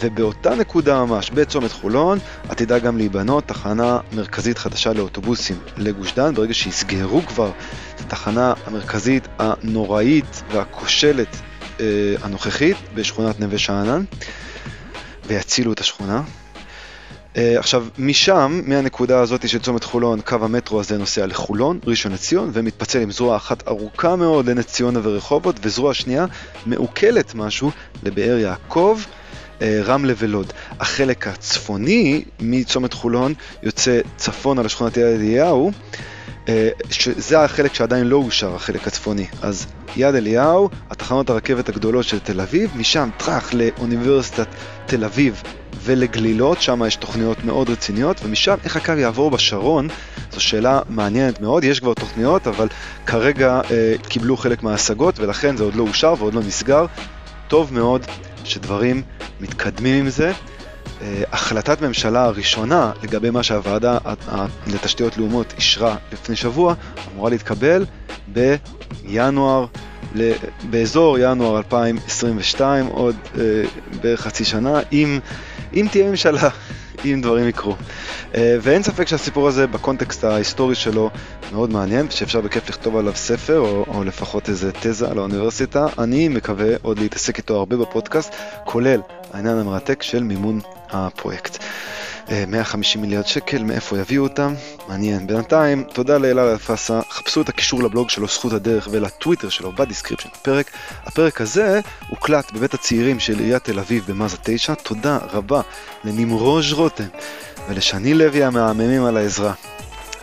ובאותה 0.00 0.54
נקודה 0.54 1.04
ממש, 1.04 1.30
בצומת 1.30 1.72
חולון, 1.72 2.18
עתידה 2.48 2.78
גם 2.78 2.96
להיבנות 2.96 3.44
תחנה 3.44 3.98
מרכזית 4.12 4.58
חדשה 4.58 4.92
לאוטובוסים 4.92 5.56
לגוש 5.76 6.14
דן, 6.14 6.34
ברגע 6.34 6.54
שיסגרו 6.54 7.22
כבר 7.22 7.50
את 7.94 8.00
התחנה 8.00 8.54
המרכזית 8.66 9.28
הנוראית 9.38 10.42
והכושלת 10.52 11.36
אה, 11.80 12.14
הנוכחית 12.22 12.76
בשכונת 12.94 13.40
נווה 13.40 13.58
שאנן, 13.58 14.04
ויצילו 15.26 15.72
את 15.72 15.80
השכונה. 15.80 16.22
Uh, 17.34 17.36
עכשיו, 17.58 17.86
משם, 17.98 18.60
מהנקודה 18.66 19.20
הזאת 19.20 19.48
של 19.48 19.58
צומת 19.58 19.84
חולון, 19.84 20.20
קו 20.20 20.36
המטרו 20.40 20.80
הזה 20.80 20.98
נוסע 20.98 21.26
לחולון, 21.26 21.78
ראשון 21.86 22.12
לציון, 22.12 22.50
ומתפצל 22.52 23.00
עם 23.00 23.10
זרוע 23.10 23.36
אחת 23.36 23.68
ארוכה 23.68 24.16
מאוד 24.16 24.46
לנס 24.50 24.66
ציונה 24.66 25.00
ורחובות, 25.02 25.56
וזרוע 25.62 25.94
שנייה 25.94 26.26
מעוקלת 26.66 27.34
משהו 27.34 27.70
לבאר 28.02 28.38
יעקב. 28.38 29.00
אה, 29.62 29.80
רמלה 29.84 30.12
ולוד. 30.18 30.52
החלק 30.80 31.26
הצפוני 31.26 32.24
מצומת 32.40 32.92
חולון 32.92 33.34
יוצא 33.62 34.00
צפון 34.16 34.58
על 34.58 34.66
השכונת 34.66 34.96
יד 34.96 35.04
אליהו, 35.04 35.72
אה, 36.48 36.68
שזה 36.90 37.40
החלק 37.40 37.74
שעדיין 37.74 38.06
לא 38.06 38.16
אושר, 38.16 38.54
החלק 38.54 38.86
הצפוני. 38.86 39.26
אז 39.42 39.66
יד 39.96 40.14
אליהו, 40.14 40.70
התחנות 40.90 41.30
הרכבת 41.30 41.68
הגדולות 41.68 42.04
של 42.04 42.18
תל 42.18 42.40
אביב, 42.40 42.70
משם 42.76 43.08
טראח 43.16 43.54
לאוניברסיטת 43.54 44.46
תל 44.86 45.04
אביב 45.04 45.42
ולגלילות, 45.82 46.62
שם 46.62 46.82
יש 46.86 46.96
תוכניות 46.96 47.44
מאוד 47.44 47.70
רציניות, 47.70 48.20
ומשם 48.24 48.54
איך 48.64 48.76
הקו 48.76 48.92
יעבור 48.92 49.30
בשרון, 49.30 49.88
זו 50.32 50.40
שאלה 50.40 50.80
מעניינת 50.88 51.40
מאוד, 51.40 51.64
יש 51.64 51.80
כבר 51.80 51.94
תוכניות, 51.94 52.46
אבל 52.46 52.68
כרגע 53.06 53.60
אה, 53.70 53.94
קיבלו 54.08 54.36
חלק 54.36 54.62
מההשגות, 54.62 55.18
ולכן 55.18 55.56
זה 55.56 55.64
עוד 55.64 55.74
לא 55.74 55.82
אושר 55.82 56.14
ועוד 56.18 56.34
לא 56.34 56.40
נסגר. 56.40 56.86
טוב 57.48 57.74
מאוד 57.74 58.06
שדברים 58.44 59.02
מתקדמים 59.40 60.04
עם 60.04 60.10
זה. 60.10 60.32
אה, 61.02 61.22
החלטת 61.32 61.82
ממשלה 61.82 62.24
הראשונה 62.24 62.92
לגבי 63.02 63.30
מה 63.30 63.42
שהוועדה 63.42 63.98
לתשתיות 64.66 65.16
לאומות 65.16 65.54
אישרה 65.56 65.96
לפני 66.12 66.36
שבוע 66.36 66.74
אמורה 67.12 67.30
להתקבל 67.30 67.84
בינואר, 68.28 69.66
באזור 70.70 71.18
ינואר 71.18 71.56
2022, 71.56 72.86
עוד 72.86 73.16
אה, 73.38 73.42
בערך 74.02 74.20
חצי 74.20 74.44
שנה, 74.44 74.80
אם, 74.92 75.18
אם 75.74 75.86
תהיה 75.90 76.10
ממשלה, 76.10 76.48
אם 77.04 77.20
דברים 77.22 77.48
יקרו. 77.48 77.76
אה, 78.34 78.56
ואין 78.62 78.82
ספק 78.82 79.08
שהסיפור 79.08 79.48
הזה 79.48 79.66
בקונטקסט 79.66 80.24
ההיסטורי 80.24 80.74
שלו 80.74 81.10
מאוד 81.52 81.70
מעניין, 81.70 82.10
שאפשר 82.10 82.40
בכיף 82.40 82.68
לכתוב 82.68 82.96
עליו 82.96 83.12
ספר 83.14 83.58
או, 83.58 83.84
או 83.88 84.04
לפחות 84.04 84.48
איזה 84.48 84.72
תזה 84.72 85.10
על 85.10 85.18
האוניברסיטה. 85.18 85.86
אני 85.98 86.28
מקווה 86.28 86.76
עוד 86.82 86.98
להתעסק 86.98 87.38
איתו 87.38 87.56
הרבה 87.56 87.76
בפודקאסט, 87.76 88.34
כולל 88.64 89.00
העניין 89.32 89.58
המרתק 89.58 90.02
של 90.02 90.22
מימון 90.22 90.60
הפרויקט. 90.90 91.58
150 92.46 93.00
אה, 93.00 93.06
מיליארד 93.06 93.26
שקל, 93.26 93.62
מאיפה 93.62 93.98
יביאו 93.98 94.22
אותם? 94.22 94.54
מעניין. 94.88 95.26
בינתיים, 95.26 95.84
תודה 95.92 96.18
לאלעד 96.18 96.48
אלפסה, 96.48 97.00
חפשו 97.10 97.40
את 97.40 97.48
הקישור 97.48 97.82
לבלוג 97.82 98.10
שלו, 98.10 98.26
זכות 98.26 98.52
הדרך, 98.52 98.88
ולטוויטר 98.90 99.48
שלו 99.48 99.72
ב 99.72 99.77
description 99.77 100.28
הפרק. 100.32 100.70
הפרק 101.04 101.40
הזה 101.40 101.80
הוקלט 102.08 102.52
בבית 102.52 102.74
הצעירים 102.74 103.20
של 103.20 103.38
עיריית 103.38 103.64
תל 103.64 103.78
אביב 103.78 104.04
במאזה 104.08 104.36
9. 104.42 104.74
תודה 104.74 105.18
רבה 105.32 105.60
לנמרוד 106.04 106.72
רותם 106.72 107.08
ולשני 107.68 108.14
לוי 108.14 108.44
המהממים 108.44 109.04
על 109.04 109.16
העזרה. 109.16 109.52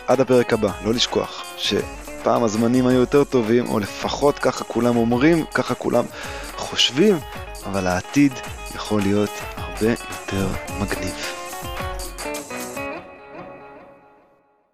עד 0.06 0.20
הפרק 0.20 0.52
הבא, 0.52 0.70
לא 0.84 0.94
לשכוח 0.94 1.44
שפעם 1.56 2.44
הזמנים 2.44 2.86
היו 2.86 3.00
יותר 3.00 3.24
טובים, 3.24 3.68
או 3.68 3.78
לפחות 3.78 4.38
ככה 4.38 4.64
כולם 4.64 4.96
אומרים, 4.96 5.44
ככה 5.54 5.74
כולם 5.74 6.04
חושבים, 6.56 7.18
אבל 7.66 7.86
העתיד 7.86 8.32
יכול 8.74 9.00
להיות 9.02 9.30
הרבה 9.56 9.72
הרבה 9.82 9.90
יותר 9.90 10.46
מגניב. 10.80 11.41